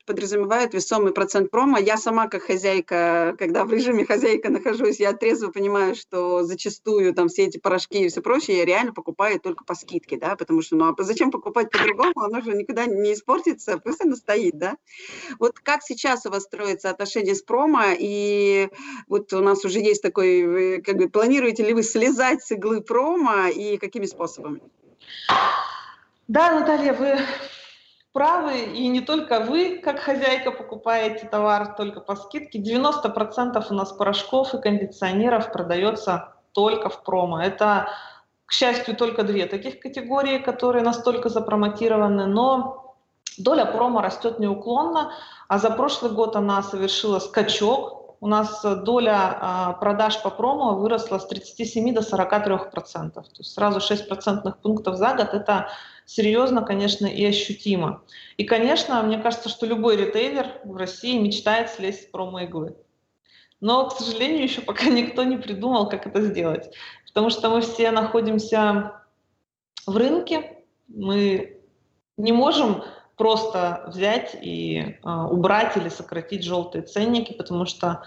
подразумевает 0.06 0.74
весомый 0.74 1.14
процент 1.14 1.52
промо. 1.52 1.78
Я 1.78 1.98
сама 1.98 2.28
как 2.28 2.44
хозяйка, 2.44 3.36
когда 3.38 3.66
в 3.66 3.72
режиме 3.72 4.06
хозяйка 4.06 4.50
нахожусь, 4.50 5.00
я 5.00 5.14
трезво 5.14 5.52
понимаю, 5.52 5.96
что 5.96 6.44
зачастую 6.44 7.14
там 7.14 7.28
все 7.28 7.46
эти 7.46 7.58
порошки 7.58 8.06
и 8.06 8.10
все 8.10 8.22
прочее 8.22 8.58
я 8.58 8.66
реально 8.66 8.94
покупаю 8.94 9.40
только 9.40 9.64
по 9.64 9.76
скидке, 9.76 10.18
да, 10.18 10.36
потому 10.36 10.62
что, 10.62 10.76
ну, 10.76 10.94
а 10.98 11.04
зачем 11.04 11.32
покупать 11.32 11.72
по-другому, 11.72 12.22
оно 12.22 12.42
же 12.42 12.54
никогда 12.54 12.86
не 12.86 13.14
испортится, 13.14 13.78
пусть 13.78 14.02
оно 14.02 14.16
стоит, 14.16 14.58
да. 14.58 14.78
Вот 15.40 15.60
как 15.60 15.82
сейчас 15.84 16.26
у 16.26 16.30
вас 16.30 16.44
строится 16.44 16.90
отношение 16.90 17.36
с 17.36 17.42
промо, 17.42 17.96
и 17.98 18.70
вот 19.08 19.34
у 19.34 19.42
нас 19.42 19.66
уже 19.66 19.80
есть 19.80 20.02
такой, 20.02 20.82
как 20.82 20.98
бы, 20.98 21.10
планируете 21.10 21.66
ли 21.66 21.74
вы 21.74 21.84
слезать 21.84 22.44
с 22.44 22.52
иглы 22.52 22.82
промо, 22.82 23.48
и 23.48 23.78
какими 23.78 24.06
способами? 24.06 24.62
Да, 26.28 26.60
Наталья, 26.60 26.94
вы 26.94 27.18
правы, 28.14 28.60
и 28.60 28.88
не 28.88 29.02
только 29.02 29.40
вы, 29.40 29.80
как 29.84 30.00
хозяйка, 30.00 30.52
покупаете 30.52 31.28
товар 31.28 31.76
только 31.76 32.00
по 32.00 32.16
скидке. 32.16 32.60
90% 32.60 33.66
у 33.70 33.74
нас 33.74 33.92
порошков 33.92 34.54
и 34.54 34.62
кондиционеров 34.62 35.52
продается 35.52 36.34
только 36.54 36.90
в 36.90 37.04
промо. 37.04 37.42
Это, 37.42 37.90
к 38.46 38.52
счастью, 38.52 38.96
только 38.96 39.24
две 39.24 39.46
таких 39.46 39.80
категории, 39.80 40.40
которые 40.40 40.84
настолько 40.84 41.30
запромотированы, 41.30 42.26
но 42.26 42.96
доля 43.38 43.66
промо 43.66 44.02
растет 44.02 44.40
неуклонно, 44.40 45.12
а 45.48 45.60
за 45.60 45.70
прошлый 45.70 46.12
год 46.12 46.36
она 46.36 46.64
совершила 46.64 47.20
скачок, 47.20 48.00
у 48.22 48.28
нас 48.28 48.62
доля 48.84 49.38
а, 49.40 49.74
продаж 49.74 50.22
по 50.22 50.30
промо 50.30 50.76
выросла 50.76 51.20
с 51.20 51.28
37 51.28 51.94
до 51.94 52.02
43 52.02 52.70
процентов. 52.72 53.26
То 53.28 53.40
есть 53.40 53.54
сразу 53.54 53.80
6 53.80 54.10
процентных 54.10 54.58
пунктов 54.58 54.98
за 54.98 55.14
год. 55.14 55.34
Это 55.34 55.70
серьезно, 56.10 56.64
конечно, 56.64 57.06
и 57.06 57.24
ощутимо. 57.24 58.02
И, 58.38 58.44
конечно, 58.44 59.04
мне 59.04 59.20
кажется, 59.20 59.48
что 59.48 59.68
любой 59.68 59.96
ритейлер 59.96 60.60
в 60.64 60.76
России 60.76 61.20
мечтает 61.20 61.70
слезть 61.70 62.04
с 62.04 62.06
промо-иглы. 62.08 62.76
Но, 63.62 63.88
к 63.88 63.94
сожалению, 63.94 64.42
еще 64.42 64.62
пока 64.62 64.86
никто 64.90 65.24
не 65.24 65.38
придумал, 65.38 65.88
как 65.88 66.08
это 66.08 66.22
сделать. 66.22 66.74
Потому 67.06 67.30
что 67.30 67.50
мы 67.50 67.62
все 67.62 67.92
находимся 67.92 69.04
в 69.86 69.96
рынке, 69.96 70.64
мы 70.88 71.62
не 72.18 72.32
можем 72.32 72.84
просто 73.16 73.84
взять 73.88 74.36
и 74.42 74.98
а, 75.04 75.28
убрать 75.28 75.78
или 75.78 75.90
сократить 75.90 76.44
желтые 76.44 76.82
ценники, 76.82 77.34
потому 77.34 77.66
что 77.66 78.02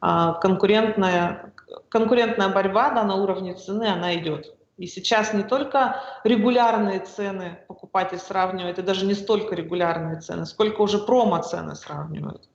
а, 0.00 0.34
конкурентная, 0.34 1.54
конкурентная 1.88 2.50
борьба 2.50 2.90
да, 2.90 3.02
на 3.02 3.16
уровне 3.16 3.54
цены, 3.54 3.84
она 3.88 4.14
идет. 4.14 4.57
И 4.78 4.86
сейчас 4.86 5.34
не 5.34 5.42
только 5.42 6.00
регулярные 6.24 7.00
цены 7.00 7.58
покупатель 7.68 8.18
сравнивает, 8.18 8.78
и 8.78 8.82
даже 8.82 9.04
не 9.04 9.14
столько 9.14 9.54
регулярные 9.54 10.20
цены, 10.20 10.46
сколько 10.46 10.80
уже 10.80 10.98
промо-цены 10.98 11.74
сравнивают. 11.74 12.48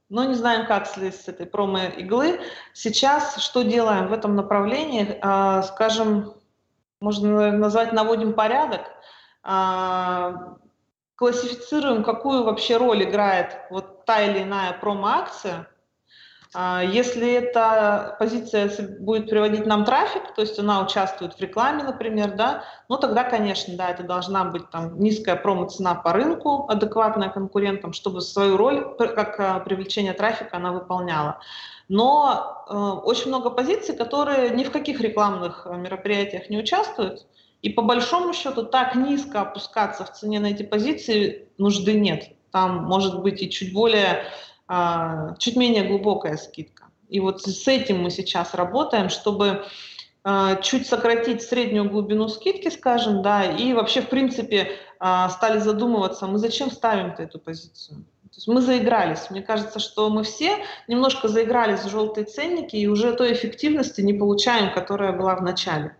но 0.10 0.24
не 0.24 0.34
знаем, 0.34 0.66
как 0.66 0.88
слезть 0.88 1.26
с 1.26 1.28
этой 1.28 1.46
промо-иглы. 1.46 2.42
Сейчас 2.74 3.38
что 3.38 3.62
делаем 3.62 4.08
в 4.08 4.14
этом 4.14 4.36
направлении? 4.36 5.20
Э, 5.22 5.62
скажем, 5.64 6.34
можно 7.04 7.52
назвать 7.52 7.94
наводим 7.94 8.34
порядок, 8.34 8.82
а, 9.44 10.56
классифицируем, 11.16 12.04
какую 12.04 12.46
вообще 12.46 12.78
роль 12.78 13.04
играет 13.04 13.58
вот 13.70 14.06
та 14.06 14.22
или 14.22 14.44
иная 14.44 14.74
промо-акция. 14.74 15.68
А, 16.54 16.84
если 16.84 17.34
эта 17.34 18.16
позиция 18.20 18.70
будет 19.00 19.30
приводить 19.30 19.66
нам 19.66 19.86
трафик, 19.86 20.34
то 20.36 20.42
есть 20.42 20.60
она 20.60 20.84
участвует 20.84 21.34
в 21.34 21.40
рекламе, 21.40 21.84
например, 21.84 22.36
да, 22.36 22.64
ну 22.90 22.98
тогда, 22.98 23.24
конечно, 23.24 23.76
да, 23.76 23.90
это 23.90 24.04
должна 24.04 24.46
быть 24.46 24.70
там 24.70 25.00
низкая 25.00 25.36
промо-цена 25.36 25.96
по 25.96 26.14
рынку, 26.14 26.66
адекватная 26.70 27.30
конкурентам, 27.30 27.94
чтобы 27.94 28.22
свою 28.22 28.58
роль, 28.58 28.96
как 28.98 29.40
а, 29.40 29.60
привлечение 29.60 30.14
трафика, 30.14 30.58
она 30.58 30.72
выполняла 30.72 31.40
но 31.90 32.66
э, 32.68 32.76
очень 32.76 33.28
много 33.28 33.50
позиций, 33.50 33.96
которые 33.96 34.52
ни 34.52 34.64
в 34.64 34.72
каких 34.72 35.02
рекламных 35.02 35.64
э, 35.66 35.76
мероприятиях 35.76 36.50
не 36.50 36.58
участвуют, 36.58 37.26
и 37.62 37.70
по 37.70 37.82
большому 37.82 38.34
счету 38.34 38.64
так 38.64 38.96
низко 38.96 39.42
опускаться 39.42 40.04
в 40.04 40.12
цене 40.14 40.40
на 40.40 40.48
эти 40.48 40.64
позиции 40.64 41.48
нужды 41.58 41.94
нет. 41.94 42.36
Там 42.52 42.84
может 42.86 43.22
быть 43.22 43.42
и 43.42 43.50
чуть 43.50 43.74
более, 43.74 44.26
чуть 45.40 45.56
менее 45.56 45.84
глубокая 45.84 46.38
скидка. 46.38 46.86
И 47.10 47.20
вот 47.20 47.42
с 47.42 47.68
этим 47.68 48.02
мы 48.02 48.10
сейчас 48.10 48.56
работаем, 48.56 49.10
чтобы 49.10 49.66
э, 50.24 50.62
чуть 50.64 50.88
сократить 50.88 51.44
среднюю 51.44 51.90
глубину 51.90 52.28
скидки, 52.28 52.70
скажем, 52.70 53.22
да, 53.22 53.44
и 53.44 53.74
вообще, 53.74 54.02
в 54.02 54.10
принципе, 54.10 54.72
э, 55.00 55.28
стали 55.30 55.60
задумываться, 55.60 56.26
мы 56.26 56.40
зачем 56.40 56.72
ставим-то 56.72 57.22
эту 57.22 57.40
позицию? 57.40 58.06
То 58.34 58.38
есть 58.38 58.48
мы 58.48 58.62
заигрались. 58.62 59.30
Мне 59.30 59.44
кажется, 59.44 59.78
что 59.78 60.10
мы 60.10 60.24
все 60.24 60.58
немножко 60.88 61.28
заигрались 61.28 61.82
в 61.82 61.90
желтые 61.92 62.26
ценники 62.26 62.76
и 62.76 62.88
уже 62.88 63.14
той 63.14 63.32
эффективности 63.34 64.02
не 64.02 64.14
получаем, 64.14 64.74
которая 64.74 65.12
была 65.14 65.36
в 65.36 65.44
начале. 65.44 65.96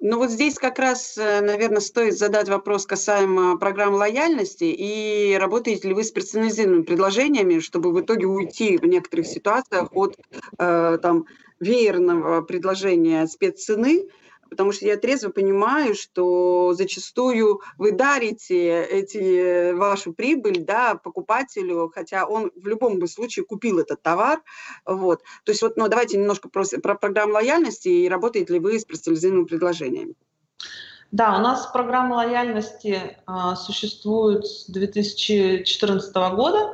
Ну 0.00 0.18
вот 0.18 0.30
здесь 0.30 0.56
как 0.56 0.80
раз, 0.80 1.16
э, 1.16 1.40
наверное, 1.40 1.80
стоит 1.80 2.18
задать 2.18 2.48
вопрос 2.48 2.84
касаемо 2.84 3.56
программ 3.58 3.94
лояльности 3.94 4.64
и 4.64 5.36
работаете 5.38 5.88
ли 5.88 5.94
вы 5.94 6.02
с 6.02 6.10
персонализированными 6.10 6.82
предложениями, 6.82 7.60
чтобы 7.60 7.92
в 7.92 8.00
итоге 8.00 8.26
уйти 8.26 8.76
в 8.76 8.84
некоторых 8.84 9.26
ситуациях 9.26 9.88
от 9.92 10.18
э, 10.58 10.98
там, 11.00 11.26
веерного 11.60 12.42
предложения 12.42 13.26
спеццены 13.28 14.08
потому 14.54 14.70
что 14.70 14.86
я 14.86 14.96
трезво 14.96 15.30
понимаю, 15.30 15.96
что 15.96 16.74
зачастую 16.74 17.60
вы 17.76 17.90
дарите 17.90 18.84
эти, 18.84 19.72
вашу 19.72 20.12
прибыль 20.12 20.64
да, 20.64 20.94
покупателю, 20.94 21.90
хотя 21.92 22.24
он 22.24 22.52
в 22.54 22.68
любом 22.68 23.04
случае 23.08 23.44
купил 23.44 23.80
этот 23.80 24.00
товар. 24.00 24.40
Вот. 24.86 25.22
То 25.44 25.50
есть 25.50 25.60
вот, 25.62 25.76
ну, 25.76 25.88
давайте 25.88 26.18
немножко 26.18 26.48
про, 26.48 26.64
про 26.80 26.94
программу 26.94 27.34
лояльности 27.34 27.88
и 27.88 28.08
работаете 28.08 28.52
ли 28.52 28.60
вы 28.60 28.78
с 28.78 28.84
персонализированными 28.84 29.48
предложениями. 29.48 30.14
Да, 31.10 31.36
у 31.36 31.40
нас 31.40 31.66
программа 31.66 32.14
лояльности 32.14 33.18
а, 33.26 33.56
существует 33.56 34.46
с 34.46 34.66
2014 34.68 36.14
года 36.14 36.72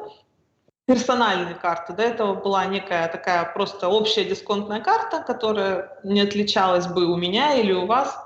персональные 0.90 1.54
карты. 1.54 1.92
До 1.92 2.02
этого 2.02 2.34
была 2.34 2.66
некая 2.66 3.06
такая 3.06 3.44
просто 3.44 3.88
общая 3.88 4.24
дисконтная 4.24 4.80
карта, 4.80 5.22
которая 5.22 5.96
не 6.02 6.20
отличалась 6.20 6.88
бы 6.88 7.06
у 7.06 7.16
меня 7.16 7.54
или 7.54 7.72
у 7.72 7.86
вас. 7.86 8.18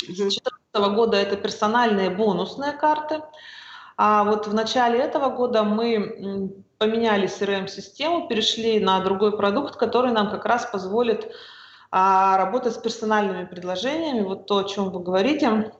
С 0.00 0.06
2014 0.06 0.94
года 0.94 1.16
это 1.16 1.36
персональные 1.36 2.10
бонусные 2.10 2.72
карты. 2.72 3.20
А 3.96 4.22
вот 4.22 4.46
в 4.46 4.54
начале 4.54 5.00
этого 5.00 5.28
года 5.30 5.64
мы 5.64 6.54
поменяли 6.78 7.26
CRM-систему, 7.26 8.28
перешли 8.28 8.78
на 8.78 9.00
другой 9.00 9.36
продукт, 9.36 9.74
который 9.74 10.12
нам 10.12 10.30
как 10.30 10.44
раз 10.44 10.66
позволит 10.66 11.28
а, 11.90 12.36
работать 12.36 12.74
с 12.74 12.78
персональными 12.78 13.44
предложениями. 13.44 14.20
Вот 14.20 14.46
то, 14.46 14.58
о 14.58 14.64
чем 14.64 14.90
вы 14.90 15.00
говорите, 15.00 15.72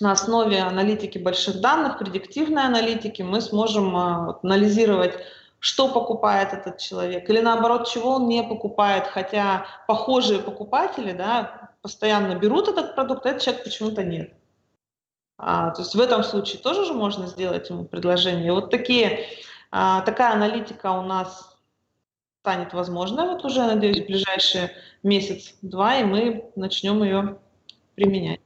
на 0.00 0.12
основе 0.12 0.60
аналитики 0.60 1.18
больших 1.18 1.60
данных, 1.60 1.98
предиктивной 1.98 2.64
аналитики, 2.64 3.20
мы 3.20 3.42
сможем 3.42 3.94
а, 3.94 4.40
анализировать 4.42 5.14
что 5.62 5.86
покупает 5.86 6.52
этот 6.52 6.78
человек, 6.78 7.30
или 7.30 7.38
наоборот, 7.40 7.86
чего 7.86 8.16
он 8.16 8.26
не 8.26 8.42
покупает, 8.42 9.06
хотя 9.06 9.64
похожие 9.86 10.40
покупатели 10.40 11.12
да, 11.12 11.70
постоянно 11.82 12.34
берут 12.34 12.66
этот 12.66 12.96
продукт, 12.96 13.24
а 13.24 13.28
этот 13.28 13.42
человек 13.42 13.62
почему-то 13.62 14.02
нет. 14.02 14.34
А, 15.38 15.70
то 15.70 15.82
есть 15.82 15.94
в 15.94 16.00
этом 16.00 16.24
случае 16.24 16.60
тоже 16.60 16.84
же 16.84 16.94
можно 16.94 17.28
сделать 17.28 17.70
ему 17.70 17.84
предложение. 17.84 18.52
Вот 18.52 18.72
такие, 18.72 19.24
а, 19.70 20.00
такая 20.00 20.32
аналитика 20.32 20.90
у 20.90 21.02
нас 21.02 21.56
станет 22.40 22.72
возможной 22.72 23.28
вот 23.28 23.44
уже, 23.44 23.64
надеюсь, 23.64 24.00
в 24.00 24.06
ближайшие 24.06 24.72
месяц-два, 25.04 25.98
и 25.98 26.02
мы 26.02 26.50
начнем 26.56 27.04
ее 27.04 27.38
применять. 27.94 28.40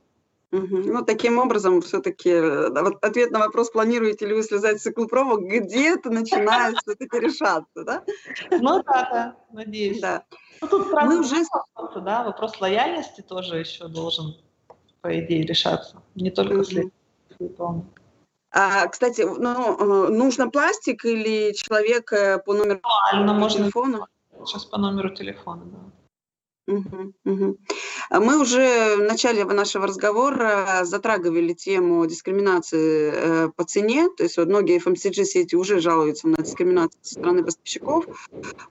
Ну, 0.52 1.04
таким 1.04 1.38
образом, 1.38 1.82
все-таки 1.82 2.40
вот 2.40 3.04
ответ 3.04 3.30
на 3.32 3.40
вопрос, 3.40 3.70
планируете 3.70 4.26
ли 4.26 4.34
вы 4.34 4.42
слезать 4.42 4.78
с 4.78 4.82
циклопровод, 4.82 5.40
где-то 5.40 6.10
начинает 6.10 6.76
все-таки 6.78 7.18
решаться, 7.18 7.84
да? 7.84 8.02
Ну 8.50 8.82
да, 8.82 9.08
да, 9.10 9.36
надеюсь. 9.52 10.00
Да. 10.00 10.24
Ну, 10.60 10.68
тут 10.68 10.92
Мы 10.92 11.20
уже... 11.20 11.44
вопрос, 11.74 12.04
да, 12.04 12.24
вопрос 12.24 12.60
лояльности 12.60 13.20
тоже 13.22 13.58
еще 13.58 13.88
должен, 13.88 14.36
по 15.00 15.18
идее, 15.18 15.44
решаться. 15.44 16.02
Не 16.14 16.30
только 16.30 16.64
след. 16.64 16.92
А, 18.52 18.86
кстати, 18.86 19.22
ну, 19.22 20.06
э, 20.06 20.08
нужно 20.10 20.48
пластик 20.48 21.04
или 21.04 21.52
человек 21.52 22.10
по 22.44 22.54
номеру 22.54 22.80
телефона? 23.50 24.06
Сейчас 24.44 24.64
по 24.64 24.78
номеру 24.78 25.10
телефона, 25.10 25.62
да. 25.66 25.78
Угу, 26.66 27.12
угу. 27.24 27.58
Мы 28.10 28.40
уже 28.40 28.96
в 28.96 29.02
начале 29.02 29.44
нашего 29.44 29.86
разговора 29.86 30.80
затрагивали 30.82 31.52
тему 31.52 32.04
дискриминации 32.06 33.12
э, 33.14 33.48
по 33.54 33.64
цене, 33.64 34.08
то 34.16 34.24
есть 34.24 34.36
вот 34.36 34.48
многие 34.48 34.80
FMCG-сети 34.80 35.54
уже 35.54 35.80
жалуются 35.80 36.26
на 36.26 36.38
дискриминацию 36.38 36.98
со 37.02 37.14
стороны 37.14 37.44
поставщиков. 37.44 38.06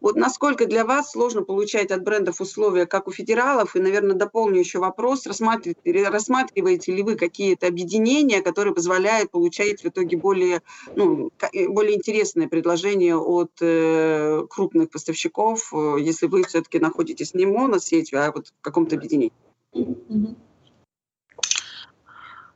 Вот 0.01 0.15
насколько 0.17 0.65
для 0.65 0.83
вас 0.83 1.11
сложно 1.11 1.41
получать 1.41 1.91
от 1.91 2.03
брендов 2.03 2.41
условия, 2.41 2.85
как 2.85 3.07
у 3.07 3.11
федералов, 3.11 3.77
и, 3.77 3.79
наверное, 3.79 4.15
дополню 4.15 4.59
еще 4.59 4.79
вопрос, 4.79 5.25
рассматриваете, 5.25 6.09
рассматриваете 6.09 6.93
ли 6.93 7.01
вы 7.01 7.15
какие-то 7.15 7.67
объединения, 7.67 8.41
которые 8.41 8.73
позволяют 8.73 9.31
получать 9.31 9.83
в 9.83 9.87
итоге 9.87 10.17
более, 10.17 10.61
ну, 10.95 11.31
э, 11.53 11.69
более 11.69 11.95
интересные 11.95 12.49
предложения 12.49 13.15
от 13.15 13.51
э, 13.61 14.45
крупных 14.49 14.89
поставщиков, 14.89 15.71
если 15.97 16.27
вы 16.27 16.43
все-таки 16.43 16.79
находитесь 16.79 17.33
не 17.33 17.45
моно 17.45 17.79
сетью, 17.85 18.23
а 18.23 18.31
вот 18.31 18.47
в 18.47 18.61
каком-то 18.61 18.95
объединении? 18.95 19.33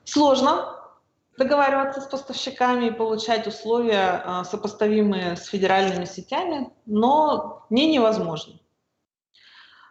Сложно 0.04 0.76
договариваться 1.38 2.02
с 2.02 2.06
поставщиками 2.06 2.88
и 2.88 2.92
получать 2.92 3.48
условия, 3.48 4.22
а, 4.26 4.44
сопоставимые 4.44 5.38
с 5.38 5.46
федеральными 5.46 6.06
сетями, 6.06 6.72
но 6.86 7.66
не 7.70 7.92
невозможно. 7.92 8.60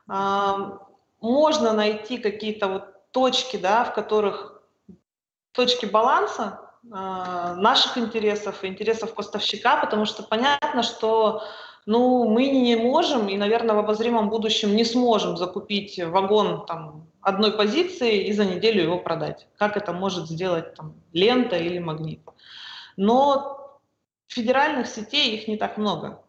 А, 0.07 0.79
можно 1.21 1.73
найти 1.73 2.19
какие-то 2.19 2.69
вот 2.69 3.11
точки, 3.13 3.57
да, 3.57 3.85
в 3.85 3.95
которых 3.95 4.63
точки 5.53 5.87
баланса 5.87 6.61
а, 6.93 7.55
наших 7.55 7.97
интересов 7.99 8.63
и 8.63 8.69
интересов 8.69 9.15
поставщика, 9.15 9.79
потому 9.79 10.05
что 10.05 10.23
понятно, 10.23 10.83
что 10.83 11.43
Ну, 11.89 12.29
мы 12.29 12.49
не 12.49 12.77
можем 12.77 13.31
и, 13.31 13.39
наверное, 13.39 13.75
в 13.75 13.79
обозримом 13.79 14.29
будущем 14.29 14.77
не 14.77 14.85
сможем 14.85 15.39
закупить 15.39 15.99
вагон 15.99 16.67
там, 16.67 17.07
одной 17.23 17.53
позиции 17.53 18.27
и 18.27 18.33
за 18.35 18.45
неделю 18.45 18.83
его 18.83 18.99
продать. 18.99 19.47
Как 19.57 19.79
это 19.79 19.95
может 19.95 20.29
сделать 20.29 20.75
там, 20.75 20.93
лента 21.15 21.57
или 21.57 21.79
магнит. 21.79 22.21
Но 22.99 23.81
федеральных 24.27 24.87
сетей 24.87 25.35
их 25.35 25.49
не 25.49 25.57
так 25.57 25.79
много. 25.79 26.21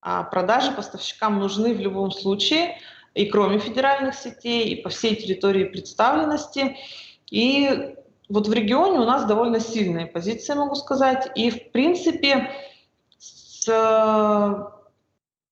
А 0.00 0.22
продажи 0.22 0.70
поставщикам 0.70 1.40
нужны 1.40 1.74
в 1.74 1.80
любом 1.80 2.12
случае, 2.12 2.78
и 3.14 3.26
кроме 3.26 3.58
федеральных 3.58 4.14
сетей, 4.14 4.68
и 4.68 4.82
по 4.82 4.88
всей 4.88 5.16
территории 5.16 5.64
представленности. 5.64 6.76
И 7.28 7.96
вот 8.28 8.46
в 8.46 8.52
регионе 8.52 9.00
у 9.00 9.04
нас 9.04 9.24
довольно 9.24 9.58
сильные 9.58 10.06
позиции, 10.06 10.54
могу 10.54 10.76
сказать. 10.76 11.28
И, 11.34 11.50
в 11.50 11.72
принципе, 11.72 12.52
с 13.18 14.77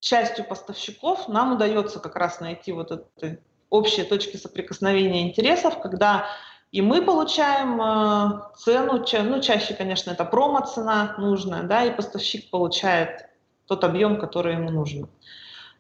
частью 0.01 0.45
поставщиков 0.45 1.29
нам 1.29 1.55
удается 1.55 2.01
как 2.01 2.17
раз 2.17 2.41
найти 2.41 2.73
вот 2.73 2.91
эти 2.93 3.41
общие 3.71 4.05
точки 4.05 4.37
соприкосновения 4.37 5.29
интересов, 5.29 5.81
когда 5.81 6.27
и 6.73 6.83
мы 6.83 7.01
получаем 7.01 7.81
э, 7.81 8.43
цену, 8.57 9.05
ну 9.31 9.41
чаще, 9.41 9.75
конечно, 9.75 10.11
это 10.11 10.25
промо-цена 10.25 11.15
нужная, 11.17 11.63
да, 11.63 11.85
и 11.85 11.95
поставщик 11.95 12.51
получает 12.51 13.29
тот 13.67 13.85
объем, 13.85 14.19
который 14.19 14.55
ему 14.55 14.71
нужен. 14.71 15.09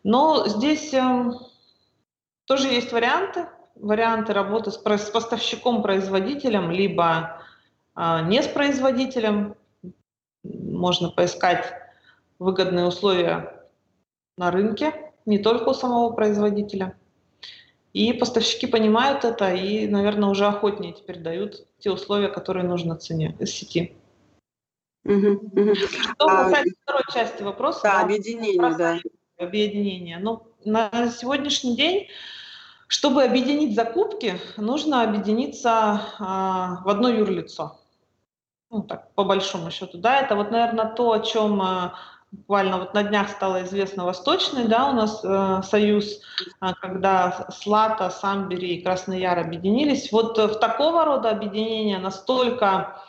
Но 0.04 0.46
здесь 0.46 0.94
э, 0.94 1.32
тоже 2.44 2.68
есть 2.68 2.92
варианты, 2.92 3.48
варианты 3.74 4.32
работы 4.32 4.70
с, 4.70 4.76
с 4.76 5.10
поставщиком-производителем, 5.10 6.70
либо 6.70 7.42
э, 7.96 8.20
не 8.26 8.42
с 8.42 8.46
производителем. 8.46 9.56
Можно 10.44 11.10
поискать 11.10 11.74
выгодные 12.38 12.86
условия 12.86 13.55
на 14.37 14.51
рынке, 14.51 15.12
не 15.24 15.39
только 15.39 15.70
у 15.70 15.74
самого 15.74 16.12
производителя. 16.12 16.97
И 17.93 18.12
поставщики 18.12 18.66
понимают 18.66 19.24
это 19.24 19.55
и, 19.55 19.89
наверное, 19.89 20.28
уже 20.28 20.47
охотнее 20.47 20.93
теперь 20.93 21.18
дают 21.18 21.66
те 21.78 21.91
условия, 21.91 22.28
которые 22.28 22.66
нужно 22.66 22.97
цене 22.97 23.34
из 23.41 23.51
сети. 23.53 23.97
Что 25.07 26.26
а, 26.26 26.45
касается 26.45 26.74
а, 26.78 26.82
второй 26.82 27.03
части 27.12 27.43
вопроса, 27.43 27.80
да, 27.84 28.01
объединение, 28.03 28.76
да. 28.76 28.99
Объединение. 29.39 30.18
Ну, 30.18 30.47
на 30.64 31.11
сегодняшний 31.11 31.76
день, 31.76 32.09
чтобы 32.89 33.22
объединить 33.22 33.74
закупки, 33.74 34.34
нужно 34.57 35.03
объединиться 35.03 36.01
а, 36.18 36.82
в 36.84 36.89
одно 36.89 37.09
юрлицо. 37.09 37.78
Ну, 38.70 38.82
так, 38.82 39.14
по 39.14 39.24
большому 39.24 39.70
счету, 39.70 39.97
да, 39.97 40.20
это 40.20 40.34
вот, 40.34 40.51
наверное, 40.51 40.93
то, 40.93 41.12
о 41.12 41.20
чем 41.20 41.62
а, 41.62 41.95
буквально 42.37 42.78
вот 42.78 42.95
на 42.95 43.03
днях 43.03 43.28
стало 43.30 43.64
известно 43.64 44.05
Восточный, 44.05 44.68
да, 44.68 44.91
у 44.91 44.93
нас 44.93 45.20
э, 45.24 45.62
союз, 45.64 46.20
э, 46.61 46.66
когда 46.80 47.49
Слата, 47.51 48.11
Самбери 48.11 48.76
и 48.76 48.82
Красный 48.82 49.20
Яр 49.20 49.39
объединились. 49.39 50.12
Вот 50.12 50.39
э, 50.39 50.47
в 50.47 50.59
такого 50.59 51.05
рода 51.05 51.30
объединения 51.30 51.99
настолько 51.99 53.03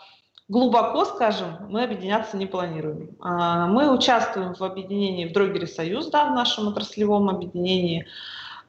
глубоко, 0.48 1.06
скажем, 1.06 1.58
мы 1.70 1.84
объединяться 1.84 2.38
не 2.38 2.46
планируем. 2.46 3.18
Э, 3.24 3.66
мы 3.68 3.94
участвуем 3.94 4.54
в 4.54 4.62
объединении 4.62 5.28
в 5.28 5.34
Дрогере 5.34 5.68
Союз, 5.68 6.08
да, 6.08 6.26
в 6.32 6.36
нашем 6.36 6.68
отраслевом 6.68 7.30
объединении, 7.30 8.02
э, 8.02 8.06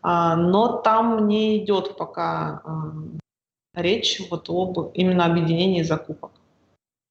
но 0.02 0.78
там 0.78 1.28
не 1.28 1.58
идет 1.58 1.96
пока 1.96 2.62
э, 2.64 3.80
речь 3.80 4.20
вот 4.30 4.48
об 4.48 4.90
именно 4.94 5.24
объединении 5.24 5.82
закупок. 5.82 6.32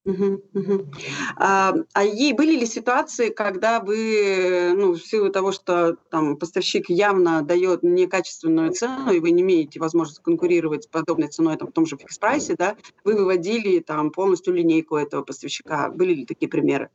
Угу, 0.07 0.41
угу. 0.53 0.87
А, 1.35 1.73
а 1.91 2.03
ей 2.05 2.31
были 2.31 2.57
ли 2.57 2.65
ситуации, 2.65 3.27
когда 3.27 3.81
вы, 3.81 4.71
ну, 4.73 4.93
в 4.93 4.99
силу 4.99 5.29
того, 5.29 5.51
что 5.51 5.97
там 6.09 6.37
поставщик 6.37 6.89
явно 6.89 7.41
дает 7.41 7.83
некачественную 7.83 8.71
цену, 8.71 9.11
и 9.11 9.19
вы 9.19 9.31
не 9.31 9.41
имеете 9.43 9.81
возможности 9.81 10.21
конкурировать 10.23 10.85
с 10.85 10.87
подобной 10.87 11.27
ценой 11.27 11.57
там, 11.57 11.67
в 11.67 11.73
том 11.73 11.85
же 11.85 11.97
фикс-прайсе, 11.97 12.55
да, 12.57 12.77
вы 13.03 13.17
выводили 13.17 13.79
там 13.79 14.11
полностью 14.11 14.53
линейку 14.53 14.95
этого 14.95 15.23
поставщика? 15.23 15.89
Были 15.89 16.13
ли 16.13 16.25
такие 16.25 16.47
примеры? 16.47 16.89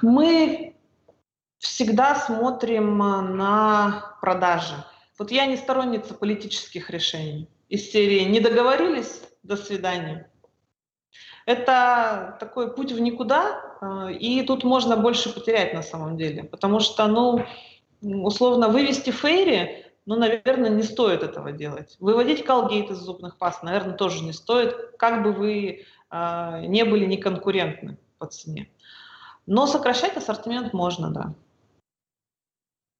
Мы 0.00 0.74
всегда 1.58 2.14
смотрим 2.14 2.96
на 2.96 4.16
продажи. 4.22 4.86
Вот 5.18 5.30
я 5.30 5.44
не 5.44 5.58
сторонница 5.58 6.14
политических 6.14 6.88
решений. 6.88 7.50
Из 7.68 7.90
серии 7.90 8.20
«не 8.20 8.40
договорились, 8.40 9.20
до 9.42 9.56
свидания». 9.56 10.30
Это 11.46 12.36
такой 12.40 12.74
путь 12.74 12.90
в 12.90 13.00
никуда, 13.00 13.62
э, 13.80 14.14
и 14.14 14.42
тут 14.42 14.64
можно 14.64 14.96
больше 14.96 15.32
потерять 15.32 15.74
на 15.74 15.82
самом 15.82 16.16
деле, 16.16 16.42
потому 16.42 16.80
что, 16.80 17.06
ну, 17.06 17.44
условно, 18.02 18.68
вывести 18.68 19.10
фейри, 19.10 19.86
ну, 20.06 20.16
наверное, 20.16 20.70
не 20.70 20.82
стоит 20.82 21.22
этого 21.22 21.52
делать. 21.52 21.96
Выводить 22.00 22.44
колгейт 22.44 22.90
из 22.90 22.98
зубных 22.98 23.38
паст, 23.38 23.62
наверное, 23.62 23.94
тоже 23.94 24.24
не 24.24 24.32
стоит, 24.32 24.74
как 24.98 25.22
бы 25.22 25.32
вы 25.32 25.84
э, 26.10 26.66
не 26.66 26.84
были 26.84 27.06
неконкурентны 27.06 27.96
по 28.18 28.26
цене. 28.26 28.68
Но 29.46 29.68
сокращать 29.68 30.16
ассортимент 30.16 30.72
можно, 30.72 31.10
да. 31.10 31.34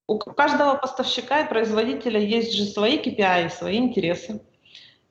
У 0.06 0.18
каждого 0.18 0.76
поставщика 0.76 1.40
и 1.40 1.48
производителя 1.48 2.20
есть 2.20 2.52
же 2.54 2.64
свои 2.64 3.02
KPI, 3.02 3.50
свои 3.50 3.78
интересы. 3.78 4.40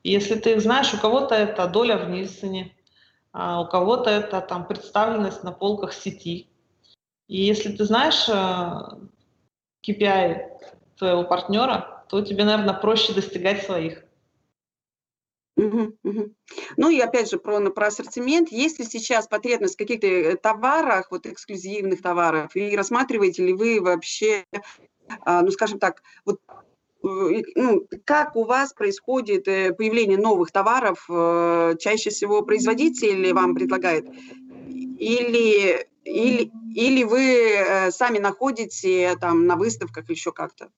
Если 0.02 0.36
ты 0.36 0.58
знаешь, 0.58 0.94
у 0.94 0.98
кого-то 0.98 1.34
это 1.34 1.66
доля 1.66 1.98
в 1.98 2.08
Нильсоне, 2.08 2.75
а 3.38 3.60
у 3.60 3.68
кого-то 3.68 4.08
это 4.08 4.40
там 4.40 4.66
представленность 4.66 5.44
на 5.44 5.52
полках 5.52 5.92
сети. 5.92 6.48
И 7.28 7.42
если 7.42 7.70
ты 7.76 7.84
знаешь 7.84 8.26
KPI 9.86 10.06
э, 10.06 10.58
твоего 10.96 11.22
партнера, 11.24 12.06
то 12.08 12.22
тебе, 12.22 12.44
наверное, 12.44 12.72
проще 12.72 13.12
достигать 13.12 13.62
своих. 13.62 14.02
Угу, 15.58 15.98
угу. 16.02 16.34
Ну 16.78 16.88
и 16.88 16.98
опять 16.98 17.30
же 17.30 17.36
про, 17.36 17.60
про 17.70 17.88
ассортимент. 17.88 18.48
Есть 18.48 18.78
ли 18.78 18.86
сейчас 18.86 19.28
потребность 19.28 19.74
в 19.74 19.78
каких-то 19.78 20.06
э, 20.06 20.36
товарах, 20.36 21.10
вот 21.10 21.26
эксклюзивных 21.26 22.00
товаров, 22.00 22.56
и 22.56 22.74
рассматриваете 22.74 23.44
ли 23.44 23.52
вы 23.52 23.82
вообще, 23.82 24.46
а, 25.26 25.42
ну 25.42 25.50
скажем 25.50 25.78
так, 25.78 26.02
вот 26.24 26.40
ну, 27.54 27.86
как 28.04 28.36
у 28.36 28.44
вас 28.44 28.72
происходит 28.72 29.48
э, 29.48 29.72
появление 29.72 30.18
новых 30.18 30.50
товаров? 30.50 31.06
Э, 31.08 31.74
чаще 31.78 32.10
всего 32.10 32.42
производитель 32.42 33.32
вам 33.32 33.54
предлагает? 33.54 34.06
Или, 34.98 35.86
или, 36.04 36.50
или 36.74 37.04
вы 37.04 37.90
сами 37.90 38.18
находите 38.18 39.16
там 39.20 39.46
на 39.46 39.56
выставках 39.56 40.08
еще 40.10 40.32
как-то? 40.32 40.68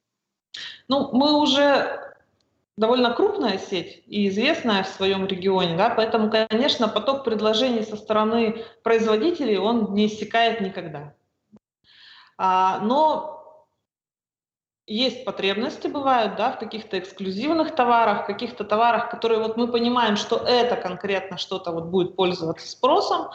Ну, 0.88 1.10
мы 1.12 1.40
уже 1.40 2.14
довольно 2.78 3.12
крупная 3.12 3.58
сеть 3.58 4.02
и 4.06 4.28
известная 4.28 4.84
в 4.84 4.88
своем 4.88 5.26
регионе, 5.26 5.76
да, 5.76 5.90
поэтому, 5.90 6.30
конечно, 6.30 6.88
поток 6.88 7.24
предложений 7.24 7.82
со 7.84 7.96
стороны 7.96 8.64
производителей, 8.84 9.58
он 9.58 9.94
не 9.94 10.06
иссякает 10.06 10.60
никогда. 10.60 11.14
А, 12.36 12.78
но 12.80 13.37
есть 14.88 15.24
потребности 15.24 15.86
бывают, 15.86 16.36
да, 16.36 16.52
в 16.52 16.58
каких-то 16.58 16.98
эксклюзивных 16.98 17.74
товарах, 17.74 18.26
каких-то 18.26 18.64
товарах, 18.64 19.10
которые 19.10 19.40
вот 19.40 19.56
мы 19.56 19.68
понимаем, 19.68 20.16
что 20.16 20.36
это 20.36 20.76
конкретно 20.76 21.36
что-то 21.36 21.72
вот 21.72 21.84
будет 21.84 22.16
пользоваться 22.16 22.66
спросом, 22.66 23.28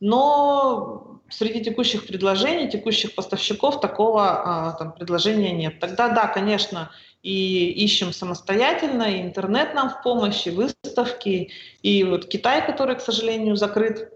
но 0.00 1.20
среди 1.28 1.62
текущих 1.62 2.06
предложений, 2.06 2.70
текущих 2.70 3.14
поставщиков 3.14 3.80
такого 3.80 4.22
а, 4.28 4.72
там, 4.72 4.92
предложения 4.92 5.52
нет. 5.52 5.80
Тогда 5.80 6.08
да, 6.08 6.28
конечно, 6.28 6.90
и 7.22 7.70
ищем 7.70 8.12
самостоятельно, 8.12 9.04
и 9.04 9.22
интернет 9.22 9.74
нам 9.74 9.90
в 9.90 10.02
помощь, 10.02 10.46
и 10.46 10.50
выставки, 10.50 11.50
и 11.82 12.04
вот 12.04 12.26
Китай, 12.26 12.64
который, 12.64 12.96
к 12.96 13.00
сожалению, 13.00 13.56
закрыт. 13.56 14.12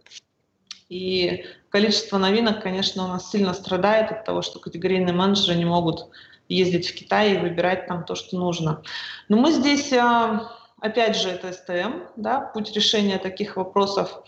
И 0.88 1.44
количество 1.68 2.18
новинок, 2.18 2.62
конечно, 2.62 3.04
у 3.04 3.08
нас 3.08 3.30
сильно 3.30 3.54
страдает 3.54 4.12
от 4.12 4.24
того, 4.24 4.42
что 4.42 4.60
категорийные 4.60 5.14
менеджеры 5.14 5.56
не 5.56 5.64
могут 5.64 6.08
ездить 6.48 6.88
в 6.88 6.94
Китай 6.94 7.34
и 7.34 7.38
выбирать 7.38 7.86
там 7.86 8.04
то, 8.04 8.14
что 8.14 8.36
нужно. 8.36 8.82
Но 9.28 9.36
мы 9.36 9.52
здесь, 9.52 9.92
а, 9.92 10.52
опять 10.80 11.16
же, 11.16 11.28
это 11.28 11.52
СТМ, 11.52 12.06
да, 12.16 12.40
путь 12.40 12.72
решения 12.74 13.18
таких 13.18 13.56
вопросов. 13.56 14.22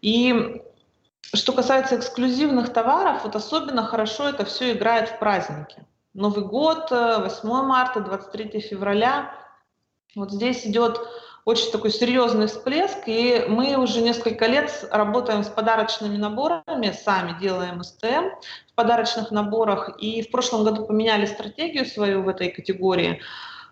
И 0.00 0.62
что 1.34 1.52
касается 1.52 1.96
эксклюзивных 1.96 2.72
товаров, 2.72 3.24
вот 3.24 3.36
особенно 3.36 3.84
хорошо 3.84 4.28
это 4.28 4.44
все 4.44 4.72
играет 4.72 5.08
в 5.08 5.18
праздники. 5.18 5.86
Новый 6.14 6.44
год, 6.44 6.90
8 6.90 7.48
марта, 7.62 8.00
23 8.00 8.60
февраля. 8.60 9.32
Вот 10.14 10.30
здесь 10.30 10.66
идет 10.66 11.00
очень 11.44 11.72
такой 11.72 11.90
серьезный 11.90 12.46
всплеск, 12.46 12.98
и 13.06 13.44
мы 13.48 13.76
уже 13.76 14.00
несколько 14.00 14.46
лет 14.46 14.86
работаем 14.90 15.42
с 15.42 15.48
подарочными 15.48 16.16
наборами, 16.16 16.92
сами 16.92 17.38
делаем 17.40 17.82
СТМ 17.82 18.28
в 18.70 18.74
подарочных 18.74 19.30
наборах, 19.32 19.90
и 19.98 20.22
в 20.22 20.30
прошлом 20.30 20.64
году 20.64 20.86
поменяли 20.86 21.26
стратегию 21.26 21.84
свою 21.84 22.22
в 22.22 22.28
этой 22.28 22.50
категории. 22.50 23.20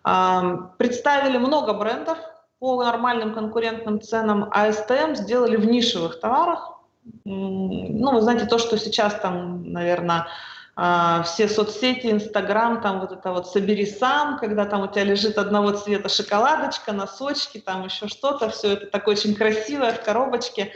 Представили 0.03 1.39
много 1.39 1.73
брендов 1.75 2.19
по 2.59 2.83
нормальным 2.83 3.35
конкурентным 3.35 4.01
ценам, 4.01 4.49
а 4.51 4.73
СТМ 4.73 5.15
сделали 5.15 5.57
в 5.57 5.65
нишевых 5.65 6.21
товарах, 6.21 6.81
ну, 7.25 8.13
вы 8.13 8.21
знаете, 8.21 8.47
то, 8.47 8.59
что 8.59 8.77
сейчас 8.79 9.15
там, 9.15 9.73
наверное, 9.73 10.27
а, 10.77 11.23
все 11.25 11.49
соцсети, 11.49 12.11
Инстаграм, 12.11 12.81
там 12.81 13.01
вот 13.01 13.13
это 13.13 13.33
вот 13.33 13.49
«собери 13.49 13.87
сам», 13.87 14.39
когда 14.39 14.65
там 14.65 14.83
у 14.83 14.87
тебя 14.87 15.05
лежит 15.05 15.37
одного 15.37 15.73
цвета 15.73 16.09
шоколадочка, 16.09 16.93
носочки, 16.93 17.59
там 17.59 17.85
еще 17.85 18.09
что-то, 18.09 18.49
все 18.51 18.73
это 18.73 18.87
так 18.87 19.07
очень 19.09 19.35
красивое 19.35 19.93
в 19.93 20.03
коробочке. 20.03 20.73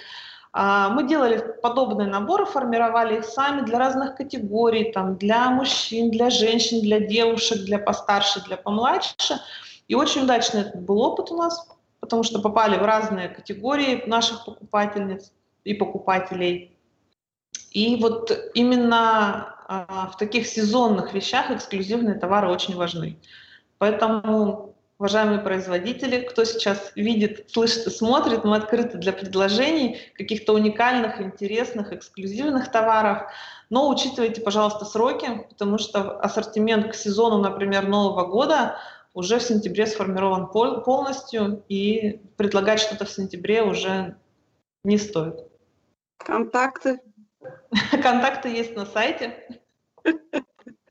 А, 0.53 0.89
мы 0.91 1.09
делали 1.09 1.43
подобные 1.63 2.09
наборы, 2.09 2.45
формировали 2.45 3.19
их 3.19 3.25
сами 3.25 3.63
для 3.63 3.79
разных 3.79 4.17
категорий, 4.17 4.93
там, 4.93 5.17
для 5.17 5.51
мужчин, 5.51 6.11
для 6.11 6.31
женщин, 6.31 6.81
для 6.81 7.01
девушек, 7.01 7.65
для 7.65 7.79
постарше, 7.79 8.41
для 8.45 8.57
помладше. 8.57 9.41
И 9.89 9.95
очень 9.95 10.23
удачный 10.23 10.63
этот 10.63 10.83
был 10.83 11.01
опыт 11.01 11.31
у 11.31 11.37
нас, 11.37 11.69
потому 12.01 12.23
что 12.23 12.41
попали 12.41 12.77
в 12.77 12.83
разные 12.83 13.29
категории 13.29 14.05
наших 14.07 14.45
покупательниц 14.45 15.33
и 15.65 15.75
покупателей. 15.75 16.79
И 17.73 17.97
вот 17.97 18.31
именно 18.55 19.54
в 19.69 20.17
таких 20.19 20.47
сезонных 20.47 21.15
вещах 21.15 21.51
эксклюзивные 21.51 22.15
товары 22.17 22.49
очень 22.49 22.77
важны. 22.77 23.19
Поэтому, 23.79 24.75
уважаемые 24.99 25.41
производители, 25.41 26.21
кто 26.21 26.45
сейчас 26.45 26.93
видит, 26.95 27.51
слышит 27.51 27.87
и 27.87 27.91
смотрит, 27.91 28.45
мы 28.45 28.57
открыты 28.57 28.99
для 28.99 29.13
предложений 29.13 30.01
каких-то 30.15 30.53
уникальных, 30.53 31.21
интересных, 31.21 31.93
эксклюзивных 31.93 32.71
товаров. 32.71 33.23
Но 33.71 33.89
учитывайте, 33.89 34.41
пожалуйста, 34.41 34.85
сроки, 34.85 35.47
потому 35.49 35.79
что 35.79 36.19
ассортимент 36.21 36.93
к 36.93 36.95
сезону, 36.95 37.39
например, 37.39 37.89
Нового 37.89 38.27
года 38.27 38.77
уже 39.15 39.39
в 39.39 39.43
сентябре 39.43 39.87
сформирован 39.87 40.49
полностью, 40.49 41.63
и 41.69 42.21
предлагать 42.37 42.81
что-то 42.81 43.05
в 43.05 43.11
сентябре 43.11 43.63
уже 43.63 44.17
не 44.83 44.99
стоит. 44.99 45.37
Контакты 46.19 47.01
Контакты 48.03 48.49
есть 48.49 48.75
на 48.77 48.87
сайте. 48.87 49.61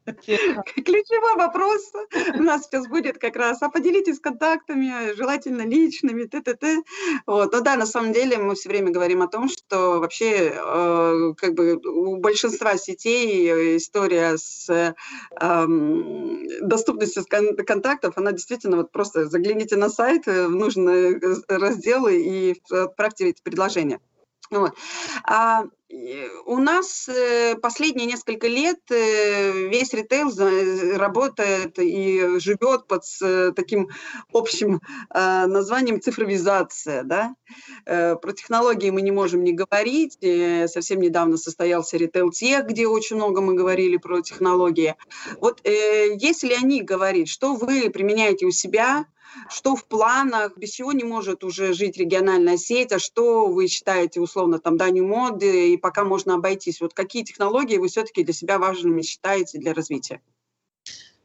Ключевой 0.06 1.36
вопрос 1.38 1.92
у 2.36 2.44
нас 2.44 2.66
сейчас 2.66 2.88
будет 2.88 3.18
как 3.20 3.36
раз, 3.36 3.62
а 3.62 3.70
поделитесь 3.70 4.20
контактами, 4.20 5.14
желательно 5.16 5.62
личными, 5.62 6.26
т.т.т. 6.26 6.84
Вот. 7.26 7.54
Но 7.54 7.62
да, 7.62 7.76
на 7.76 7.86
самом 7.86 8.12
деле 8.12 8.38
мы 8.38 8.56
все 8.56 8.70
время 8.70 8.92
говорим 8.92 9.22
о 9.22 9.28
том, 9.28 9.48
что 9.48 10.00
вообще 10.00 10.54
э, 10.56 11.34
как 11.38 11.54
бы 11.54 11.76
у 11.78 12.18
большинства 12.18 12.76
сетей 12.78 13.78
история 13.78 14.38
с 14.38 14.70
э, 14.70 14.94
доступностью 16.62 17.26
контактов, 17.66 18.18
она 18.18 18.32
действительно 18.34 18.78
вот 18.78 18.92
просто 18.92 19.28
загляните 19.28 19.78
на 19.78 19.90
сайт 19.90 20.26
в 20.26 20.50
нужные 20.50 21.20
разделы 21.48 22.22
и 22.22 22.62
отправьте 22.70 23.30
эти 23.30 23.42
предложения. 23.42 24.00
Вот. 24.54 24.76
А 25.24 25.64
у 26.46 26.58
нас 26.58 27.08
э, 27.08 27.56
последние 27.56 28.08
несколько 28.08 28.48
лет 28.48 28.80
э, 28.90 29.68
весь 29.70 29.94
ритейл 29.94 30.32
работает 30.98 31.78
и 31.78 32.40
живет 32.40 32.88
под 32.88 33.04
таким 33.56 33.90
общим 34.32 34.82
названием 35.14 36.02
цифровизация. 36.02 37.04
Да? 37.04 37.36
Э, 37.86 38.16
про 38.16 38.32
технологии 38.34 38.90
мы 38.90 39.02
не 39.02 39.12
можем 39.12 39.44
не 39.44 39.54
говорить. 39.54 40.18
Совсем 40.72 41.00
недавно 41.00 41.38
состоялся 41.38 41.98
ритейл 41.98 42.32
тех, 42.32 42.66
где 42.66 42.88
очень 42.88 43.18
много 43.18 43.42
мы 43.42 43.54
говорили 43.54 43.98
про 43.98 44.22
технологии. 44.22 44.96
Вот 45.40 45.62
если 45.64 46.54
они 46.54 46.82
говорить, 46.82 47.30
что 47.30 47.56
вы 47.56 47.90
применяете 47.90 48.46
у 48.46 48.52
себя, 48.52 49.06
что 49.50 49.76
в 49.76 49.86
планах, 49.86 50.58
без 50.58 50.72
чего 50.72 50.92
не 50.92 51.04
может 51.04 51.44
уже 51.44 51.74
жить 51.74 51.98
региональная 51.98 52.58
сеть, 52.58 52.92
а 52.92 53.00
что 53.00 53.48
вы 53.48 53.68
считаете 53.68 54.22
условно 54.22 54.60
там 54.60 54.78
данью 54.78 55.08
моды 55.08 55.74
и 55.74 55.78
пока 55.78 56.04
можно 56.04 56.36
обойтись? 56.36 56.82
Вот 56.82 56.94
какие 56.94 57.24
технологии 57.24 57.78
вы 57.78 57.88
все-таки 57.88 58.24
для 58.24 58.34
себя 58.34 58.60
важными 58.60 59.02
считаете 59.02 59.60
для 59.60 59.74
развития? 59.74 60.22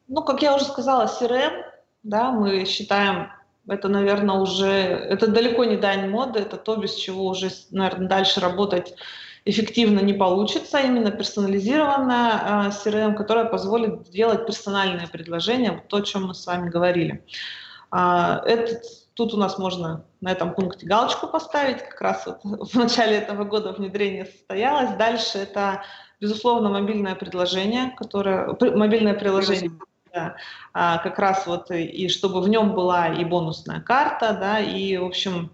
Ну, 0.08 0.22
как 0.22 0.42
я 0.42 0.56
уже 0.56 0.64
сказала, 0.64 1.04
CRM, 1.04 1.62
да, 2.02 2.30
мы 2.32 2.64
считаем 2.64 3.28
это, 3.66 3.88
наверное, 3.88 4.36
уже, 4.36 4.66
это 4.66 5.26
далеко 5.26 5.64
не 5.64 5.76
дань 5.76 6.08
моды, 6.08 6.40
это 6.40 6.56
то, 6.56 6.76
без 6.76 6.94
чего 6.94 7.26
уже, 7.26 7.50
наверное, 7.70 8.08
дальше 8.08 8.40
работать 8.40 8.94
эффективно 9.44 10.00
не 10.00 10.14
получится, 10.14 10.78
именно 10.78 11.10
персонализированная 11.10 12.70
CRM, 12.70 13.14
которая 13.14 13.44
позволит 13.44 14.10
делать 14.10 14.46
персональные 14.46 15.08
предложения, 15.08 15.82
то, 15.88 15.98
о 15.98 16.02
чем 16.02 16.26
мы 16.26 16.34
с 16.34 16.46
вами 16.46 16.70
говорили. 16.70 17.24
А, 17.90 18.42
этот, 18.44 18.82
тут 19.14 19.34
у 19.34 19.36
нас 19.36 19.58
можно 19.58 20.04
на 20.20 20.32
этом 20.32 20.54
пункте 20.54 20.86
галочку 20.86 21.26
поставить, 21.28 21.82
как 21.82 22.00
раз 22.00 22.26
вот 22.26 22.40
в 22.72 22.74
начале 22.74 23.16
этого 23.16 23.44
года 23.44 23.72
внедрение 23.72 24.26
состоялось. 24.26 24.96
Дальше 24.96 25.38
это, 25.38 25.82
безусловно, 26.20 26.68
мобильное 26.68 27.14
предложение, 27.14 27.94
которое, 27.96 28.56
мобильное 28.74 29.14
приложение, 29.14 29.72
да, 30.12 30.36
а, 30.72 30.98
как 30.98 31.18
раз 31.18 31.46
вот 31.46 31.70
и 31.70 32.08
чтобы 32.08 32.40
в 32.40 32.48
нем 32.48 32.74
была 32.74 33.08
и 33.08 33.24
бонусная 33.24 33.80
карта, 33.80 34.36
да, 34.38 34.60
и, 34.60 34.96
в 34.96 35.04
общем, 35.04 35.50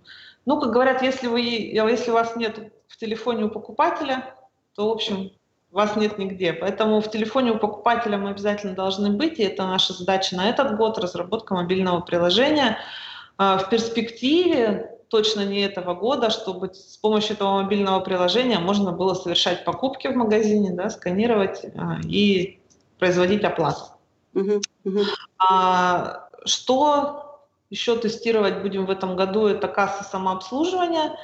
ну, 0.46 0.60
как 0.60 0.72
говорят, 0.72 1.02
если, 1.02 1.26
вы, 1.26 1.40
если 1.40 2.10
у 2.10 2.14
вас 2.14 2.36
нет 2.36 2.72
в 2.88 2.96
телефоне 2.96 3.44
у 3.44 3.50
покупателя, 3.50 4.34
то, 4.74 4.88
в 4.88 4.92
общем, 4.92 5.30
вас 5.74 5.96
нет 5.96 6.18
нигде. 6.18 6.52
Поэтому 6.52 7.00
в 7.00 7.10
телефоне 7.10 7.52
у 7.52 7.58
покупателя 7.58 8.16
мы 8.16 8.30
обязательно 8.30 8.74
должны 8.74 9.10
быть, 9.10 9.38
и 9.38 9.42
это 9.42 9.66
наша 9.66 9.92
задача 9.92 10.36
на 10.36 10.48
этот 10.48 10.76
год, 10.76 10.98
разработка 10.98 11.54
мобильного 11.54 12.00
приложения. 12.00 12.78
А, 13.36 13.58
в 13.58 13.68
перспективе, 13.68 14.98
точно 15.08 15.44
не 15.44 15.60
этого 15.60 15.94
года, 15.94 16.30
чтобы 16.30 16.72
с 16.72 16.96
помощью 16.96 17.34
этого 17.34 17.62
мобильного 17.62 18.00
приложения 18.00 18.58
можно 18.58 18.92
было 18.92 19.14
совершать 19.14 19.64
покупки 19.64 20.06
в 20.06 20.16
магазине, 20.16 20.70
да, 20.72 20.90
сканировать 20.90 21.64
а, 21.76 21.98
и 22.04 22.60
производить 22.98 23.44
оплату. 23.44 23.82
Uh-huh, 24.34 24.62
uh-huh. 24.84 25.04
А, 25.38 26.28
что 26.44 27.40
еще 27.70 27.96
тестировать 27.96 28.62
будем 28.62 28.86
в 28.86 28.90
этом 28.90 29.16
году, 29.16 29.46
это 29.46 29.68
касса 29.68 30.04
самообслуживания. 30.04 31.16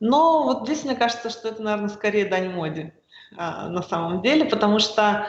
Но 0.00 0.44
вот 0.44 0.62
здесь 0.64 0.84
мне 0.84 0.94
кажется, 0.94 1.30
что 1.30 1.48
это, 1.48 1.62
наверное, 1.62 1.88
скорее 1.88 2.26
дань 2.26 2.50
моде. 2.50 2.94
А, 3.36 3.68
на 3.68 3.82
самом 3.82 4.22
деле, 4.22 4.44
потому 4.44 4.78
что 4.78 5.26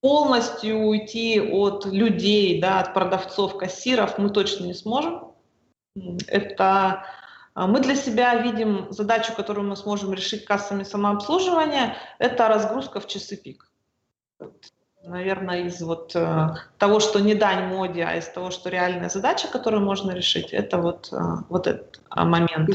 полностью 0.00 0.78
уйти 0.78 1.40
от 1.40 1.86
людей, 1.86 2.60
да, 2.60 2.80
от 2.80 2.94
продавцов, 2.94 3.56
кассиров 3.56 4.18
мы 4.18 4.30
точно 4.30 4.66
не 4.66 4.74
сможем. 4.74 5.32
Это 6.28 7.04
а, 7.56 7.66
мы 7.66 7.80
для 7.80 7.96
себя 7.96 8.34
видим 8.36 8.86
задачу, 8.90 9.32
которую 9.34 9.66
мы 9.66 9.76
сможем 9.76 10.12
решить 10.12 10.44
кассами 10.44 10.82
самообслуживания, 10.82 11.96
это 12.18 12.48
разгрузка 12.48 13.00
в 13.00 13.06
часы 13.06 13.36
пик. 13.36 13.70
Наверное, 15.02 15.62
из 15.62 15.80
вот 15.80 16.14
э, 16.14 16.48
того, 16.78 17.00
что 17.00 17.20
не 17.20 17.34
дань 17.34 17.68
моде, 17.68 18.04
а 18.04 18.16
из 18.16 18.28
того, 18.28 18.50
что 18.50 18.68
реальная 18.68 19.08
задача, 19.08 19.48
которую 19.48 19.84
можно 19.84 20.10
решить, 20.10 20.52
это 20.52 20.78
вот, 20.78 21.08
э, 21.12 21.16
вот 21.48 21.66
этот 21.66 22.00
а, 22.10 22.24
момент. 22.24 22.68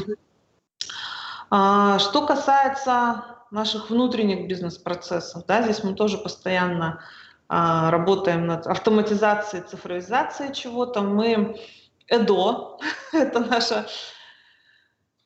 А, 1.54 1.98
что 1.98 2.26
касается 2.26 3.26
наших 3.50 3.90
внутренних 3.90 4.48
бизнес-процессов, 4.48 5.44
да, 5.44 5.60
здесь 5.60 5.84
мы 5.84 5.92
тоже 5.92 6.16
постоянно 6.16 7.04
а, 7.46 7.90
работаем 7.90 8.46
над 8.46 8.66
автоматизацией, 8.66 9.62
цифровизацией 9.62 10.54
чего-то. 10.54 11.02
Мы 11.02 11.60
ЭДО, 12.08 12.78
это 13.12 13.40
наша 13.40 13.86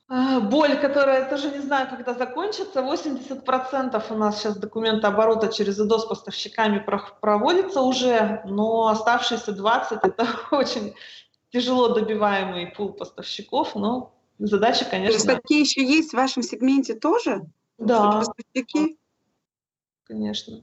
а, 0.09 0.41
боль, 0.41 0.77
которая 0.81 1.31
тоже 1.31 1.53
не 1.53 1.61
знаю, 1.61 1.89
когда 1.89 2.13
закончится. 2.13 2.81
80% 2.81 4.05
у 4.11 4.15
нас 4.17 4.39
сейчас 4.41 4.57
документооборота 4.57 5.53
через 5.53 5.79
ЭДО 5.79 6.01
с 6.01 6.07
поставщиками 6.07 6.85
проводится 7.21 7.83
уже, 7.83 8.43
но 8.47 8.89
оставшиеся 8.89 9.53
20% 9.53 10.01
это 10.03 10.27
очень 10.51 10.93
тяжело 11.53 11.91
добиваемый 11.91 12.67
пул 12.67 12.95
поставщиков, 12.95 13.77
но 13.77 14.16
Задача, 14.39 14.85
конечно... 14.85 15.09
То 15.09 15.15
есть 15.15 15.43
такие 15.43 15.61
еще 15.61 15.85
есть 15.85 16.11
в 16.11 16.15
вашем 16.15 16.43
сегменте 16.43 16.95
тоже? 16.95 17.43
Да. 17.79 18.23
Конечно. 20.05 20.63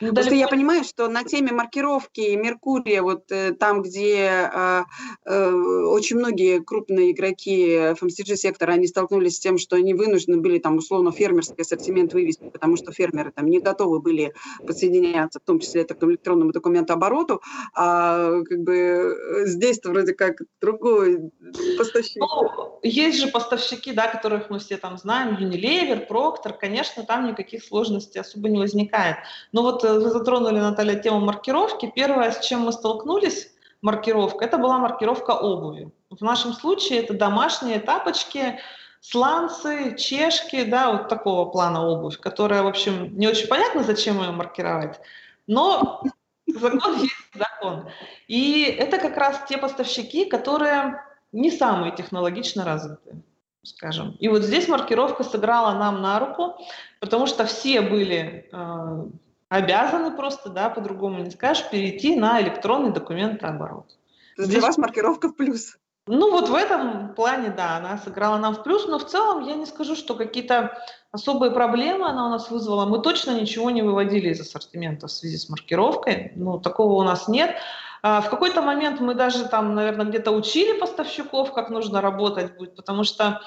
Ну, 0.00 0.08
Потому 0.08 0.26
что 0.26 0.34
я 0.34 0.48
понимаю, 0.48 0.84
что 0.84 1.08
на 1.08 1.24
теме 1.24 1.52
маркировки 1.52 2.34
Меркурия, 2.36 3.00
вот 3.00 3.32
э, 3.32 3.52
там, 3.52 3.80
где 3.80 4.50
э, 4.52 4.82
э, 5.24 5.50
очень 5.52 6.16
многие 6.16 6.62
крупные 6.62 7.12
игроки 7.12 7.66
FMCG-сектора, 7.94 8.72
они 8.72 8.88
столкнулись 8.88 9.36
с 9.36 9.40
тем, 9.40 9.56
что 9.56 9.76
они 9.76 9.94
вынуждены 9.94 10.36
были 10.36 10.58
там 10.58 10.76
условно 10.76 11.12
фермерский 11.12 11.62
ассортимент 11.62 12.12
вывести, 12.12 12.50
потому 12.50 12.76
что 12.76 12.92
фермеры 12.92 13.32
там 13.32 13.46
не 13.46 13.58
готовы 13.58 14.00
были 14.00 14.34
подсоединяться, 14.66 15.40
в 15.40 15.46
том 15.46 15.60
числе 15.60 15.80
это 15.80 15.94
к 15.94 16.02
электронному 16.02 16.52
документообороту, 16.52 17.40
а 17.74 18.42
как 18.42 18.60
бы 18.60 18.74
э, 18.74 19.46
здесь-то 19.46 19.88
вроде 19.88 20.12
как 20.12 20.42
другой 20.60 21.30
поставщик. 21.78 22.16
Ну, 22.18 22.78
есть 22.82 23.18
же 23.18 23.28
поставщики, 23.28 23.92
да, 23.92 24.08
которых 24.08 24.50
мы 24.50 24.58
все 24.58 24.76
там 24.76 24.98
знаем, 24.98 25.36
Unilever, 25.36 26.06
Procter, 26.06 26.52
конечно, 26.58 27.02
там 27.04 27.28
никаких 27.28 27.64
сложностей 27.64 28.20
особо 28.20 28.50
не 28.50 28.58
возникает. 28.58 29.16
Но 29.52 29.62
вот 29.62 29.85
вы 29.94 30.10
затронули, 30.10 30.58
Наталья, 30.58 30.96
тему 30.96 31.20
маркировки. 31.20 31.90
Первое, 31.94 32.30
с 32.30 32.44
чем 32.44 32.60
мы 32.62 32.72
столкнулись, 32.72 33.50
маркировка, 33.82 34.44
это 34.44 34.58
была 34.58 34.78
маркировка 34.78 35.32
обуви. 35.32 35.90
В 36.10 36.22
нашем 36.22 36.52
случае 36.52 37.00
это 37.00 37.14
домашние 37.14 37.78
тапочки 37.78 38.58
сланцы, 39.00 39.96
чешки, 39.96 40.64
да, 40.64 40.92
вот 40.92 41.08
такого 41.08 41.48
плана 41.50 41.86
обувь, 41.86 42.18
которая, 42.18 42.62
в 42.62 42.66
общем, 42.66 43.16
не 43.16 43.28
очень 43.28 43.46
понятно, 43.46 43.84
зачем 43.84 44.20
ее 44.20 44.32
маркировать, 44.32 44.98
но 45.46 46.02
закон 46.46 46.96
есть 47.00 47.14
закон. 47.34 47.88
И 48.26 48.62
это 48.62 48.98
как 48.98 49.16
раз 49.16 49.42
те 49.48 49.58
поставщики, 49.58 50.24
которые 50.24 51.02
не 51.32 51.50
самые 51.50 51.94
технологично 51.94 52.64
развитые, 52.64 53.22
скажем. 53.62 54.16
И 54.18 54.28
вот 54.28 54.42
здесь 54.42 54.68
маркировка 54.68 55.22
сыграла 55.22 55.74
нам 55.74 56.02
на 56.02 56.18
руку, 56.18 56.56
потому 57.00 57.26
что 57.26 57.44
все 57.44 57.80
были 57.82 58.48
э, 58.50 59.06
обязаны 59.48 60.16
просто, 60.16 60.48
да, 60.48 60.68
по-другому 60.70 61.22
не 61.22 61.30
скажешь, 61.30 61.68
перейти 61.70 62.16
на 62.16 62.40
электронный 62.40 62.92
документооборот. 62.92 63.96
Здесь... 64.36 64.58
Для 64.58 64.60
вас 64.60 64.78
маркировка 64.78 65.28
в 65.28 65.36
плюс. 65.36 65.76
Ну 66.08 66.30
вот 66.30 66.48
в 66.48 66.54
этом 66.54 67.14
плане, 67.14 67.50
да, 67.50 67.76
она 67.78 67.98
сыграла 67.98 68.38
нам 68.38 68.54
в 68.54 68.62
плюс, 68.62 68.86
но 68.86 68.98
в 68.98 69.06
целом 69.06 69.44
я 69.44 69.56
не 69.56 69.66
скажу, 69.66 69.96
что 69.96 70.14
какие-то 70.14 70.78
особые 71.10 71.50
проблемы 71.50 72.08
она 72.08 72.26
у 72.26 72.30
нас 72.30 72.48
вызвала. 72.48 72.86
Мы 72.86 73.02
точно 73.02 73.32
ничего 73.32 73.70
не 73.70 73.82
выводили 73.82 74.28
из 74.28 74.40
ассортимента 74.40 75.08
в 75.08 75.10
связи 75.10 75.36
с 75.36 75.48
маркировкой, 75.48 76.32
ну 76.36 76.60
такого 76.60 76.92
у 76.92 77.02
нас 77.02 77.26
нет. 77.26 77.56
А 78.02 78.20
в 78.20 78.30
какой-то 78.30 78.62
момент 78.62 79.00
мы 79.00 79.14
даже 79.14 79.48
там, 79.48 79.74
наверное, 79.74 80.06
где-то 80.06 80.30
учили 80.30 80.78
поставщиков, 80.78 81.52
как 81.52 81.70
нужно 81.70 82.00
работать 82.00 82.56
будет, 82.56 82.76
потому 82.76 83.02
что 83.02 83.40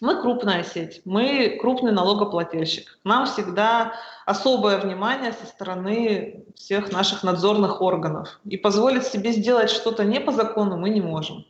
мы 0.00 0.20
крупная 0.20 0.64
сеть, 0.64 1.02
мы 1.04 1.58
крупный 1.60 1.92
налогоплательщик. 1.92 2.98
Нам 3.04 3.26
всегда 3.26 3.94
особое 4.24 4.78
внимание 4.78 5.32
со 5.32 5.46
стороны 5.46 6.44
всех 6.54 6.92
наших 6.92 7.22
надзорных 7.22 7.80
органов. 7.80 8.40
И 8.44 8.56
позволить 8.56 9.04
себе 9.04 9.32
сделать 9.32 9.70
что-то 9.70 10.04
не 10.04 10.20
по 10.20 10.32
закону 10.32 10.76
мы 10.76 10.90
не 10.90 11.00
можем. 11.00 11.44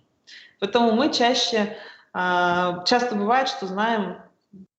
Поэтому 0.61 0.93
мы 0.93 1.13
чаще, 1.13 1.77
а, 2.13 2.85
часто 2.85 3.15
бывает, 3.15 3.49
что 3.49 3.67
знаем 3.67 4.19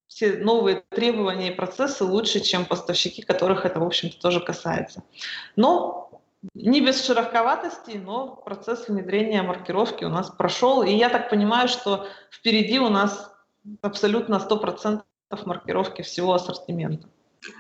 все 0.08 0.38
новые 0.38 0.84
требования 0.90 1.50
и 1.50 1.56
процессы 1.56 2.04
лучше, 2.04 2.40
чем 2.40 2.66
поставщики, 2.66 3.22
которых 3.22 3.66
это, 3.66 3.80
в 3.80 3.84
общем-то, 3.84 4.20
тоже 4.20 4.40
касается. 4.40 5.04
Но 5.56 6.22
не 6.54 6.82
без 6.82 7.06
широковатости, 7.06 7.98
но 7.98 8.28
процесс 8.28 8.88
внедрения 8.88 9.42
маркировки 9.42 10.06
у 10.06 10.10
нас 10.10 10.30
прошел. 10.30 10.84
И 10.84 10.92
я 10.92 11.10
так 11.10 11.30
понимаю, 11.30 11.68
что 11.68 12.08
впереди 12.32 12.80
у 12.80 12.90
нас 12.90 13.32
абсолютно 13.82 14.36
100% 14.36 15.04
маркировки 15.46 16.02
всего 16.02 16.34
ассортимента. 16.34 17.08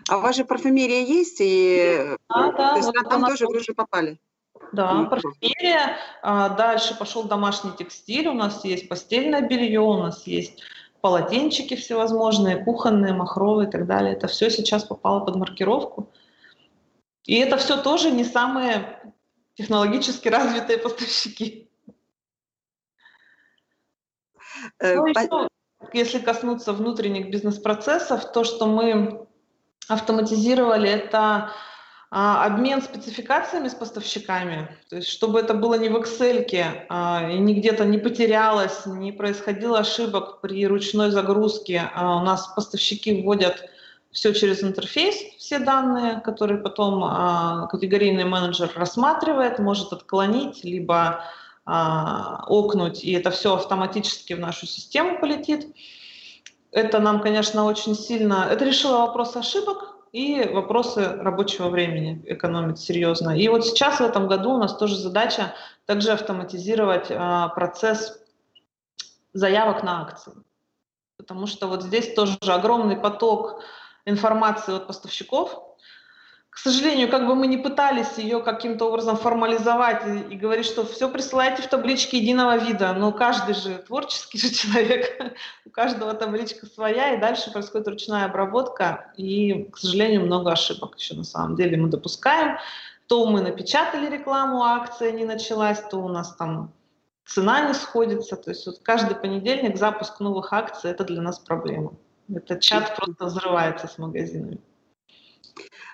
А 0.10 0.18
у 0.18 0.22
вас 0.22 0.36
же 0.36 0.45
парфюмерия 0.45 1.05
есть? 1.05 1.38
И... 1.39 2.16
А, 2.30 2.51
да, 2.51 2.72
То 2.72 2.78
есть 2.78 2.88
вот 2.88 3.10
там 3.10 3.26
тоже 3.26 3.45
вы 3.47 3.58
уже 3.58 3.74
попали? 3.74 4.20
Да, 4.72 5.03
парфюмерия. 5.03 5.97
А, 6.22 6.49
дальше 6.49 6.97
пошел 6.97 7.24
домашний 7.24 7.72
текстиль. 7.72 8.28
У 8.28 8.34
нас 8.34 8.66
есть 8.66 8.89
постельное 8.89 9.41
белье, 9.41 9.82
у 9.82 9.97
нас 9.97 10.26
есть 10.28 10.62
полотенчики 11.01 11.76
всевозможные, 11.76 12.64
кухонные, 12.64 13.14
махровые 13.14 13.68
и 13.68 13.72
так 13.72 13.86
далее. 13.86 14.14
Это 14.14 14.28
все 14.28 14.49
сейчас 14.49 14.84
попало 14.84 15.22
под 15.22 15.36
маркировку. 15.36 16.12
И 17.26 17.36
это 17.36 17.58
все 17.58 17.82
тоже 17.82 18.12
не 18.12 18.24
самые 18.24 19.14
технологически 19.55 20.28
развитые 20.28 20.78
поставщики. 20.78 21.70
Э, 24.80 24.95
ну, 24.95 25.05
еще, 25.08 25.47
если 25.94 26.20
коснуться 26.20 26.74
внутренних 26.74 27.30
бизнес-процессов, 27.30 28.32
то, 28.32 28.44
что 28.44 28.66
мы 28.66 29.28
автоматизировали, 29.88 30.90
это 30.90 31.52
а, 32.10 32.46
обмен 32.46 32.82
спецификациями 32.82 33.68
с 33.68 33.74
поставщиками, 33.74 34.70
то 34.90 34.98
есть 34.98 35.10
чтобы 35.10 35.40
это 35.40 35.54
было 35.54 35.76
не 35.76 35.90
в 35.90 35.98
Excel, 35.98 36.46
а, 36.90 37.30
и 37.30 37.38
не 37.38 37.54
где-то 37.54 37.86
не 37.86 37.98
потерялось, 37.98 38.86
не 38.86 39.12
происходило 39.12 39.80
ошибок 39.80 40.42
при 40.42 40.66
ручной 40.66 41.12
загрузке. 41.12 41.90
А 41.94 42.18
у 42.18 42.24
нас 42.24 42.48
поставщики 42.48 43.22
вводят 43.22 43.70
все 44.12 44.34
через 44.34 44.64
интерфейс, 44.64 45.16
все 45.38 45.60
данные, 45.60 46.22
которые 46.22 46.60
потом 46.60 47.04
а, 47.04 47.68
категорийный 47.68 48.26
менеджер 48.26 48.72
рассматривает, 48.76 49.60
может 49.60 49.92
отклонить, 49.92 50.64
либо 50.64 51.24
окнуть, 51.68 53.03
и 53.03 53.11
это 53.11 53.30
все 53.30 53.55
автоматически 53.55 54.34
в 54.34 54.39
нашу 54.39 54.65
систему 54.65 55.20
полетит. 55.20 55.76
Это 56.72 56.99
нам, 56.99 57.22
конечно, 57.22 57.65
очень 57.65 57.95
сильно... 57.95 58.47
Это 58.49 58.63
решило 58.63 58.99
вопрос 58.99 59.36
ошибок, 59.36 59.97
и 60.11 60.47
вопросы 60.47 61.05
рабочего 61.05 61.70
времени 61.70 62.24
экономить 62.26 62.80
серьезно. 62.80 63.38
И 63.38 63.47
вот 63.49 63.65
сейчас 63.65 63.99
в 63.99 64.03
этом 64.03 64.28
году 64.28 64.53
у 64.53 64.57
нас 64.57 64.76
тоже 64.78 64.95
задача 64.95 65.53
также 65.86 66.11
автоматизировать 66.11 67.07
а, 67.09 67.49
процесс 67.49 68.20
заявок 69.34 69.84
на 69.84 70.01
акции. 70.01 70.34
Потому 71.18 71.47
что 71.47 71.68
вот 71.68 71.84
здесь 71.84 72.13
тоже 72.13 72.38
огромный 72.47 72.97
поток 72.97 73.61
информации 74.05 74.76
от 74.76 74.88
поставщиков, 74.88 75.77
к 76.58 76.60
сожалению, 76.60 77.08
как 77.08 77.28
бы 77.28 77.36
мы 77.36 77.45
не 77.45 77.58
пытались 77.58 78.18
ее 78.18 78.41
каким-то 78.41 78.86
образом 78.86 79.16
формализовать 79.16 80.08
и, 80.08 80.34
и 80.34 80.36
говорить, 80.36 80.66
что 80.66 80.84
все 80.88 81.08
присылайте 81.08 81.62
в 81.62 81.68
табличке 81.68 82.18
единого 82.18 82.58
вида, 82.58 82.93
но 82.93 83.12
каждый 83.12 83.53
же 83.53 83.78
творческий 83.86 84.39
же 84.41 84.49
человек, 84.49 85.36
у 85.68 85.70
каждого 85.70 86.16
табличка 86.16 86.66
своя, 86.66 87.14
и 87.14 87.22
дальше 87.22 87.51
происходит 87.51 87.88
ручная 87.88 88.26
обработка, 88.26 89.14
и, 89.18 89.66
к 89.66 89.78
сожалению, 89.78 90.26
много 90.26 90.51
ошибок 90.51 90.95
еще 90.97 91.14
на 91.14 91.24
самом 91.24 91.55
деле 91.55 91.78
мы 91.78 91.89
допускаем. 91.89 92.58
То 93.05 93.28
мы 93.28 93.41
напечатали 93.41 94.10
рекламу, 94.10 94.64
а 94.64 94.78
акция 94.78 95.12
не 95.12 95.26
началась, 95.26 95.80
то 95.91 95.97
у 95.97 96.10
нас 96.10 96.36
там 96.38 96.74
цена 97.24 97.68
не 97.68 97.76
сходится, 97.76 98.36
то 98.36 98.49
есть 98.49 98.66
вот 98.66 98.80
каждый 98.82 99.16
понедельник 99.16 99.78
запуск 99.78 100.20
новых 100.20 100.51
акций– 100.53 100.89
это 100.91 101.03
для 101.03 101.22
нас 101.22 101.38
проблема. 101.38 101.93
Этот 102.34 102.62
чат 102.62 102.95
просто 102.95 103.26
взрывается 103.26 103.88
с 103.88 103.99
магазинами. 103.99 104.58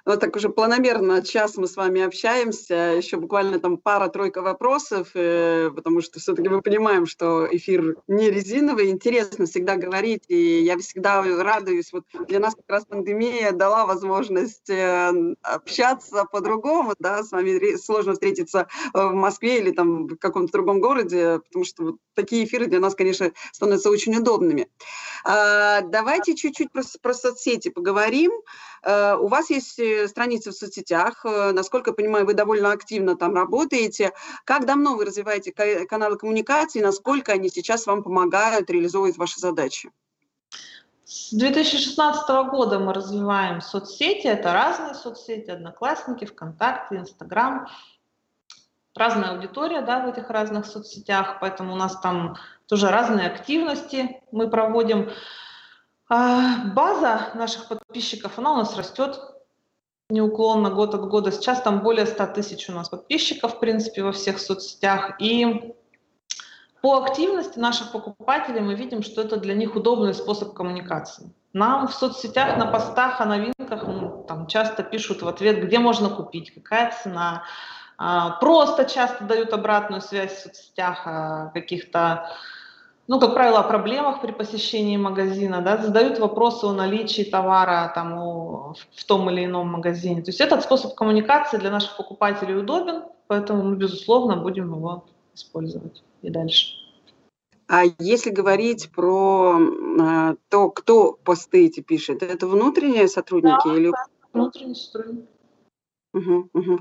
Ну, 0.06 0.18
так 0.18 0.36
уже 0.36 0.50
планомерно 0.50 1.22
час 1.22 1.56
мы 1.56 1.66
с 1.66 1.78
вами 1.78 2.02
общаемся, 2.02 2.74
еще 2.98 3.16
буквально 3.16 3.60
там 3.60 3.78
пара-тройка 3.78 4.42
вопросов, 4.42 5.12
э, 5.14 5.72
потому 5.74 6.02
что 6.02 6.20
все-таки 6.20 6.50
мы 6.50 6.62
понимаем, 6.62 7.06
что 7.06 7.48
эфир 7.50 7.96
не 8.08 8.30
резиновый, 8.30 8.90
интересно 8.90 9.46
всегда 9.46 9.78
говорить, 9.78 10.26
и 10.28 10.62
я 10.62 10.78
всегда 10.78 11.24
радуюсь. 11.24 11.94
Вот 11.94 12.04
для 12.28 12.42
нас 12.42 12.54
как 12.54 12.66
раз 12.68 12.86
пандемия 12.86 13.54
дала 13.54 13.86
возможность 13.86 14.70
э, 14.70 15.36
общаться 15.42 16.26
по-другому, 16.26 16.96
да, 17.00 17.24
с 17.24 17.32
вами 17.32 17.78
сложно 17.78 18.12
встретиться 18.12 18.68
в 18.94 19.14
Москве 19.14 19.60
или 19.60 19.72
там 19.72 20.08
в 20.08 20.18
каком-то 20.18 20.52
другом 20.52 20.82
городе, 20.82 21.40
потому 21.48 21.64
что 21.64 21.84
вот 21.84 21.96
такие 22.14 22.44
эфиры 22.44 22.66
для 22.66 22.82
нас, 22.82 22.94
конечно, 22.94 23.32
становятся 23.54 23.90
очень 23.90 24.18
удобными. 24.18 24.68
А, 25.24 25.80
давайте 25.80 26.36
чуть-чуть 26.36 26.74
про, 26.74 26.84
про 27.02 27.14
соцсети 27.14 27.70
поговорим. 27.70 28.34
У 28.86 29.28
вас 29.30 29.50
есть 29.50 29.80
страницы 30.08 30.52
в 30.52 30.56
соцсетях, 30.56 31.26
э, 31.26 31.52
насколько 31.52 31.92
я 31.92 31.96
понимаю, 31.96 32.26
вы 32.26 32.34
довольно 32.34 32.72
активно 32.72 33.16
там 33.16 33.36
работаете. 33.36 34.12
Как 34.46 34.66
давно 34.66 34.96
вы 34.96 35.06
развиваете 35.06 35.52
каналы 35.86 36.18
коммуникации, 36.18 36.82
насколько 36.82 37.34
они 37.34 37.50
сейчас 37.50 37.88
вам 37.88 38.04
помогают 38.04 38.70
реализовывать 38.70 39.18
ваши 39.18 39.40
задачи? 39.40 39.92
С 41.06 41.32
2016 41.32 42.28
года 42.50 42.80
мы 42.80 42.94
развиваем 42.94 43.62
соцсети, 43.62 44.26
это 44.26 44.52
разные 44.54 44.96
соцсети, 44.96 45.52
Одноклассники, 45.52 46.26
ВКонтакте, 46.26 46.96
Инстаграм. 46.96 47.68
Разная 48.96 49.32
аудитория 49.32 49.82
да, 49.82 50.06
в 50.06 50.10
этих 50.10 50.30
разных 50.30 50.66
соцсетях, 50.66 51.38
поэтому 51.40 51.74
у 51.74 51.76
нас 51.76 52.00
там 52.00 52.38
тоже 52.68 52.90
разные 52.90 53.28
активности 53.28 54.22
мы 54.32 54.50
проводим. 54.50 55.10
А, 56.10 56.66
база 56.74 57.32
наших 57.36 57.68
подписчиков, 57.68 58.38
она 58.38 58.54
у 58.54 58.58
нас 58.58 58.78
растет 58.78 59.20
неуклонно 60.10 60.70
год 60.70 60.96
от 60.96 61.08
года. 61.08 61.32
Сейчас 61.32 61.62
там 61.62 61.82
более 61.82 62.06
100 62.06 62.28
тысяч 62.28 62.70
у 62.70 62.74
нас 62.74 62.90
подписчиков, 62.90 63.56
в 63.56 63.60
принципе, 63.60 64.04
во 64.04 64.12
всех 64.12 64.40
соцсетях. 64.40 65.16
И 65.20 65.74
по 66.82 67.02
активности 67.04 67.60
наших 67.60 67.92
покупателей 67.92 68.62
мы 68.62 68.76
видим, 68.76 69.04
что 69.04 69.22
это 69.22 69.38
для 69.38 69.54
них 69.54 69.76
удобный 69.76 70.14
способ 70.14 70.54
коммуникации. 70.54 71.32
Нам 71.54 71.88
в 71.88 71.94
соцсетях 71.94 72.58
на 72.58 72.66
постах 72.66 73.22
о 73.22 73.26
новинках 73.26 73.84
ну, 73.88 74.26
там 74.28 74.48
часто 74.48 74.84
пишут 74.84 75.22
в 75.22 75.28
ответ, 75.28 75.64
где 75.64 75.80
можно 75.80 76.10
купить, 76.10 76.54
какая 76.54 76.92
цена. 76.92 77.44
А, 77.98 78.32
просто 78.32 78.86
часто 78.86 79.24
дают 79.24 79.54
обратную 79.54 80.02
связь 80.02 80.34
в 80.34 80.40
соцсетях 80.42 81.06
о 81.06 81.52
каких-то 81.54 82.30
ну, 83.14 83.20
как 83.20 83.36
правило, 83.36 83.60
о 83.60 83.64
проблемах 83.64 84.22
при 84.22 84.32
посещении 84.32 84.98
магазина, 84.98 85.62
да, 85.62 85.78
задают 85.78 86.18
вопросы 86.18 86.66
о 86.66 86.74
наличии 86.74 87.22
товара 87.22 87.92
там, 87.94 88.18
о, 88.18 88.74
в 88.96 89.04
том 89.04 89.30
или 89.30 89.46
ином 89.46 89.68
магазине. 89.68 90.24
То 90.24 90.30
есть 90.30 90.42
этот 90.42 90.64
способ 90.64 90.96
коммуникации 90.96 91.58
для 91.58 91.70
наших 91.70 91.96
покупателей 91.96 92.58
удобен, 92.58 93.04
поэтому 93.28 93.62
мы, 93.62 93.76
безусловно, 93.76 94.38
будем 94.38 94.74
его 94.74 95.06
использовать 95.36 96.02
и 96.24 96.32
дальше. 96.32 96.76
А 97.68 97.84
если 98.00 98.32
говорить 98.32 98.90
про 98.92 99.60
а, 100.02 100.36
то, 100.50 100.72
кто 100.72 101.14
посты 101.24 101.68
эти 101.68 101.82
пишет, 101.82 102.24
это 102.24 102.48
внутренние 102.48 103.08
сотрудники 103.08 103.68
да, 103.68 103.76
или 103.76 103.92
внутренние 104.34 104.74
сотрудники? 104.74 105.28
Угу, 106.14 106.50
угу. 106.54 106.80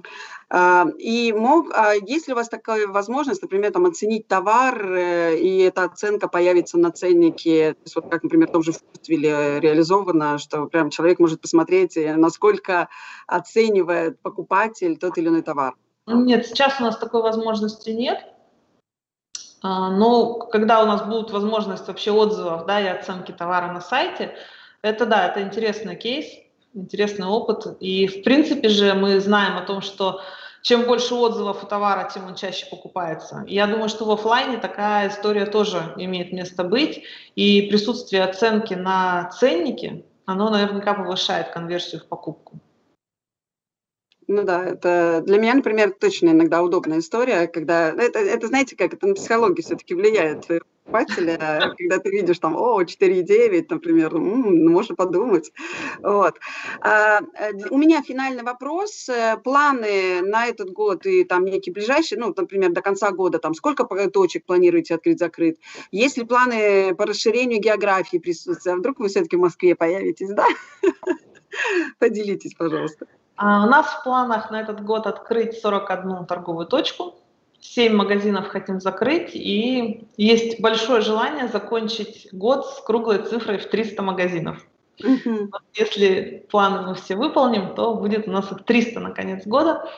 И 0.98 1.32
мог, 1.32 1.70
а 1.74 1.94
есть 1.94 2.28
ли 2.28 2.34
у 2.34 2.36
вас 2.36 2.50
такая 2.50 2.86
возможность, 2.86 3.40
например, 3.40 3.72
там, 3.72 3.86
оценить 3.86 4.28
товар, 4.28 4.92
э, 4.92 5.38
и 5.38 5.60
эта 5.60 5.84
оценка 5.84 6.28
появится 6.28 6.76
на 6.76 6.90
ценнике, 6.90 7.72
то 7.72 7.80
есть 7.82 7.96
вот 7.96 8.10
как, 8.10 8.22
например, 8.22 8.48
в 8.48 8.52
том 8.52 8.62
же 8.62 8.72
Вкусвилле 8.72 9.58
реализовано, 9.60 10.36
что 10.36 10.66
прям 10.66 10.90
человек 10.90 11.18
может 11.18 11.40
посмотреть, 11.40 11.96
э, 11.96 12.14
насколько 12.14 12.90
оценивает 13.26 14.20
покупатель 14.20 14.98
тот 14.98 15.16
или 15.16 15.28
иной 15.28 15.42
товар? 15.42 15.74
Нет, 16.06 16.46
сейчас 16.46 16.78
у 16.78 16.82
нас 16.82 16.98
такой 16.98 17.22
возможности 17.22 17.88
нет. 17.90 18.18
А, 19.62 19.90
но 19.90 20.34
когда 20.34 20.82
у 20.82 20.86
нас 20.86 21.02
будут 21.02 21.30
возможность 21.30 21.86
вообще 21.86 22.10
отзывов 22.10 22.66
да, 22.66 22.80
и 22.80 22.86
оценки 22.86 23.32
товара 23.32 23.72
на 23.72 23.80
сайте, 23.80 24.34
это 24.82 25.06
да, 25.06 25.28
это 25.28 25.40
интересный 25.40 25.96
кейс, 25.96 26.26
интересный 26.74 27.26
опыт. 27.26 27.76
И 27.80 28.06
в 28.06 28.22
принципе 28.22 28.68
же 28.68 28.94
мы 28.94 29.20
знаем 29.20 29.56
о 29.56 29.62
том, 29.62 29.80
что 29.80 30.20
чем 30.62 30.84
больше 30.84 31.14
отзывов 31.14 31.64
у 31.64 31.66
товара, 31.66 32.08
тем 32.12 32.26
он 32.26 32.36
чаще 32.36 32.66
покупается. 32.66 33.44
Я 33.48 33.66
думаю, 33.66 33.88
что 33.88 34.04
в 34.04 34.10
офлайне 34.10 34.58
такая 34.58 35.08
история 35.08 35.46
тоже 35.46 35.92
имеет 35.96 36.32
место 36.32 36.62
быть. 36.62 37.02
И 37.34 37.62
присутствие 37.62 38.22
оценки 38.22 38.74
на 38.74 39.28
ценнике, 39.30 40.04
оно 40.24 40.50
наверняка 40.50 40.94
повышает 40.94 41.48
конверсию 41.48 42.00
в 42.00 42.06
покупку. 42.06 42.60
Ну 44.28 44.44
да, 44.44 44.64
это 44.64 45.20
для 45.26 45.38
меня, 45.38 45.54
например, 45.54 45.94
точно 45.98 46.30
иногда 46.30 46.62
удобная 46.62 47.00
история, 47.00 47.48
когда 47.48 47.90
это, 47.90 48.20
это 48.20 48.46
знаете, 48.46 48.76
как 48.76 48.94
это 48.94 49.06
на 49.08 49.14
психологию 49.14 49.64
все-таки 49.64 49.94
влияет 49.94 50.46
покупателя, 50.84 51.74
когда 51.76 51.98
ты 51.98 52.10
видишь 52.10 52.38
там, 52.38 52.56
о, 52.56 52.82
4,9, 52.82 53.66
например, 53.70 54.14
м-м, 54.14 54.72
можно 54.72 54.94
подумать. 54.94 55.52
Вот. 56.02 56.34
А, 56.80 57.20
э, 57.38 57.52
у 57.70 57.78
меня 57.78 58.02
финальный 58.02 58.42
вопрос. 58.42 59.08
Э, 59.08 59.36
планы 59.42 60.22
на 60.22 60.46
этот 60.46 60.70
год 60.70 61.06
и 61.06 61.24
там 61.24 61.44
некий 61.44 61.70
ближайший, 61.70 62.18
ну, 62.18 62.32
например, 62.36 62.72
до 62.72 62.82
конца 62.82 63.10
года, 63.10 63.38
там, 63.38 63.54
сколько 63.54 63.84
точек 64.08 64.44
планируете 64.44 64.94
открыть-закрыть? 64.94 65.58
Есть 65.90 66.18
ли 66.18 66.24
планы 66.24 66.94
по 66.94 67.06
расширению 67.06 67.60
географии 67.60 68.18
присутствия? 68.18 68.72
А 68.72 68.76
вдруг 68.76 68.98
вы 68.98 69.08
все-таки 69.08 69.36
в 69.36 69.40
Москве 69.40 69.74
появитесь, 69.74 70.30
да? 70.30 70.46
Поделитесь, 71.98 72.54
пожалуйста. 72.54 73.06
А 73.36 73.64
у 73.64 73.68
нас 73.68 73.86
в 73.86 74.04
планах 74.04 74.50
на 74.50 74.60
этот 74.60 74.84
год 74.84 75.06
открыть 75.06 75.58
41 75.58 76.26
торговую 76.26 76.66
точку. 76.66 77.21
7 77.62 77.94
магазинов 77.94 78.48
хотим 78.48 78.80
закрыть, 78.80 79.30
и 79.34 80.06
есть 80.16 80.60
большое 80.60 81.00
желание 81.00 81.48
закончить 81.48 82.28
год 82.32 82.66
с 82.66 82.80
круглой 82.80 83.18
цифрой 83.18 83.58
в 83.58 83.70
300 83.70 84.02
магазинов. 84.02 84.66
Вот 85.00 85.62
если 85.74 86.46
планы 86.50 86.86
мы 86.86 86.94
все 86.96 87.16
выполним, 87.16 87.74
то 87.74 87.94
будет 87.94 88.28
у 88.28 88.32
нас 88.32 88.50
их 88.52 88.64
300 88.64 89.00
на 89.00 89.10
конец 89.12 89.46
года. 89.46 89.88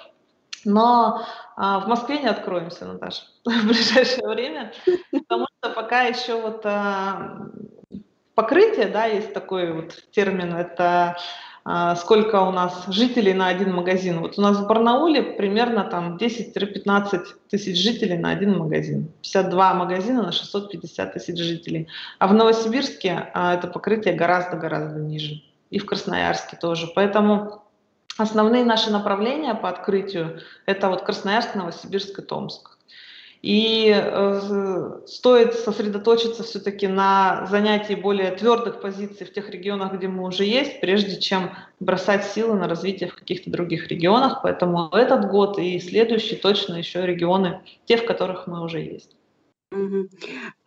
Но 0.67 1.23
а, 1.57 1.81
в 1.81 1.89
Москве 1.89 2.19
не 2.19 2.27
откроемся, 2.27 2.87
Наташа, 2.87 3.25
в 3.45 3.67
ближайшее 3.67 4.29
время, 4.29 4.73
потому 5.11 5.47
что 5.59 5.71
пока 5.71 6.03
еще 6.05 6.41
вот 6.41 6.65
а, 6.65 7.49
покрытие, 8.35 8.87
да, 8.87 9.07
есть 9.07 9.35
такой 9.35 9.73
вот 9.73 10.05
термин, 10.11 10.55
это 10.55 11.17
сколько 11.97 12.43
у 12.43 12.51
нас 12.51 12.85
жителей 12.89 13.33
на 13.33 13.47
один 13.49 13.75
магазин. 13.75 14.21
Вот 14.21 14.39
у 14.39 14.43
нас 14.43 14.59
в 14.59 14.67
Барнауле 14.67 15.23
примерно 15.23 15.85
там 15.85 16.17
10-15 16.19 17.25
тысяч 17.49 17.79
жителей 17.79 18.19
на 18.19 18.31
один 18.31 18.59
магазин. 18.59 19.11
52 19.23 19.75
магазина 19.75 20.23
на 20.25 20.33
650 20.33 21.15
тысяч 21.15 21.39
жителей. 21.39 21.89
А 22.19 22.27
в 22.27 22.35
Новосибирске 22.35 23.31
а, 23.33 23.55
это 23.55 23.69
покрытие 23.69 24.13
гораздо-гораздо 24.15 25.01
ниже. 25.01 25.43
И 25.71 25.79
в 25.79 25.87
Красноярске 25.87 26.59
тоже. 26.59 26.87
Поэтому 26.95 27.63
основные 28.19 28.65
наши 28.65 28.91
направления 28.91 29.55
по 29.55 29.71
открытию 29.71 30.41
это 30.67 30.91
вот 30.91 31.03
Красноярск, 31.03 31.55
Новосибирск 31.55 32.19
и 32.19 32.23
Томск. 32.23 32.74
И 33.45 33.93
э, 33.95 35.01
стоит 35.05 35.53
сосредоточиться 35.53 36.43
все-таки 36.45 36.87
на 36.87 37.45
занятии 37.51 37.93
более 37.93 38.31
твердых 38.31 38.81
позиций 38.81 39.27
в 39.27 39.35
тех 39.35 39.51
регионах, 39.51 39.93
где 39.93 40.09
мы 40.09 40.27
уже 40.27 40.47
есть, 40.47 40.81
прежде 40.81 41.21
чем 41.21 41.51
бросать 41.79 42.25
силы 42.25 42.55
на 42.55 42.69
развитие 42.69 43.11
в 43.11 43.15
каких-то 43.15 43.51
других 43.51 43.89
регионах. 43.89 44.41
Поэтому 44.43 44.89
этот 44.93 45.31
год 45.31 45.59
и 45.59 45.79
следующий 45.79 46.37
точно 46.37 46.77
еще 46.77 47.05
регионы, 47.05 47.61
те, 47.85 47.99
в 47.99 48.07
которых 48.07 48.47
мы 48.47 48.65
уже 48.65 48.81
есть. 48.81 49.15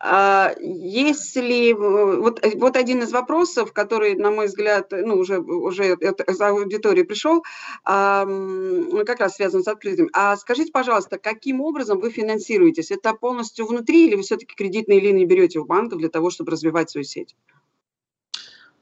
А 0.00 0.54
если 0.60 1.72
вот, 1.72 2.44
э, 2.44 2.56
вот 2.56 2.76
один 2.76 3.02
из 3.02 3.12
вопросов, 3.12 3.72
который, 3.72 4.14
на 4.14 4.30
мой 4.30 4.46
взгляд, 4.46 4.92
ну, 4.92 5.16
уже, 5.16 5.38
уже 5.38 5.94
из 5.94 6.40
аудитории 6.40 7.02
пришел, 7.02 7.42
как 7.84 9.20
раз 9.20 9.36
связан 9.36 9.62
с 9.62 9.68
открытием. 9.68 10.08
А 10.12 10.36
скажите, 10.36 10.70
пожалуйста, 10.72 11.18
каким 11.18 11.60
образом 11.60 12.00
вы 12.00 12.10
финансируетесь? 12.10 12.90
Это 12.90 13.14
полностью 13.14 13.66
внутри 13.66 14.06
или 14.06 14.14
вы 14.14 14.22
все-таки 14.22 14.54
кредитные 14.54 15.00
линии 15.00 15.24
берете 15.24 15.60
в 15.60 15.66
банках 15.66 15.98
для 15.98 16.08
того, 16.08 16.30
чтобы 16.30 16.52
развивать 16.52 16.90
свою 16.90 17.04
сеть? 17.04 17.36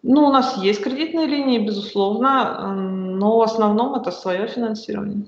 Ну, 0.02 0.26
у 0.26 0.32
нас 0.32 0.56
есть 0.58 0.82
кредитные 0.82 1.26
линии, 1.26 1.58
безусловно, 1.58 2.74
но 2.74 3.38
в 3.38 3.42
основном 3.42 3.94
это 3.94 4.10
свое 4.12 4.46
финансирование. 4.46 5.26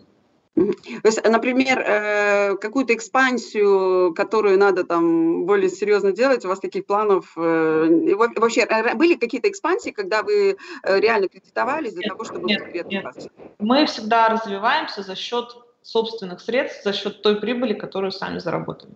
То 0.59 1.09
есть, 1.09 1.24
например, 1.24 1.78
э, 1.78 2.56
какую-то 2.56 2.94
экспансию, 2.94 4.12
которую 4.14 4.59
надо 4.59 4.84
там 4.84 5.44
более 5.44 5.68
серьезно 5.68 6.12
делать, 6.12 6.44
у 6.44 6.48
вас 6.48 6.61
таких 6.61 6.86
планов 6.86 7.32
э, 7.36 8.14
вообще 8.16 8.66
были 8.94 9.14
какие-то 9.14 9.48
экспансии, 9.48 9.90
когда 9.90 10.22
вы 10.22 10.56
э, 10.82 11.00
реально 11.00 11.28
кредитовались 11.28 11.92
для 11.92 12.02
нет, 12.02 12.09
того, 12.09 12.24
чтобы 12.24 12.48
нет, 12.48 12.86
нет. 12.90 13.04
Мы 13.59 13.86
всегда 13.86 14.28
развиваемся 14.28 15.02
за 15.02 15.14
счет 15.14 15.48
собственных 15.82 16.40
средств, 16.40 16.84
за 16.84 16.92
счет 16.92 17.22
той 17.22 17.40
прибыли, 17.40 17.74
которую 17.74 18.12
сами 18.12 18.38
заработали. 18.38 18.92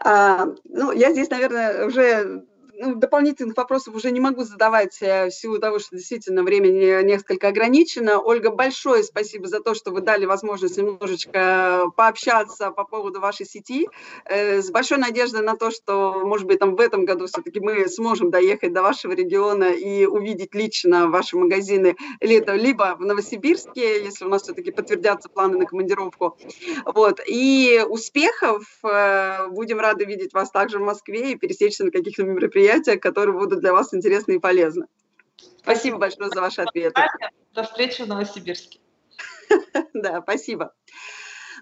А, 0.00 0.46
ну, 0.64 0.92
я 0.92 1.12
здесь, 1.12 1.28
наверное, 1.28 1.86
уже 1.86 2.44
ну, 2.78 2.94
дополнительных 2.94 3.56
вопросов 3.56 3.94
уже 3.94 4.10
не 4.12 4.20
могу 4.20 4.44
задавать 4.44 4.98
э, 5.00 5.26
в 5.26 5.30
силу 5.32 5.58
того, 5.58 5.80
что 5.80 5.96
действительно 5.96 6.44
время 6.44 7.02
несколько 7.02 7.48
ограничено. 7.48 8.20
Ольга, 8.20 8.50
большое 8.50 9.02
спасибо 9.02 9.48
за 9.48 9.60
то, 9.60 9.74
что 9.74 9.90
вы 9.90 10.00
дали 10.00 10.26
возможность 10.26 10.78
немножечко 10.78 11.90
пообщаться 11.96 12.70
по 12.70 12.84
поводу 12.84 13.20
вашей 13.20 13.46
сети. 13.46 13.88
Э, 14.24 14.62
с 14.62 14.70
большой 14.70 14.98
надеждой 14.98 15.42
на 15.42 15.56
то, 15.56 15.70
что, 15.72 16.22
может 16.24 16.46
быть, 16.46 16.60
там 16.60 16.76
в 16.76 16.80
этом 16.80 17.04
году 17.04 17.26
все-таки 17.26 17.58
мы 17.58 17.88
сможем 17.88 18.30
доехать 18.30 18.72
до 18.72 18.82
вашего 18.82 19.12
региона 19.12 19.72
и 19.72 20.06
увидеть 20.06 20.54
лично 20.54 21.08
ваши 21.08 21.36
магазины 21.36 21.96
лето, 22.20 22.54
либо 22.54 22.96
в 22.98 23.04
Новосибирске, 23.04 24.04
если 24.04 24.24
у 24.24 24.28
нас 24.28 24.42
все-таки 24.42 24.70
подтвердятся 24.70 25.28
планы 25.28 25.58
на 25.58 25.66
командировку. 25.66 26.38
Вот. 26.84 27.20
И 27.26 27.84
успехов! 27.88 28.64
Э, 28.84 29.48
будем 29.48 29.80
рады 29.80 30.04
видеть 30.04 30.32
вас 30.32 30.50
также 30.52 30.78
в 30.78 30.82
Москве 30.82 31.32
и 31.32 31.34
пересечься 31.34 31.84
на 31.84 31.90
каких-то 31.90 32.22
мероприятиях 32.22 32.67
мероприятия, 32.68 32.98
которые 32.98 33.36
будут 33.36 33.60
для 33.60 33.72
вас 33.72 33.94
интересны 33.94 34.32
и 34.32 34.38
полезны. 34.38 34.86
Спасибо 35.62 35.98
большое 35.98 36.30
за 36.30 36.40
ваши 36.40 36.62
ответы. 36.62 37.02
До 37.54 37.62
встречи 37.62 38.02
в 38.02 38.08
Новосибирске. 38.08 38.80
Да, 39.94 40.20
спасибо. 40.22 40.74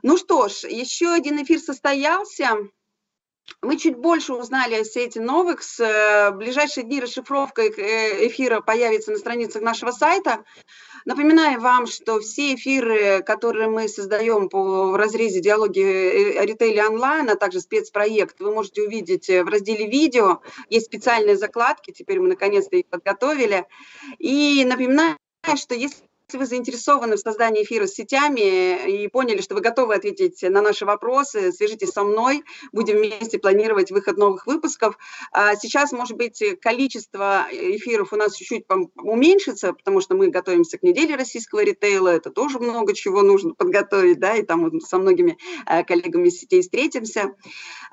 Ну 0.03 0.17
что 0.19 0.49
ж, 0.49 0.65
еще 0.65 1.09
один 1.13 1.43
эфир 1.43 1.59
состоялся. 1.59 2.59
Мы 3.63 3.79
чуть 3.79 3.97
больше 3.97 4.35
узнали 4.35 4.75
о 4.75 4.85
сети 4.85 5.19
Новекс. 5.19 5.79
В 5.79 6.33
ближайшие 6.33 6.85
дни 6.85 7.01
расшифровка 7.01 7.63
э, 7.63 8.27
эфира 8.27 8.61
появится 8.61 9.13
на 9.13 9.19
страницах 9.19 9.63
нашего 9.63 9.93
сайта. 9.93 10.45
Напоминаю 11.07 11.61
вам, 11.61 11.87
что 11.87 12.19
все 12.19 12.57
эфиры, 12.57 13.23
которые 13.23 13.69
мы 13.69 13.87
создаем 13.87 14.49
по, 14.49 14.91
в 14.91 14.97
разрезе 14.97 15.41
диалоги 15.41 16.37
о 16.37 16.45
ритейле 16.45 16.85
онлайн, 16.85 17.31
а 17.31 17.37
также 17.37 17.61
спецпроект, 17.61 18.41
вы 18.41 18.53
можете 18.53 18.83
увидеть 18.83 19.29
в 19.29 19.45
разделе 19.45 19.87
видео. 19.87 20.41
Есть 20.69 20.87
специальные 20.87 21.37
закладки, 21.37 21.93
теперь 21.93 22.19
мы 22.19 22.27
наконец-то 22.27 22.75
их 22.75 22.87
подготовили. 22.87 23.67
И 24.19 24.65
напоминаю, 24.65 25.17
что 25.55 25.77
если 25.77 25.97
если 26.29 26.39
вы 26.39 26.47
заинтересованы 26.47 27.15
в 27.15 27.21
создании 27.21 27.63
эфира 27.63 27.87
с 27.87 27.95
сетями 27.95 29.05
и 29.05 29.07
поняли, 29.07 29.41
что 29.41 29.55
вы 29.55 29.61
готовы 29.61 29.95
ответить 29.95 30.43
на 30.43 30.61
наши 30.61 30.85
вопросы, 30.85 31.53
свяжитесь 31.53 31.91
со 31.91 32.03
мной, 32.03 32.43
будем 32.73 32.97
вместе 32.97 33.39
планировать 33.39 33.93
выход 33.93 34.17
новых 34.17 34.45
выпусков. 34.45 34.99
А 35.31 35.55
сейчас, 35.55 35.93
может 35.93 36.17
быть, 36.17 36.43
количество 36.61 37.47
эфиров 37.53 38.13
у 38.13 38.17
нас 38.17 38.35
чуть-чуть 38.35 38.65
уменьшится, 38.97 39.73
потому 39.73 40.01
что 40.01 40.17
мы 40.17 40.27
готовимся 40.29 40.79
к 40.79 40.83
неделе 40.83 41.15
российского 41.15 41.63
ритейла, 41.63 42.09
это 42.09 42.31
тоже 42.31 42.59
много 42.59 42.93
чего 42.93 43.23
нужно 43.23 43.55
подготовить, 43.55 44.19
да, 44.19 44.35
и 44.35 44.43
там 44.43 44.81
со 44.81 44.99
многими 44.99 45.39
э, 45.67 45.85
коллегами 45.85 46.29
сетей 46.31 46.63
встретимся. 46.63 47.37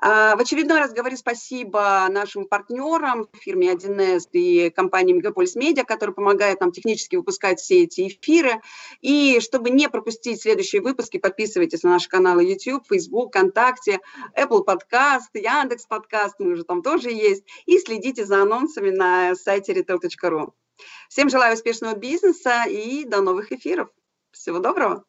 А, 0.00 0.34
в 0.34 0.40
очередной 0.40 0.80
раз 0.80 0.92
говорю 0.92 1.16
спасибо 1.16 2.08
нашим 2.10 2.46
партнерам, 2.46 3.28
фирме 3.32 3.72
1С 3.72 4.30
и 4.32 4.70
компании 4.70 5.12
Мегаполис 5.12 5.54
Медиа, 5.54 5.84
которая 5.84 6.14
помогает 6.14 6.60
нам 6.60 6.72
технически 6.72 7.14
выпускать 7.14 7.60
все 7.60 7.84
эти 7.84 8.08
эфиры 8.08 8.23
эфиры. 8.24 8.60
И 9.00 9.40
чтобы 9.40 9.70
не 9.70 9.88
пропустить 9.88 10.42
следующие 10.42 10.82
выпуски, 10.82 11.18
подписывайтесь 11.18 11.82
на 11.82 11.90
наши 11.90 12.08
каналы 12.08 12.44
YouTube, 12.44 12.86
Facebook, 12.88 13.30
ВКонтакте, 13.30 14.00
Apple 14.36 14.64
Podcast, 14.64 15.30
Яндекс 15.34 15.86
Подкаст, 15.86 16.36
мы 16.38 16.52
уже 16.52 16.64
там 16.64 16.82
тоже 16.82 17.10
есть. 17.10 17.44
И 17.66 17.78
следите 17.78 18.24
за 18.24 18.42
анонсами 18.42 18.90
на 18.90 19.34
сайте 19.34 19.72
retail.ru. 19.72 20.52
Всем 21.08 21.28
желаю 21.28 21.54
успешного 21.54 21.94
бизнеса 21.94 22.64
и 22.68 23.04
до 23.04 23.20
новых 23.20 23.52
эфиров. 23.52 23.88
Всего 24.32 24.58
доброго. 24.58 25.04